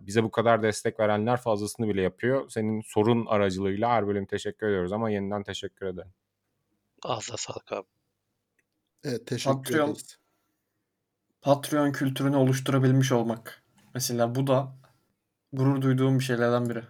Bize 0.00 0.22
bu 0.22 0.30
kadar 0.30 0.62
destek 0.62 1.00
verenler 1.00 1.36
fazlasını 1.36 1.88
bile 1.88 2.02
yapıyor. 2.02 2.50
Senin 2.50 2.80
sorun 2.80 3.26
aracılığıyla 3.26 3.90
her 3.90 4.06
bölüm 4.06 4.26
teşekkür 4.26 4.66
ediyoruz 4.66 4.92
ama 4.92 5.10
yeniden 5.10 5.42
teşekkür 5.42 5.86
ederim. 5.86 6.12
Ağzına 7.02 7.36
sağlık 7.36 7.72
abi. 7.72 7.86
Evet 9.04 9.26
teşekkür 9.26 9.58
Patreon- 9.58 9.90
ederiz. 9.90 10.18
Patreon 11.42 11.92
kültürünü 11.92 12.36
oluşturabilmiş 12.36 13.12
olmak. 13.12 13.62
Mesela 13.94 14.34
bu 14.34 14.46
da 14.46 14.72
gurur 15.52 15.82
duyduğum 15.82 16.18
bir 16.18 16.24
şeylerden 16.24 16.68
biri. 16.68 16.82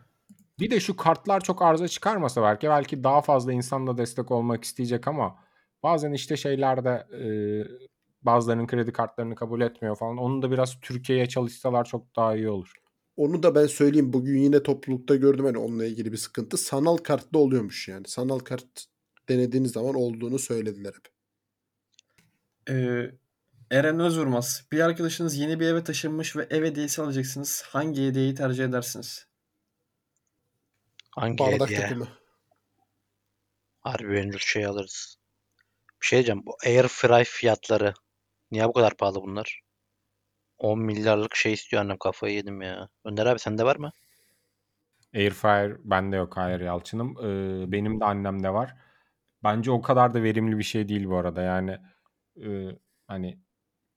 Bir 0.59 0.71
de 0.71 0.81
şu 0.81 0.97
kartlar 0.97 1.41
çok 1.41 1.63
arıza 1.63 1.89
çıkarmasa 1.89 2.43
belki 2.43 2.69
belki 2.69 3.05
daha 3.05 3.21
fazla 3.21 3.53
insan 3.53 3.87
da 3.87 3.99
destek 3.99 4.31
olmak 4.31 4.65
isteyecek 4.65 5.09
ama 5.09 5.39
bazen 5.83 6.13
işte 6.13 6.37
şeylerde 6.37 7.07
e, 7.13 7.25
bazılarının 8.23 8.67
kredi 8.67 8.93
kartlarını 8.93 9.35
kabul 9.35 9.61
etmiyor 9.61 9.97
falan. 9.97 10.17
Onu 10.17 10.43
da 10.43 10.51
biraz 10.51 10.81
Türkiye'ye 10.81 11.27
çalışsalar 11.27 11.85
çok 11.85 12.17
daha 12.17 12.37
iyi 12.37 12.49
olur. 12.49 12.73
Onu 13.19 13.43
da 13.43 13.55
ben 13.55 13.67
söyleyeyim. 13.67 14.13
Bugün 14.13 14.39
yine 14.39 14.63
toplulukta 14.63 15.17
gördüm 15.17 15.45
hani 15.45 15.59
onunla 15.59 15.85
ilgili 15.85 16.13
bir 16.13 16.17
sıkıntı. 16.17 16.57
Sanal 16.57 16.97
kartta 16.97 17.39
oluyormuş 17.39 17.89
yani. 17.89 18.09
Sanal 18.09 18.39
kart 18.39 18.85
denediğiniz 19.29 19.73
zaman 19.73 19.95
olduğunu 19.95 20.39
söylediler 20.39 20.95
hep. 20.95 21.09
Ee, 22.71 23.11
Eren 23.71 24.01
Özvurmaz. 24.01 24.65
Bir 24.73 24.81
arkadaşınız 24.81 25.37
yeni 25.37 25.61
bir 25.61 25.67
eve 25.67 25.85
taşınmış 25.85 26.37
ve 26.37 26.47
ev 26.51 26.65
hediyesi 26.65 27.03
alacaksınız. 27.03 27.63
Hangi 27.67 28.07
hediyeyi 28.07 28.35
tercih 28.35 28.65
edersiniz? 28.65 29.27
Hangi 31.11 31.39
Bardak 31.39 31.71
hediye? 31.71 31.81
takımı. 31.81 32.09
Harbi 33.81 34.15
bence 34.15 34.39
şey 34.41 34.67
alırız. 34.67 35.17
Bir 36.03 36.07
şey 36.07 36.17
diyeceğim. 36.17 36.47
Bu 36.47 36.57
air 36.67 36.89
fry 36.89 37.25
fiyatları. 37.25 37.95
Niye 38.51 38.69
bu 38.69 38.73
kadar 38.73 38.97
pahalı 38.97 39.23
bunlar? 39.23 39.68
10 40.59 40.81
milyarlık 40.81 41.37
şey 41.37 41.53
istiyor 41.53 41.83
annem 41.83 41.99
kafayı 41.99 42.35
yedim 42.35 42.63
ya. 42.63 42.89
Önder 43.05 43.27
abi 43.27 43.39
sende 43.39 43.65
var 43.65 43.77
mı? 43.77 43.93
Airfryer 45.15 45.77
bende 45.85 46.17
yok 46.17 46.37
hayır 46.37 46.61
Yalçın'ım. 46.61 47.17
Ee, 47.25 47.73
benim 47.73 48.01
de 48.01 48.05
annemde 48.05 48.51
var. 48.55 48.77
Bence 49.45 49.71
o 49.71 49.83
kadar 49.83 50.15
da 50.15 50.23
verimli 50.23 50.59
bir 50.59 50.63
şey 50.63 50.89
değil 50.89 51.07
bu 51.09 51.17
arada. 51.17 51.43
Yani 51.43 51.79
e, 52.45 52.69
hani 53.07 53.41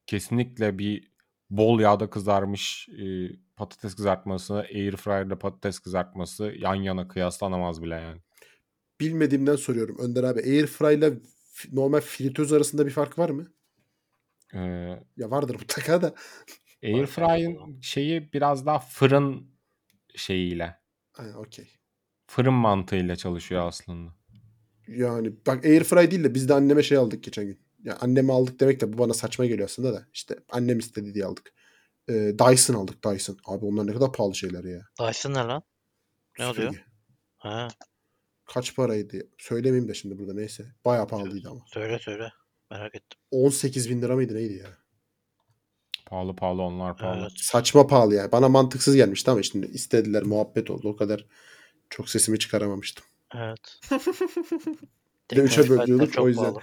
kesinlikle 0.07 0.79
bir 0.79 1.11
bol 1.49 1.79
yağda 1.79 2.09
kızarmış 2.09 2.89
e, 2.89 3.03
patates 3.57 3.95
kızartması, 3.95 4.55
airfryer'da 4.55 5.39
patates 5.39 5.79
kızartması 5.79 6.53
yan 6.59 6.75
yana 6.75 7.07
kıyaslanamaz 7.07 7.83
bile 7.83 7.95
yani. 7.95 8.21
Bilmediğimden 8.99 9.55
soruyorum. 9.55 9.97
Önder 9.99 10.23
abi 10.23 10.39
Airfry 10.39 10.95
ile 10.95 11.13
f- 11.53 11.69
normal 11.75 12.01
fritöz 12.01 12.53
arasında 12.53 12.85
bir 12.85 12.91
fark 12.91 13.19
var 13.19 13.29
mı? 13.29 13.53
Ee, 14.53 14.59
Ya 15.17 15.31
vardır 15.31 15.55
mutlaka 15.59 16.01
da. 16.01 16.13
Airfryer'ın 16.83 17.81
şeyi 17.81 18.33
biraz 18.33 18.65
daha 18.65 18.79
fırın 18.79 19.51
şeyiyle, 20.15 20.77
Ha, 21.11 21.23
okey. 21.37 21.69
fırın 22.27 22.53
mantığıyla 22.53 23.15
çalışıyor 23.15 23.67
aslında. 23.67 24.11
Yani 24.87 25.33
bak 25.47 25.65
Airfry 25.65 26.11
değil 26.11 26.23
de 26.23 26.33
biz 26.35 26.49
de 26.49 26.53
anneme 26.53 26.83
şey 26.83 26.97
aldık 26.97 27.23
geçen 27.23 27.45
gün. 27.45 27.59
Ya 27.83 27.97
anneme 28.01 28.33
aldık 28.33 28.59
demek 28.59 28.81
de 28.81 28.93
bu 28.93 28.97
bana 28.97 29.13
saçma 29.13 29.45
geliyor 29.45 29.65
aslında 29.69 29.93
da. 29.93 30.07
İşte 30.13 30.35
annem 30.49 30.79
istedi 30.79 31.13
diye 31.13 31.25
aldık. 31.25 31.53
Ee, 32.09 32.13
Dyson 32.13 32.73
aldık 32.75 33.03
Dyson. 33.05 33.37
Abi 33.45 33.65
onlar 33.65 33.87
ne 33.87 33.93
kadar 33.93 34.13
pahalı 34.13 34.35
şeyler 34.35 34.63
ya. 34.63 34.81
Dyson 35.01 35.31
ne 35.33 35.37
lan? 35.37 35.63
Ne 36.39 36.45
oluyor? 36.45 36.71
Süpürge. 36.71 36.85
Ha, 37.37 37.67
Kaç 38.45 38.75
paraydı? 38.75 39.17
Söylemeyeyim 39.37 39.89
de 39.89 39.93
şimdi 39.93 40.17
burada 40.19 40.33
neyse. 40.33 40.65
Bayağı 40.85 41.07
pahalıydı 41.07 41.49
ama. 41.49 41.61
söyle 41.67 41.99
söyle. 41.99 42.29
Merak 42.71 42.95
ettim. 42.95 43.19
18 43.31 43.89
bin 43.89 44.01
lira 44.01 44.15
mıydı 44.15 44.35
neydi 44.35 44.53
ya? 44.53 44.67
Pahalı 46.05 46.35
pahalı 46.35 46.61
onlar 46.61 46.97
pahalı. 46.97 47.21
Evet. 47.21 47.31
Saçma 47.35 47.87
pahalı 47.87 48.15
yani. 48.15 48.31
Bana 48.31 48.49
mantıksız 48.49 48.95
gelmişti 48.95 49.31
ama 49.31 49.43
şimdi 49.43 49.65
istediler 49.65 50.23
muhabbet 50.23 50.69
oldu. 50.69 50.89
O 50.89 50.95
kadar 50.95 51.25
çok 51.89 52.09
sesimi 52.09 52.39
çıkaramamıştım. 52.39 53.05
Evet. 53.35 53.79
Bir 55.31 55.35
de 55.35 55.41
üçe 55.41 55.61
Teknoloji 55.61 55.69
bölüyorduk, 55.69 55.85
fiyatları 55.85 56.11
çok 56.11 56.25
o 56.25 56.27
yüzden. 56.27 56.43
pahalı. 56.43 56.59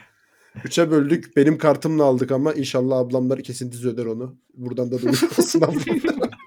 Üçe 0.65 0.91
böldük. 0.91 1.37
Benim 1.37 1.59
kartımla 1.59 2.05
aldık 2.05 2.31
ama 2.33 2.53
inşallah 2.53 2.99
ablamlar 2.99 3.43
kesintisiz 3.43 3.87
öder 3.87 4.07
onu. 4.07 4.39
Buradan 4.55 4.91
da 4.93 4.99
duyurmasın 5.03 5.61
ablamlar. 5.61 6.31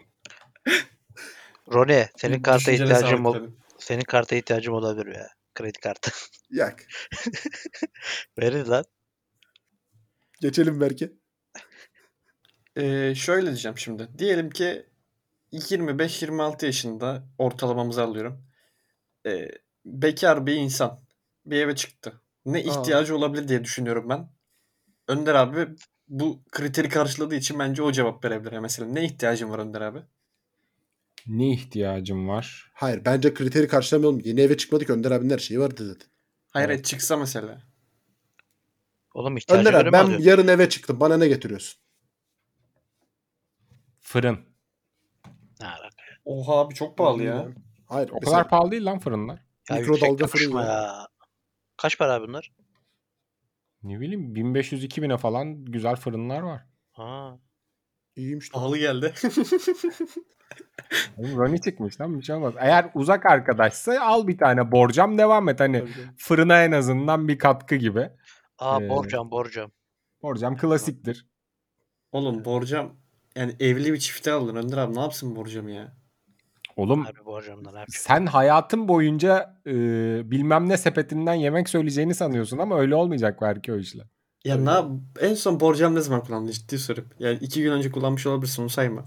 Rone, 1.73 2.09
senin 2.17 2.41
karta 2.41 2.71
Düşüncene 2.71 2.83
ihtiyacım 2.93 3.25
ol 3.25 3.33
tabii. 3.33 3.49
senin 3.77 4.03
karta 4.03 4.35
ihtiyacım 4.35 4.73
olabilir 4.73 5.15
ya. 5.15 5.27
Kredi 5.55 5.79
kartı. 5.79 6.11
Yak. 6.49 6.85
Verir 8.39 8.65
lan. 8.65 8.85
Geçelim 10.41 10.81
belki. 10.81 11.13
Ee, 12.75 13.13
şöyle 13.15 13.45
diyeceğim 13.45 13.77
şimdi. 13.77 14.07
Diyelim 14.17 14.49
ki 14.49 14.85
25-26 15.53 16.65
yaşında 16.65 17.23
ortalamamızı 17.37 18.03
alıyorum. 18.03 18.43
Ee, 19.25 19.47
bekar 19.85 20.45
bir 20.45 20.55
insan 20.55 21.03
bir 21.45 21.57
eve 21.57 21.75
çıktı. 21.75 22.21
Ne 22.45 22.57
Aa. 22.57 22.61
ihtiyacı 22.61 23.15
olabilir 23.15 23.47
diye 23.47 23.63
düşünüyorum 23.63 24.09
ben. 24.09 24.29
Önder 25.07 25.35
abi 25.35 25.67
bu 26.07 26.43
kriteri 26.51 26.89
karşıladığı 26.89 27.35
için 27.35 27.59
bence 27.59 27.83
o 27.83 27.91
cevap 27.91 28.25
verebilir. 28.25 28.59
Mesela 28.59 28.91
ne 28.91 29.05
ihtiyacın 29.05 29.49
var 29.49 29.59
Önder 29.59 29.81
abi? 29.81 29.99
Ne 31.27 31.51
ihtiyacım 31.51 32.27
var? 32.27 32.71
Hayır 32.73 33.05
bence 33.05 33.33
kriteri 33.33 33.67
karşılamayalım. 33.67 34.21
Yeni 34.25 34.41
eve 34.41 34.57
çıkmadık. 34.57 34.89
Önder 34.89 35.11
abinin 35.11 35.33
her 35.33 35.37
şeyi 35.39 35.59
vardı 35.59 35.87
zaten. 35.87 36.07
Hayır 36.51 36.69
evet. 36.69 36.85
çıksa 36.85 37.17
mesela. 37.17 37.70
Oğlum 39.13 39.37
ihtiyacı 39.37 39.69
Önder 39.69 39.79
abi 39.79 39.91
ben 39.91 40.03
alıyorsun? 40.03 40.25
yarın 40.25 40.47
eve 40.47 40.69
çıktım. 40.69 40.99
Bana 40.99 41.17
ne 41.17 41.27
getiriyorsun? 41.27 41.81
Fırın. 44.01 44.39
Ne 45.61 45.67
alaka? 45.67 46.03
Oha 46.25 46.59
abi 46.59 46.73
çok 46.73 46.97
pahalı 46.97 47.23
ya. 47.23 47.47
Hayır. 47.87 48.09
O 48.09 48.17
mesela 48.21 48.37
kadar 48.37 48.49
pahalı 48.49 48.71
değil 48.71 48.85
lan 48.85 48.99
fırınlar. 48.99 49.39
Ya 49.69 49.75
Mikrodalga 49.75 50.27
fırın 50.27 50.57
ya. 50.57 50.63
ya. 50.65 51.07
Kaç 51.77 51.97
para 51.97 52.13
abi 52.13 52.27
bunlar? 52.27 52.51
Ne 53.83 53.99
bileyim 53.99 54.35
1500-2000'e 54.35 55.17
falan 55.17 55.65
güzel 55.65 55.95
fırınlar 55.95 56.41
var. 56.41 56.61
Ha. 56.91 57.37
iyiymiş. 58.15 58.51
Pahalı 58.51 58.77
geldi. 58.77 59.13
Roni 61.17 61.61
çıkmış 61.61 62.01
lan 62.01 62.19
bir 62.19 62.23
şey 62.23 62.35
olmaz. 62.35 62.53
Eğer 62.59 62.89
uzak 62.93 63.25
arkadaşsa 63.25 64.01
al 64.01 64.27
bir 64.27 64.37
tane 64.37 64.71
borcam 64.71 65.17
devam 65.17 65.49
et. 65.49 65.59
Hani 65.59 65.79
tabii. 65.79 65.91
fırına 66.17 66.63
en 66.63 66.71
azından 66.71 67.27
bir 67.27 67.37
katkı 67.37 67.75
gibi. 67.75 68.09
Aa 68.61 68.81
Ee, 68.81 68.89
borcam 68.89 69.31
borcam. 69.31 69.71
Borcam 70.23 70.57
klasiktir. 70.57 71.25
Oğlum 72.11 72.45
borcam 72.45 72.95
yani 73.35 73.55
evli 73.59 73.93
bir 73.93 73.97
çifte 73.99 74.31
aldın 74.31 74.55
Önder 74.55 74.77
abi 74.77 74.95
ne 74.95 74.99
yapsın 74.99 75.35
borcamı 75.35 75.71
ya? 75.71 75.93
Oğlum 76.75 77.05
Abi 77.05 77.25
borcamdan 77.25 77.73
abi. 77.73 77.85
sen 77.89 78.25
hayatın 78.25 78.87
boyunca 78.87 79.61
e, 79.67 79.71
bilmem 80.31 80.69
ne 80.69 80.77
sepetinden 80.77 81.33
yemek 81.33 81.69
söyleyeceğini 81.69 82.15
sanıyorsun 82.15 82.57
ama 82.57 82.79
öyle 82.79 82.95
olmayacak 82.95 83.41
belki 83.41 83.73
o 83.73 83.77
işler. 83.77 84.07
Ya 84.45 84.55
ne 84.55 84.69
yap- 84.69 84.91
en 85.21 85.33
son 85.33 85.59
borcam 85.59 85.95
ne 85.95 86.01
zaman 86.01 86.23
kullandın 86.23 86.51
ciddi 86.51 86.77
sorup. 86.79 87.15
Yani 87.19 87.37
iki 87.41 87.61
gün 87.63 87.71
önce 87.71 87.91
kullanmış 87.91 88.27
olabilirsin 88.27 88.61
onu 88.61 88.69
sayma. 88.69 89.05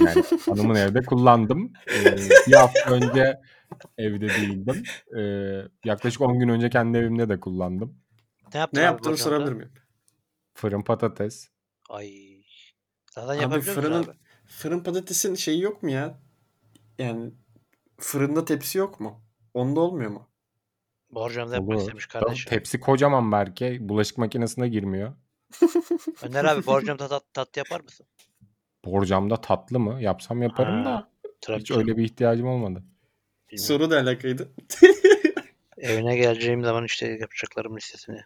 Yani 0.00 0.22
hanımın 0.46 0.74
evde 0.74 1.02
kullandım. 1.02 1.72
E, 1.88 2.16
bir 2.46 2.52
hafta 2.52 2.90
önce 2.90 3.40
evde 3.98 4.28
değildim. 4.28 4.82
E, 5.18 5.22
yaklaşık 5.84 6.20
10 6.20 6.38
gün 6.38 6.48
önce 6.48 6.70
kendi 6.70 6.98
evimde 6.98 7.28
de 7.28 7.40
kullandım. 7.40 7.98
Ne 8.54 8.60
yaptın 8.60 8.80
Ne 8.80 8.82
abi 8.82 8.86
yaptığını 8.92 9.16
sorabilir 9.16 9.52
miyim? 9.52 9.72
Fırın 10.54 10.82
patates. 10.82 11.48
Ay. 11.88 12.12
Zaten 13.10 13.50
Abi 13.50 13.60
fırının 13.60 14.02
abi? 14.04 14.10
fırın 14.46 14.80
patatesin 14.80 15.34
şeyi 15.34 15.60
yok 15.60 15.82
mu 15.82 15.90
ya? 15.90 16.20
Yani 16.98 17.32
fırında 17.98 18.44
tepsi 18.44 18.78
yok 18.78 19.00
mu? 19.00 19.24
Onda 19.54 19.80
olmuyor 19.80 20.10
mu? 20.10 20.28
Borcamda 21.10 21.54
yapmak 21.54 21.68
Olur. 21.76 21.80
istemiş 21.80 22.06
Tamam, 22.06 22.26
kardeşim. 22.26 22.50
Tepsi 22.50 22.80
kocaman 22.80 23.32
belki. 23.32 23.78
Bulaşık 23.80 24.18
makinesine 24.18 24.68
girmiyor. 24.68 25.12
Önder 26.22 26.44
abi 26.44 26.66
borcamda 26.66 27.08
tat, 27.08 27.24
tat 27.34 27.56
yapar 27.56 27.80
mısın? 27.80 28.06
Borcamda 28.84 29.40
tatlı 29.40 29.80
mı? 29.80 30.02
Yapsam 30.02 30.42
yaparım 30.42 30.84
da. 30.84 30.90
Ha, 30.90 31.10
tabii 31.40 31.60
Hiç 31.60 31.66
canım, 31.66 31.80
öyle 31.82 31.96
bir 31.96 32.04
ihtiyacım 32.04 32.46
olmadı. 32.46 32.84
bilmiyorum. 33.50 33.66
Soru 33.66 33.90
da 33.90 33.98
alakaydı. 34.00 34.52
Evine 35.78 36.16
geleceğim 36.16 36.64
zaman 36.64 36.84
işte 36.84 37.06
yapacaklarım 37.08 37.76
listesini 37.76 38.20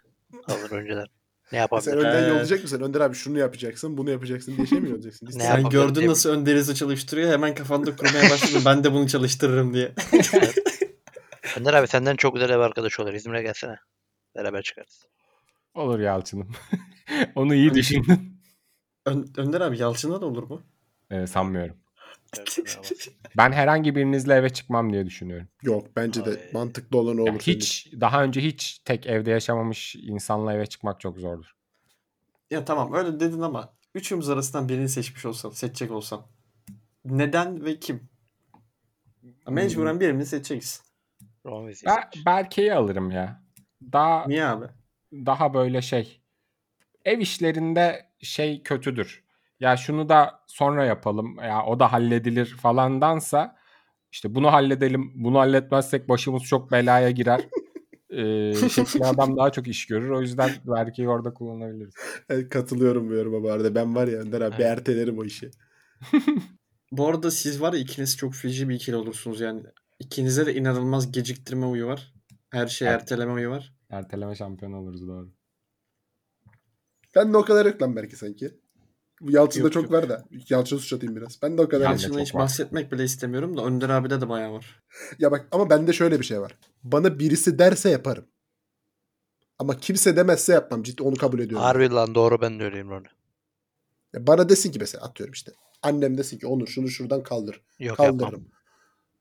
alır 0.49 0.71
önceden. 0.71 1.07
Ne 1.07 1.51
Sen 1.51 1.59
yapabilirim? 1.59 1.99
önden 1.99 2.25
Ee, 2.25 2.27
yollayacak 2.29 2.63
mısın? 2.63 2.81
Önder 2.81 3.01
abi 3.01 3.15
şunu 3.15 3.39
yapacaksın, 3.39 3.97
bunu 3.97 4.11
yapacaksın 4.11 4.57
diye 4.57 4.67
şey 4.67 4.81
mi 4.81 4.89
yollayacaksın? 4.89 5.27
Ne 5.27 5.33
Sen 5.33 5.69
gördün 5.69 5.95
diye- 5.95 6.09
nasıl 6.09 6.31
Önder'i 6.31 6.75
çalıştırıyor 6.75 7.33
hemen 7.33 7.55
kafanda 7.55 7.97
kurmaya 7.97 8.31
başladın 8.31 8.63
ben 8.65 8.85
de 8.85 8.93
bunu 8.93 9.09
çalıştırırım 9.09 9.75
diye. 9.75 9.95
Önder 11.59 11.75
abi 11.75 11.87
senden 11.87 12.17
çok 12.17 12.35
güzel 12.35 12.51
ev 12.51 12.59
arkadaşı 12.59 13.03
olur. 13.03 13.13
İzmir'e 13.15 13.43
gelsene. 13.43 13.77
Beraber 14.37 14.63
çıkarız. 14.63 15.05
Olur 15.75 15.99
Yalçın'ım. 16.01 16.49
Onu 17.35 17.55
iyi 17.55 17.75
düşündün. 17.75 18.41
Ön- 19.07 19.29
Önder 19.37 19.61
abi 19.61 19.79
Yalçın'a 19.79 20.21
da 20.21 20.27
olur 20.27 20.43
mu? 20.43 20.63
Ee, 21.11 21.27
sanmıyorum. 21.27 21.77
Ben 23.37 23.53
herhangi 23.53 23.95
birinizle 23.97 24.35
eve 24.35 24.51
çıkmam 24.51 24.93
diye 24.93 25.07
düşünüyorum. 25.07 25.49
Yok 25.63 25.87
bence 25.97 26.25
de 26.25 26.31
Ay. 26.31 26.53
mantıklı 26.53 26.99
olan 26.99 27.19
olur. 27.19 27.27
Yani 27.27 27.39
hiç 27.39 27.93
daha 28.01 28.23
önce 28.23 28.41
hiç 28.41 28.79
tek 28.79 29.07
evde 29.07 29.31
yaşamamış 29.31 29.97
insanla 29.97 30.53
eve 30.55 30.67
çıkmak 30.67 31.01
çok 31.01 31.19
zordur. 31.19 31.57
Ya 32.51 32.65
tamam 32.65 32.95
öyle 32.95 33.21
dedin 33.21 33.41
ama 33.41 33.75
üçümüz 33.95 34.29
arasından 34.29 34.69
birini 34.69 34.89
seçmiş 34.89 35.25
olsan, 35.27 35.51
seçecek 35.51 35.91
olsan. 35.91 36.27
Neden 37.05 37.65
ve 37.65 37.79
kim? 37.79 38.09
Mecburen 39.49 40.01
birini 40.01 40.27
seçeceksin. 40.27 40.87
Seç. 41.75 42.27
Berke'yi 42.27 42.75
alırım 42.75 43.11
ya. 43.11 43.43
Daha 43.93 44.27
Niye 44.27 44.45
abi? 44.45 44.67
daha 45.13 45.55
böyle 45.55 45.83
şey. 45.83 46.21
Ev 47.05 47.19
işlerinde 47.19 48.11
şey 48.19 48.63
kötüdür. 48.63 49.26
Ya 49.61 49.77
şunu 49.77 50.09
da 50.09 50.41
sonra 50.47 50.85
yapalım. 50.85 51.37
Ya 51.39 51.65
o 51.67 51.81
da 51.81 51.93
halledilir 51.93 52.47
falandansa 52.47 53.57
İşte 54.13 54.35
bunu 54.35 54.53
halledelim. 54.53 55.13
Bunu 55.15 55.39
halletmezsek 55.39 56.09
başımız 56.09 56.43
çok 56.43 56.73
belaya 56.73 57.11
girer. 57.11 57.49
Ee, 58.11 58.55
şeklinde 58.69 59.07
adam 59.07 59.37
daha 59.37 59.53
çok 59.53 59.69
iş 59.69 59.87
görür. 59.87 60.11
O 60.11 60.21
yüzden 60.21 60.51
vergiyi 60.67 61.09
orada 61.09 61.35
kullanabiliriz. 61.35 61.95
Evet, 62.29 62.49
katılıyorum 62.49 63.09
bu 63.09 63.15
yoruma 63.15 63.43
bu 63.43 63.51
arada. 63.51 63.75
Ben 63.75 63.95
var 63.95 64.09
ya 64.09 64.19
Önder 64.19 64.41
abi 64.41 64.59
bir 64.59 64.65
Evet. 64.65 64.79
ertelerim 64.79 65.19
o 65.19 65.25
işi. 65.25 65.51
Bu 66.93 67.09
arada 67.09 67.31
siz 67.31 67.61
var 67.61 67.73
ya 67.73 67.79
ikiniz 67.79 68.17
çok 68.17 68.35
feci 68.35 68.69
bir 68.69 68.75
ikili 68.75 68.97
olursunuz 68.97 69.41
yani. 69.41 69.63
İkinize 69.99 70.47
de 70.47 70.55
inanılmaz 70.55 71.13
geciktirme 71.13 71.67
huyu 71.67 71.87
var. 71.87 72.15
Her 72.51 72.67
şey 72.67 72.89
Evet. 72.89 73.01
erteleme 73.01 73.33
huyu 73.33 73.51
var. 73.51 73.75
Erteleme 73.91 74.35
şampiyonu 74.35 74.77
oluruz 74.77 75.09
doğru. 75.09 75.33
Ben 77.17 77.33
de 77.33 77.37
o 77.37 77.43
kadar 77.45 77.67
yok 77.67 77.83
lan 77.83 77.97
belki 77.97 78.17
sanki. 78.17 78.51
Bu 79.21 79.33
Yalçın'da 79.33 79.65
Yok, 79.65 79.73
çok 79.73 79.83
yok. 79.83 79.93
var 79.93 80.09
da. 80.09 80.25
Yalçın'ı 80.49 80.79
suç 80.79 80.93
atayım 80.93 81.17
biraz. 81.17 81.43
Ben 81.43 81.59
de 81.59 81.63
o 81.63 81.69
kadar 81.69 81.95
de 81.95 81.99
çok 81.99 82.21
hiç 82.21 82.35
var. 82.35 82.43
bahsetmek 82.43 82.93
bile 82.93 83.05
istemiyorum 83.05 83.57
da 83.57 83.65
Önder 83.65 83.89
abide 83.89 84.21
de 84.21 84.29
bayağı 84.29 84.53
var. 84.53 84.83
Ya 85.19 85.31
bak 85.31 85.49
ama 85.53 85.71
bende 85.71 85.93
şöyle 85.93 86.21
bir 86.21 86.25
şey 86.25 86.41
var. 86.41 86.59
Bana 86.83 87.19
birisi 87.19 87.59
derse 87.59 87.91
yaparım. 87.91 88.27
Ama 89.59 89.81
kimse 89.81 90.17
demezse 90.17 90.53
yapmam. 90.53 90.83
Ciddi 90.83 91.03
onu 91.03 91.17
kabul 91.17 91.39
ediyorum. 91.39 91.65
Harbi 91.67 91.91
lan 91.91 92.15
doğru 92.15 92.41
ben 92.41 92.61
de 92.61 92.65
öyleyim 92.65 92.91
Ronnie. 92.91 93.11
Ya 94.15 94.27
bana 94.27 94.49
desin 94.49 94.73
ki 94.73 94.79
mesela 94.79 95.05
atıyorum 95.05 95.33
işte. 95.33 95.53
Annem 95.83 96.19
desin 96.19 96.39
ki 96.39 96.47
Onur 96.47 96.67
şunu 96.67 96.89
şuradan 96.89 97.23
kaldır. 97.23 97.63
Yok 97.79 97.99
yapmam. 97.99 98.19
kaldırırım. 98.19 98.49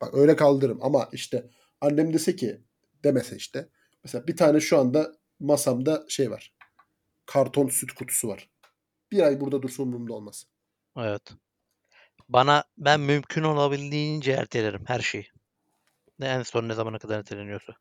Bak 0.02 0.10
öyle 0.14 0.36
kaldırırım 0.36 0.80
ama 0.82 1.10
işte 1.12 1.50
annem 1.82 2.14
dese 2.14 2.36
ki 2.36 2.62
demese 3.04 3.36
işte. 3.36 3.70
Mesela 4.04 4.28
bir 4.28 4.38
tane 4.38 4.60
şu 4.60 4.78
anda 4.80 5.12
masamda 5.40 6.06
şey 6.10 6.32
var. 6.32 6.56
Karton 7.26 7.68
süt 7.68 7.92
kutusu 7.92 8.28
var. 8.28 8.50
Bir 9.16 9.24
ay 9.24 9.42
burada 9.42 9.62
dursa 9.62 9.84
umurumda 9.84 10.14
olmaz. 10.14 10.48
Evet. 10.98 11.34
Bana 12.30 12.64
ben 12.78 13.00
mümkün 13.00 13.44
olabildiğince 13.44 14.32
ertelerim 14.32 14.84
her 14.86 15.00
şeyi. 15.00 15.28
Ne 16.20 16.28
en 16.28 16.44
son 16.44 16.70
ne 16.70 16.74
zamana 16.74 17.00
kadar 17.00 17.20
erteleniyorsa. 17.20 17.74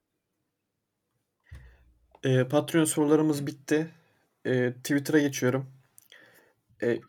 Ee, 2.24 2.49
Patreon 2.49 2.85
sorularımız 2.85 3.47
bitti. 3.47 3.91
Ee, 4.47 4.72
Twitter'a 4.72 5.18
geçiyorum. 5.18 5.70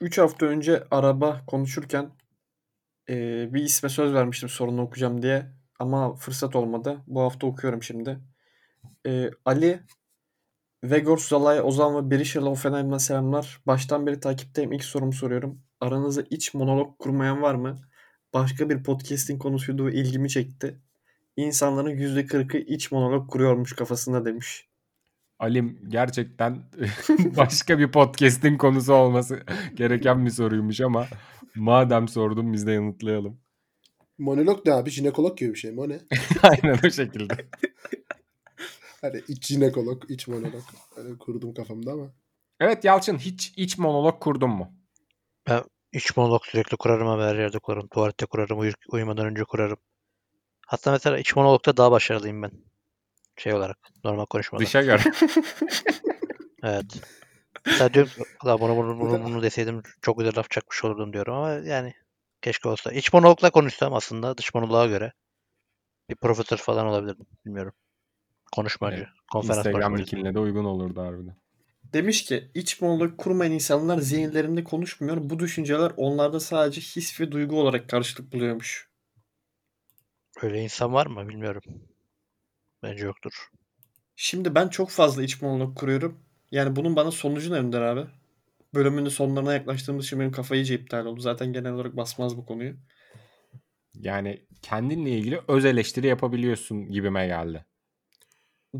3 0.01 0.17
hafta 0.17 0.45
önce 0.45 0.83
araba 0.91 1.45
konuşurken 1.47 2.11
e, 3.09 3.13
bir 3.53 3.63
isme 3.63 3.89
söz 3.89 4.13
vermiştim 4.13 4.49
sorunu 4.49 4.81
okuyacağım 4.81 5.21
diye. 5.21 5.51
Ama 5.79 6.15
fırsat 6.15 6.55
olmadı. 6.55 7.03
Bu 7.07 7.21
hafta 7.21 7.47
okuyorum 7.47 7.83
şimdi. 7.83 8.19
Ee, 9.07 9.29
Ali, 9.45 9.79
Vegor, 10.83 11.17
Zalay, 11.17 11.61
Ozan 11.61 11.95
ve 11.95 12.11
Berisha'la 12.11 12.49
Offenheim'den 12.49 12.97
selamlar. 12.97 13.61
Baştan 13.67 14.07
beri 14.07 14.19
takipteyim. 14.19 14.71
İlk 14.71 14.83
sorumu 14.83 15.13
soruyorum. 15.13 15.61
Aranızda 15.81 16.23
iç 16.29 16.53
monolog 16.53 16.99
kurmayan 16.99 17.41
var 17.41 17.55
mı? 17.55 17.77
Başka 18.33 18.69
bir 18.69 18.83
podcast'in 18.83 19.37
konusuydu 19.39 19.85
ve 19.85 19.93
ilgimi 19.93 20.29
çekti. 20.29 20.79
İnsanların 21.37 21.89
%40'ı 21.89 22.59
iç 22.59 22.91
monolog 22.91 23.29
kuruyormuş 23.29 23.73
kafasında 23.73 24.25
demiş. 24.25 24.69
Alim 25.39 25.79
gerçekten 25.87 26.63
başka 27.37 27.79
bir 27.79 27.91
podcast'in 27.91 28.57
konusu 28.57 28.93
olması 28.93 29.39
gereken 29.75 30.25
bir 30.25 30.31
soruymuş 30.31 30.81
ama 30.81 31.07
madem 31.55 32.07
sordun 32.07 32.53
biz 32.53 32.67
de 32.67 32.71
yanıtlayalım. 32.71 33.39
Monolog 34.17 34.65
ne 34.65 34.73
abi? 34.73 34.89
Jinekolog 34.89 35.37
gibi 35.37 35.53
bir 35.53 35.59
şey 35.59 35.71
mi? 35.71 35.81
O 35.81 35.89
ne? 35.89 35.99
Aynen 36.43 36.79
o 36.87 36.89
şekilde. 36.89 37.33
Hani 39.05 39.23
iç 39.27 39.47
jinekolog, 39.47 40.11
iç 40.11 40.27
monolog. 40.27 40.63
Öyle 40.95 41.17
kurdum 41.17 41.53
kafamda 41.53 41.91
ama. 41.91 42.13
Evet 42.59 42.83
Yalçın 42.83 43.17
hiç 43.17 43.53
iç 43.57 43.77
monolog 43.77 44.19
kurdun 44.21 44.49
mu? 44.49 44.73
İç 45.91 46.17
monolog 46.17 46.45
sürekli 46.45 46.77
kurarım 46.77 47.07
ama 47.07 47.23
her 47.23 47.35
yerde 47.35 47.59
kurarım. 47.59 47.87
Tuvalette 47.87 48.25
kurarım, 48.25 48.59
uyu- 48.59 48.73
uyumadan 48.91 49.25
önce 49.25 49.43
kurarım. 49.43 49.77
Hatta 50.67 50.91
mesela 50.91 51.17
iç 51.17 51.35
monologda 51.35 51.77
daha 51.77 51.91
başarılıyım 51.91 52.41
ben. 52.43 52.51
Şey 53.37 53.53
olarak, 53.53 53.77
normal 54.03 54.25
konuşmada. 54.25 54.63
Dışa 54.63 54.81
göre. 54.81 55.01
Evet. 56.63 56.85
Mesela 57.65 57.93
diyorum 57.93 58.11
ki, 58.11 58.23
"Ulan 58.43 58.59
bunu, 58.59 58.75
bunu, 58.77 58.99
bunu, 58.99 59.25
bunu 59.25 59.41
deseydim 59.43 59.81
çok 60.01 60.17
güzel 60.19 60.33
laf 60.37 60.49
çakmış 60.49 60.83
olurdum 60.83 61.13
diyorum 61.13 61.33
ama 61.33 61.51
yani 61.51 61.93
keşke 62.41 62.69
olsa. 62.69 62.91
İç 62.91 63.13
monologla 63.13 63.49
konuşsam 63.49 63.93
aslında 63.93 64.37
dış 64.37 64.53
monoloğa 64.53 64.87
göre 64.87 65.13
bir 66.09 66.15
profesör 66.15 66.57
falan 66.57 66.87
olabilirdim. 66.87 67.25
Bilmiyorum. 67.45 67.73
Konuşmacı. 68.51 68.97
Evet. 68.97 69.07
Konferans 69.31 69.65
Instagram 69.65 69.97
linkine 69.97 70.33
de 70.33 70.39
uygun 70.39 70.65
olurdu 70.65 71.01
harbiden. 71.01 71.35
Demiş 71.93 72.25
ki 72.25 72.51
iç 72.53 72.81
monolog 72.81 73.17
kurmayan 73.17 73.51
insanlar 73.51 73.97
zihinlerinde 73.97 74.63
konuşmuyor. 74.63 75.17
Bu 75.21 75.39
düşünceler 75.39 75.91
onlarda 75.97 76.39
sadece 76.39 76.81
his 76.81 77.21
ve 77.21 77.31
duygu 77.31 77.61
olarak 77.61 77.89
karşılık 77.89 78.33
buluyormuş. 78.33 78.89
Öyle 80.41 80.61
insan 80.61 80.93
var 80.93 81.05
mı 81.07 81.29
bilmiyorum. 81.29 81.61
Bence 82.83 83.05
yoktur. 83.05 83.49
Şimdi 84.15 84.55
ben 84.55 84.67
çok 84.67 84.89
fazla 84.89 85.23
iç 85.23 85.41
monolog 85.41 85.77
kuruyorum. 85.77 86.19
Yani 86.51 86.75
bunun 86.75 86.95
bana 86.95 87.11
sonucu 87.11 87.53
ne 87.53 87.57
Önder 87.57 87.81
abi? 87.81 88.09
Bölümün 88.73 89.05
de 89.05 89.09
sonlarına 89.09 89.53
yaklaştığımız 89.53 90.05
için 90.05 90.19
benim 90.19 90.31
kafa 90.31 90.55
iyice 90.55 90.75
iptal 90.75 91.05
oldu. 91.05 91.19
Zaten 91.19 91.53
genel 91.53 91.71
olarak 91.71 91.97
basmaz 91.97 92.37
bu 92.37 92.45
konuyu. 92.45 92.75
Yani 93.95 94.45
kendinle 94.61 95.09
ilgili 95.09 95.39
öz 95.47 95.65
eleştiri 95.65 96.07
yapabiliyorsun 96.07 96.87
gibime 96.87 97.27
geldi. 97.27 97.65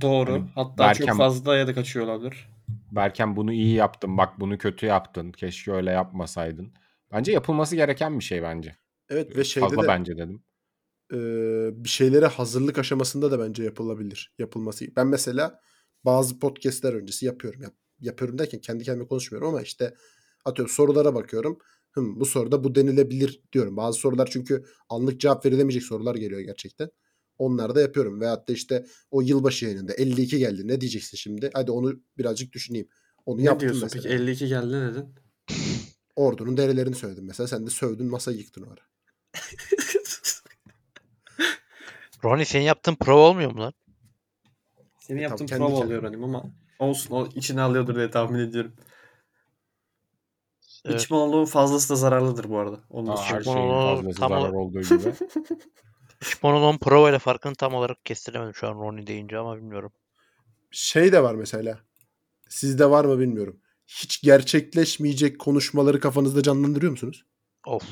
Doğru. 0.01 0.31
Hani 0.31 0.49
Hatta 0.55 0.93
çok 0.93 1.07
Berkem- 1.07 1.17
fazla 1.17 1.55
ya 1.55 1.67
da 1.67 1.73
kaçıyor 1.73 2.05
olabilir. 2.05 2.49
Berken 2.91 3.35
bunu 3.35 3.53
iyi 3.53 3.73
yaptın 3.75 4.17
bak 4.17 4.39
bunu 4.39 4.57
kötü 4.57 4.85
yaptın. 4.85 5.31
Keşke 5.31 5.71
öyle 5.71 5.91
yapmasaydın. 5.91 6.73
Bence 7.11 7.31
yapılması 7.31 7.75
gereken 7.75 8.19
bir 8.19 8.23
şey 8.23 8.43
bence. 8.43 8.75
Evet 9.09 9.37
ve 9.37 9.43
şeyde 9.43 9.67
Fazla 9.67 9.83
de 9.83 9.87
bence 9.87 10.17
dedim. 10.17 10.43
e, 11.13 11.17
bir 11.83 11.89
şeylere 11.89 12.25
hazırlık 12.25 12.77
aşamasında 12.77 13.31
da 13.31 13.39
bence 13.39 13.63
yapılabilir. 13.63 14.33
Yapılması. 14.39 14.85
Ben 14.95 15.07
mesela 15.07 15.59
bazı 16.05 16.39
podcastler 16.39 16.93
öncesi 16.93 17.25
yapıyorum. 17.25 17.61
Yap, 17.61 17.73
yapıyorum 17.99 18.37
derken 18.37 18.59
kendi 18.61 18.83
kendime 18.83 19.07
konuşmuyorum 19.07 19.49
ama 19.49 19.61
işte 19.61 19.93
atıyorum 20.45 20.73
sorulara 20.73 21.15
bakıyorum. 21.15 21.57
Hım, 21.91 22.19
bu 22.19 22.25
soruda 22.25 22.63
bu 22.63 22.75
denilebilir 22.75 23.41
diyorum. 23.53 23.77
Bazı 23.77 23.99
sorular 23.99 24.29
çünkü 24.31 24.63
anlık 24.89 25.19
cevap 25.19 25.45
verilemeyecek 25.45 25.83
sorular 25.83 26.15
geliyor 26.15 26.41
gerçekten. 26.41 26.89
Onları 27.37 27.75
da 27.75 27.81
yapıyorum. 27.81 28.21
Veyahut 28.21 28.47
da 28.47 28.53
işte 28.53 28.85
o 29.11 29.21
yılbaşı 29.21 29.65
yayınında 29.65 29.93
52 29.93 30.37
geldi. 30.37 30.67
Ne 30.67 30.81
diyeceksin 30.81 31.17
şimdi? 31.17 31.49
Hadi 31.53 31.71
onu 31.71 31.99
birazcık 32.17 32.53
düşüneyim. 32.53 32.87
Onu 33.25 33.41
Ne 33.41 33.43
yaptım 33.43 33.59
diyorsun 33.59 33.83
mesela. 33.83 34.03
peki 34.03 34.15
52 34.15 34.47
geldi 34.47 34.71
ne 34.71 34.91
dedin? 34.91 35.15
Ordunun 36.15 36.57
derelerini 36.57 36.95
söyledim 36.95 37.25
mesela. 37.25 37.47
Sen 37.47 37.65
de 37.65 37.69
sövdün 37.69 38.07
masayı 38.07 38.37
yıktın 38.37 38.61
o 38.61 38.65
ara. 38.71 38.81
Ronnie 42.23 42.45
senin 42.45 42.63
yaptığın 42.63 42.95
prova 42.95 43.29
olmuyor 43.29 43.51
mu 43.51 43.59
lan? 43.59 43.73
Senin 44.99 45.21
yaptığın 45.21 45.45
kendi 45.45 45.63
prova 45.63 45.77
oluyor 45.77 46.03
benim 46.03 46.23
ama 46.23 46.43
olsun 46.79 47.15
o 47.15 47.27
içine 47.35 47.61
alıyordur 47.61 47.95
diye 47.95 48.11
tahmin 48.11 48.39
ediyorum. 48.39 48.73
Evet. 50.85 51.01
İç 51.01 51.11
monoloğun 51.11 51.45
fazlası 51.45 51.89
da 51.89 51.95
zararlıdır 51.95 52.49
bu 52.49 52.57
arada. 52.57 52.79
Onu 52.89 53.07
da 53.07 53.11
Aa, 53.11 53.25
her 53.25 53.41
şeyin 53.43 53.69
fazlası 53.69 54.19
tam 54.19 54.29
zarar 54.29 54.49
olduğu 54.49 54.81
gibi. 54.81 55.13
Monoloğun 56.43 56.77
prova 56.77 57.09
ile 57.09 57.19
farkını 57.19 57.55
tam 57.55 57.73
olarak 57.73 58.05
kestiremedim 58.05 58.55
şu 58.55 58.67
an 58.67 58.73
Ronnie 58.73 59.07
deyince 59.07 59.37
ama 59.37 59.57
bilmiyorum. 59.57 59.91
Şey 60.71 61.11
de 61.11 61.23
var 61.23 61.35
mesela. 61.35 61.79
Sizde 62.49 62.89
var 62.89 63.05
mı 63.05 63.19
bilmiyorum. 63.19 63.59
Hiç 63.87 64.21
gerçekleşmeyecek 64.21 65.39
konuşmaları 65.39 65.99
kafanızda 65.99 66.43
canlandırıyor 66.43 66.91
musunuz? 66.91 67.25
Of 67.65 67.83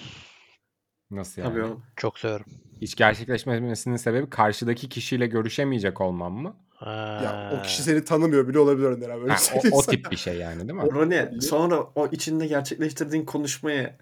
Nasıl 1.11 1.41
yani? 1.41 1.51
Tabii 1.51 1.63
oğlum. 1.63 1.84
çok 1.95 2.19
severim. 2.19 2.45
Hiç 2.82 2.95
gerçekleşmemesinin 2.95 3.95
sebebi 3.95 4.30
karşıdaki 4.30 4.89
kişiyle 4.89 5.28
görüşemeyecek 5.28 6.01
olmam 6.01 6.34
mı? 6.34 6.55
Ya 6.86 7.49
o 7.53 7.57
Ha. 7.57 7.61
kişi 7.61 7.84
seni 7.84 8.05
tanımıyor 8.05 8.47
bile 8.47 8.59
olabilir 8.59 8.88
Önder 8.88 9.09
abi. 9.09 9.24
Öyle 9.24 9.34
Ha, 9.34 9.39
o, 9.71 9.78
o 9.78 9.82
tip 9.82 10.11
bir 10.11 10.17
şey 10.17 10.38
yani 10.38 10.59
değil 10.59 10.74
mi? 10.74 10.82
O 10.82 10.91
Roni 10.93 11.41
sonra 11.41 11.84
o 11.95 12.07
içinde 12.07 12.47
gerçekleştirdiğin 12.47 13.26
konuşmayı 13.26 13.93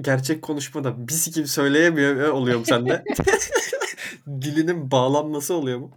gerçek 0.00 0.42
konuşmada 0.42 1.08
bir 1.08 1.32
gibi 1.34 1.48
söyleyemiyor 1.48 2.16
ve 2.16 2.30
oluyor 2.30 2.58
mu 2.58 2.64
sende? 2.64 3.04
Dilinin 4.26 4.90
bağlanması 4.90 5.54
oluyor 5.54 5.78
mu? 5.78 5.90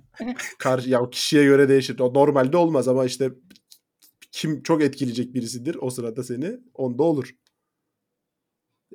Karşı, 0.59 0.89
ya 0.89 1.01
o 1.01 1.09
kişiye 1.09 1.43
göre 1.43 1.69
değişir. 1.69 1.99
O 1.99 2.13
normalde 2.13 2.57
olmaz 2.57 2.87
ama 2.87 3.05
işte 3.05 3.31
kim 4.31 4.63
çok 4.63 4.81
etkileyecek 4.81 5.33
birisidir 5.33 5.77
o 5.81 5.89
sırada 5.89 6.23
seni 6.23 6.57
onda 6.73 7.03
olur. 7.03 7.29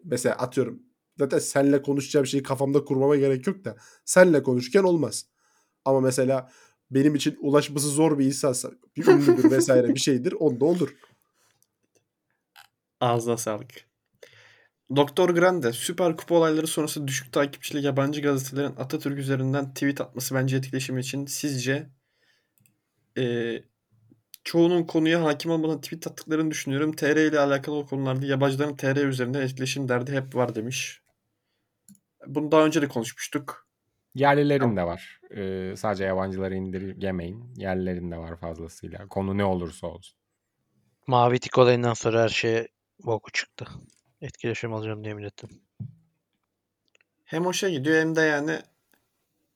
Mesela 0.05 0.34
atıyorum 0.34 0.82
zaten 1.18 1.38
senle 1.38 1.82
konuşacağım 1.82 2.26
şeyi 2.26 2.42
kafamda 2.42 2.84
kurmama 2.84 3.16
gerek 3.16 3.46
yok 3.46 3.64
da 3.64 3.76
senle 4.05 4.42
konuşurken 4.42 4.82
olmaz. 4.82 5.26
Ama 5.84 6.00
mesela 6.00 6.50
benim 6.90 7.14
için 7.14 7.36
ulaşması 7.40 7.88
zor 7.88 8.18
bir 8.18 8.26
insansa 8.26 8.70
bir 8.96 9.07
ünlüdür 9.07 9.50
vesaire 9.50 9.94
bir 9.94 10.00
şeydir 10.00 10.32
onda 10.32 10.64
olur. 10.64 10.94
Ağzına 13.00 13.36
sağlık. 13.36 13.91
Doktor 14.97 15.30
Grande, 15.30 15.72
Süper 15.72 16.16
Kupa 16.16 16.34
olayları 16.34 16.66
sonrası 16.66 17.09
düşük 17.09 17.32
takipçili 17.32 17.86
yabancı 17.86 18.22
gazetelerin 18.22 18.76
Atatürk 18.76 19.18
üzerinden 19.18 19.74
tweet 19.74 20.01
atması 20.01 20.34
bence 20.34 20.57
etkileşim 20.57 20.99
için 20.99 21.26
sizce 21.26 21.90
eee, 23.16 23.64
çoğunun 24.45 24.84
konuya 24.84 25.24
hakim 25.24 25.51
olmadan 25.51 25.80
tweet 25.80 26.07
attıklarını 26.07 26.51
düşünüyorum. 26.51 26.93
TR 26.93 27.16
ile 27.16 27.40
alakalı 27.40 27.76
o 27.76 27.86
konularda 27.86 28.26
yabancıların 28.26 28.76
TR 28.76 28.97
üzerinden 28.97 29.40
etkileşim 29.40 29.88
derdi 29.88 30.12
hep 30.12 30.34
var 30.36 30.55
demiş. 30.55 31.03
Bunu 32.26 32.53
daha 32.53 32.64
önce 32.66 32.82
de 32.82 32.88
konuşmuştuk. 32.88 33.66
Yerlilerin 34.14 34.76
de 34.76 34.82
var. 34.82 35.20
Ee, 35.36 35.74
sadece 35.76 36.05
yabancıları 36.05 36.55
indirgemeyin. 36.55 37.55
Yerlilerin 37.57 38.11
de 38.11 38.16
var 38.16 38.36
fazlasıyla. 38.36 39.09
Konu 39.09 39.38
ne 39.38 39.45
olursa 39.45 39.86
olsun. 39.86 40.18
Mavi 41.07 41.38
tik 41.38 41.59
olayından 41.59 41.95
sonra 41.95 42.22
her 42.22 42.28
şeye 42.28 42.68
boku 43.05 43.32
çıktı. 43.32 43.66
Etkileşim 44.22 44.72
alacağım 44.72 45.04
diye 45.04 45.14
milletim. 45.14 45.48
Hem 47.24 47.44
hoşa 47.46 47.68
gidiyor 47.68 48.00
hem 48.00 48.16
de 48.16 48.20
yani 48.20 48.60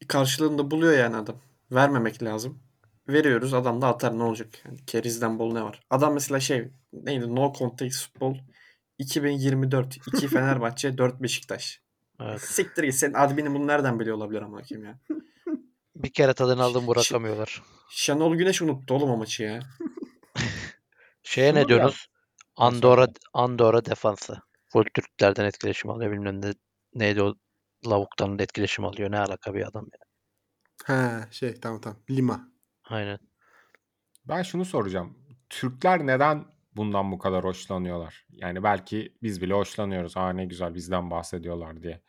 karşılığında 0.08 0.70
buluyor 0.70 0.92
yani 0.98 1.16
adam. 1.16 1.40
Vermemek 1.72 2.22
lazım. 2.22 2.62
Veriyoruz 3.08 3.54
adam 3.54 3.82
da 3.82 3.86
atar 3.86 4.18
ne 4.18 4.22
olacak? 4.22 4.48
Yani 4.64 4.78
kerizden 4.86 5.38
bol 5.38 5.52
ne 5.52 5.62
var? 5.62 5.80
Adam 5.90 6.14
mesela 6.14 6.40
şey 6.40 6.68
neydi? 6.92 7.34
No 7.34 7.52
Context 7.58 8.02
Football 8.06 8.38
2024 8.98 9.96
2 9.96 10.28
Fenerbahçe 10.28 10.98
4 10.98 11.22
Beşiktaş. 11.22 11.80
Evet. 12.20 12.40
Siktir 12.40 12.82
git 12.82 12.94
senin 12.94 13.14
adminin 13.14 13.54
bunu 13.54 13.66
nereden 13.66 14.00
biliyor 14.00 14.16
olabilir 14.16 14.42
ama 14.42 14.62
kim 14.62 14.84
ya? 14.84 14.98
Bir 15.96 16.12
kere 16.12 16.34
tadını 16.34 16.62
aldım 16.62 16.82
Ş- 16.82 16.88
bırakamıyorlar. 16.88 17.62
Şenol 17.90 18.34
Güneş 18.34 18.62
unuttu 18.62 18.94
oğlum 18.94 19.10
o 19.10 19.16
maçı 19.16 19.42
ya. 19.42 19.60
Şeye 21.22 21.54
ne 21.54 21.68
diyorsunuz? 21.68 22.06
Andorra. 22.56 23.06
Andorra 23.32 23.84
defansı. 23.84 24.36
Full 24.68 24.84
Türklerden 24.94 25.44
etkileşim 25.44 25.90
alıyor. 25.90 26.12
Bilmem 26.12 26.42
ne 26.42 26.52
neydi 26.94 27.22
o 27.22 27.34
lavuktan 27.86 28.38
da 28.38 28.42
etkileşim 28.42 28.84
alıyor. 28.84 29.10
Ne 29.10 29.18
alaka 29.18 29.54
bir 29.54 29.66
adam 29.66 29.84
ya. 29.92 29.98
Ha 30.84 31.28
şey 31.30 31.54
tamam 31.54 31.80
tamam. 31.80 31.98
Lima. 32.10 32.48
Aynen. 32.84 33.18
Ben 34.24 34.42
şunu 34.42 34.64
soracağım. 34.64 35.18
Türkler 35.50 36.06
neden 36.06 36.44
bundan 36.76 37.12
bu 37.12 37.18
kadar 37.18 37.44
hoşlanıyorlar? 37.44 38.26
Yani 38.30 38.62
belki 38.62 39.16
biz 39.22 39.42
bile 39.42 39.54
hoşlanıyoruz. 39.54 40.16
Aa 40.16 40.30
ne 40.30 40.44
güzel 40.44 40.74
bizden 40.74 41.10
bahsediyorlar 41.10 41.82
diye. 41.82 42.00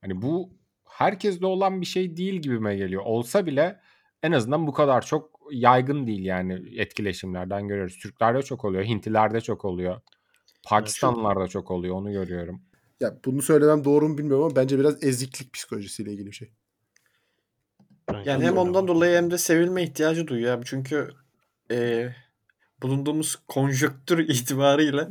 Hani 0.00 0.22
bu 0.22 0.50
herkeste 0.88 1.46
olan 1.46 1.80
bir 1.80 1.86
şey 1.86 2.16
değil 2.16 2.42
gibime 2.42 2.76
geliyor. 2.76 3.02
Olsa 3.04 3.46
bile 3.46 3.80
en 4.22 4.32
azından 4.32 4.66
bu 4.66 4.72
kadar 4.72 5.06
çok 5.06 5.40
yaygın 5.50 6.06
değil 6.06 6.24
yani 6.24 6.80
etkileşimlerden 6.80 7.68
görüyoruz. 7.68 7.98
Türklerde 7.98 8.42
çok 8.42 8.64
oluyor, 8.64 8.84
Hintlilerde 8.84 9.40
çok 9.40 9.64
oluyor. 9.64 10.00
Pakistanlılarda 10.66 11.48
çok 11.48 11.70
oluyor 11.70 11.94
onu 11.94 12.12
görüyorum. 12.12 12.62
Ya 13.00 13.16
bunu 13.24 13.42
söylemem 13.42 13.84
doğru 13.84 14.08
mu 14.08 14.18
bilmiyorum 14.18 14.44
ama 14.44 14.56
bence 14.56 14.78
biraz 14.78 15.04
eziklik 15.04 15.52
psikolojisiyle 15.52 16.12
ilgili 16.12 16.26
bir 16.26 16.36
şey. 16.36 16.52
Yani 18.24 18.44
hem 18.44 18.58
ondan 18.58 18.78
ama. 18.78 18.88
dolayı 18.88 19.16
hem 19.16 19.30
de 19.30 19.38
sevilme 19.38 19.82
ihtiyacı 19.82 20.26
duyuyor 20.26 20.52
abi. 20.52 20.64
Çünkü 20.64 21.10
e, 21.70 22.08
bulunduğumuz 22.82 23.36
konjöktür 23.48 24.18
itibarıyla 24.28 25.10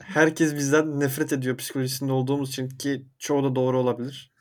herkes 0.00 0.54
bizden 0.54 1.00
nefret 1.00 1.32
ediyor 1.32 1.56
psikolojisinde 1.56 2.12
olduğumuz 2.12 2.48
için 2.48 2.68
ki 2.68 3.06
çoğu 3.18 3.44
da 3.44 3.54
doğru 3.54 3.78
olabilir. 3.78 4.32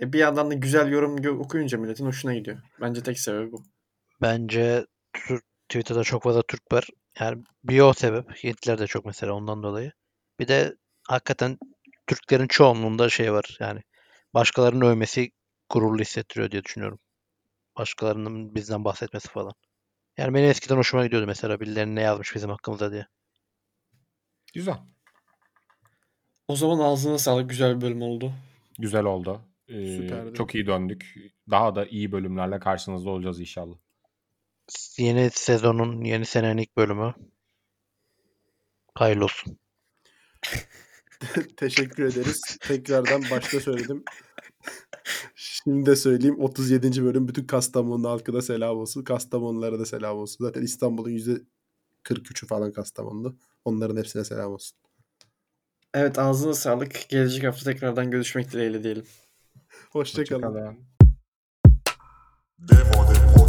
E, 0.00 0.12
bir 0.12 0.18
yandan 0.18 0.50
da 0.50 0.54
güzel 0.54 0.88
yorum 0.88 1.40
okuyunca 1.40 1.78
milletin 1.78 2.06
hoşuna 2.06 2.34
gidiyor. 2.34 2.58
Bence 2.80 3.02
tek 3.02 3.20
sebebi 3.20 3.52
bu. 3.52 3.62
Bence 4.22 4.86
Twitter'da 5.68 6.04
çok 6.04 6.22
fazla 6.22 6.42
Türk 6.42 6.72
var. 6.72 6.88
Yani 7.20 7.44
bir 7.64 7.80
o 7.80 7.92
sebep. 7.92 8.44
Hintliler 8.44 8.78
de 8.78 8.86
çok 8.86 9.04
mesela 9.06 9.32
ondan 9.32 9.62
dolayı. 9.62 9.92
Bir 10.38 10.48
de 10.48 10.76
hakikaten 11.08 11.58
Türklerin 12.06 12.46
çoğunluğunda 12.46 13.08
şey 13.08 13.32
var. 13.32 13.56
Yani 13.60 13.80
başkalarının 14.34 14.86
övmesi 14.86 15.30
gururlu 15.70 16.00
hissettiriyor 16.00 16.50
diye 16.50 16.64
düşünüyorum. 16.64 16.98
Başkalarının 17.78 18.54
bizden 18.54 18.84
bahsetmesi 18.84 19.28
falan. 19.28 19.52
Yani 20.18 20.34
benim 20.34 20.50
eskiden 20.50 20.76
hoşuma 20.76 21.04
gidiyordu 21.04 21.26
mesela 21.26 21.60
birilerinin 21.60 21.96
ne 21.96 22.00
yazmış 22.00 22.34
bizim 22.34 22.50
hakkımızda 22.50 22.92
diye. 22.92 23.06
Güzel. 24.54 24.78
O 26.48 26.56
zaman 26.56 26.78
ağzına 26.78 27.18
sağlık. 27.18 27.50
Güzel 27.50 27.76
bir 27.76 27.80
bölüm 27.80 28.02
oldu. 28.02 28.32
Güzel 28.78 29.04
oldu. 29.04 29.40
Ee, 29.68 29.96
Süperdi. 29.96 30.34
çok 30.34 30.54
iyi 30.54 30.66
döndük. 30.66 31.14
Daha 31.50 31.74
da 31.74 31.86
iyi 31.86 32.12
bölümlerle 32.12 32.58
karşınızda 32.58 33.10
olacağız 33.10 33.40
inşallah. 33.40 33.76
Yeni 34.98 35.30
sezonun, 35.30 36.04
yeni 36.04 36.26
senenin 36.26 36.62
ilk 36.62 36.76
bölümü. 36.76 37.14
Hayırlı 38.94 39.24
olsun. 39.24 39.58
Teşekkür 41.56 42.04
ederiz. 42.04 42.40
Tekrardan 42.60 43.22
başta 43.30 43.60
söyledim. 43.60 44.04
Şimdi 45.34 45.86
de 45.86 45.96
söyleyeyim 45.96 46.40
37. 46.40 47.04
bölüm 47.04 47.28
bütün 47.28 47.46
Kastamonu 47.46 48.08
halkına 48.08 48.42
selam 48.42 48.78
olsun. 48.78 49.04
Kastamonulara 49.04 49.78
da 49.78 49.86
selam 49.86 50.16
olsun. 50.16 50.44
Zaten 50.44 50.62
İstanbul'un 50.62 51.10
%43'ü 51.10 52.46
falan 52.46 52.72
Kastamonu'da. 52.72 53.34
Onların 53.64 53.96
hepsine 53.96 54.24
selam 54.24 54.52
olsun. 54.52 54.78
Evet 55.94 56.18
ağzına 56.18 56.54
sağlık. 56.54 57.08
Gelecek 57.08 57.44
hafta 57.44 57.72
tekrardan 57.72 58.10
görüşmek 58.10 58.52
dileğiyle 58.52 58.82
diyelim. 58.82 59.04
Hoşçakalın. 59.90 60.42
Hoşçakalın. 60.42 60.78
Demo 62.58 63.14
de 63.14 63.39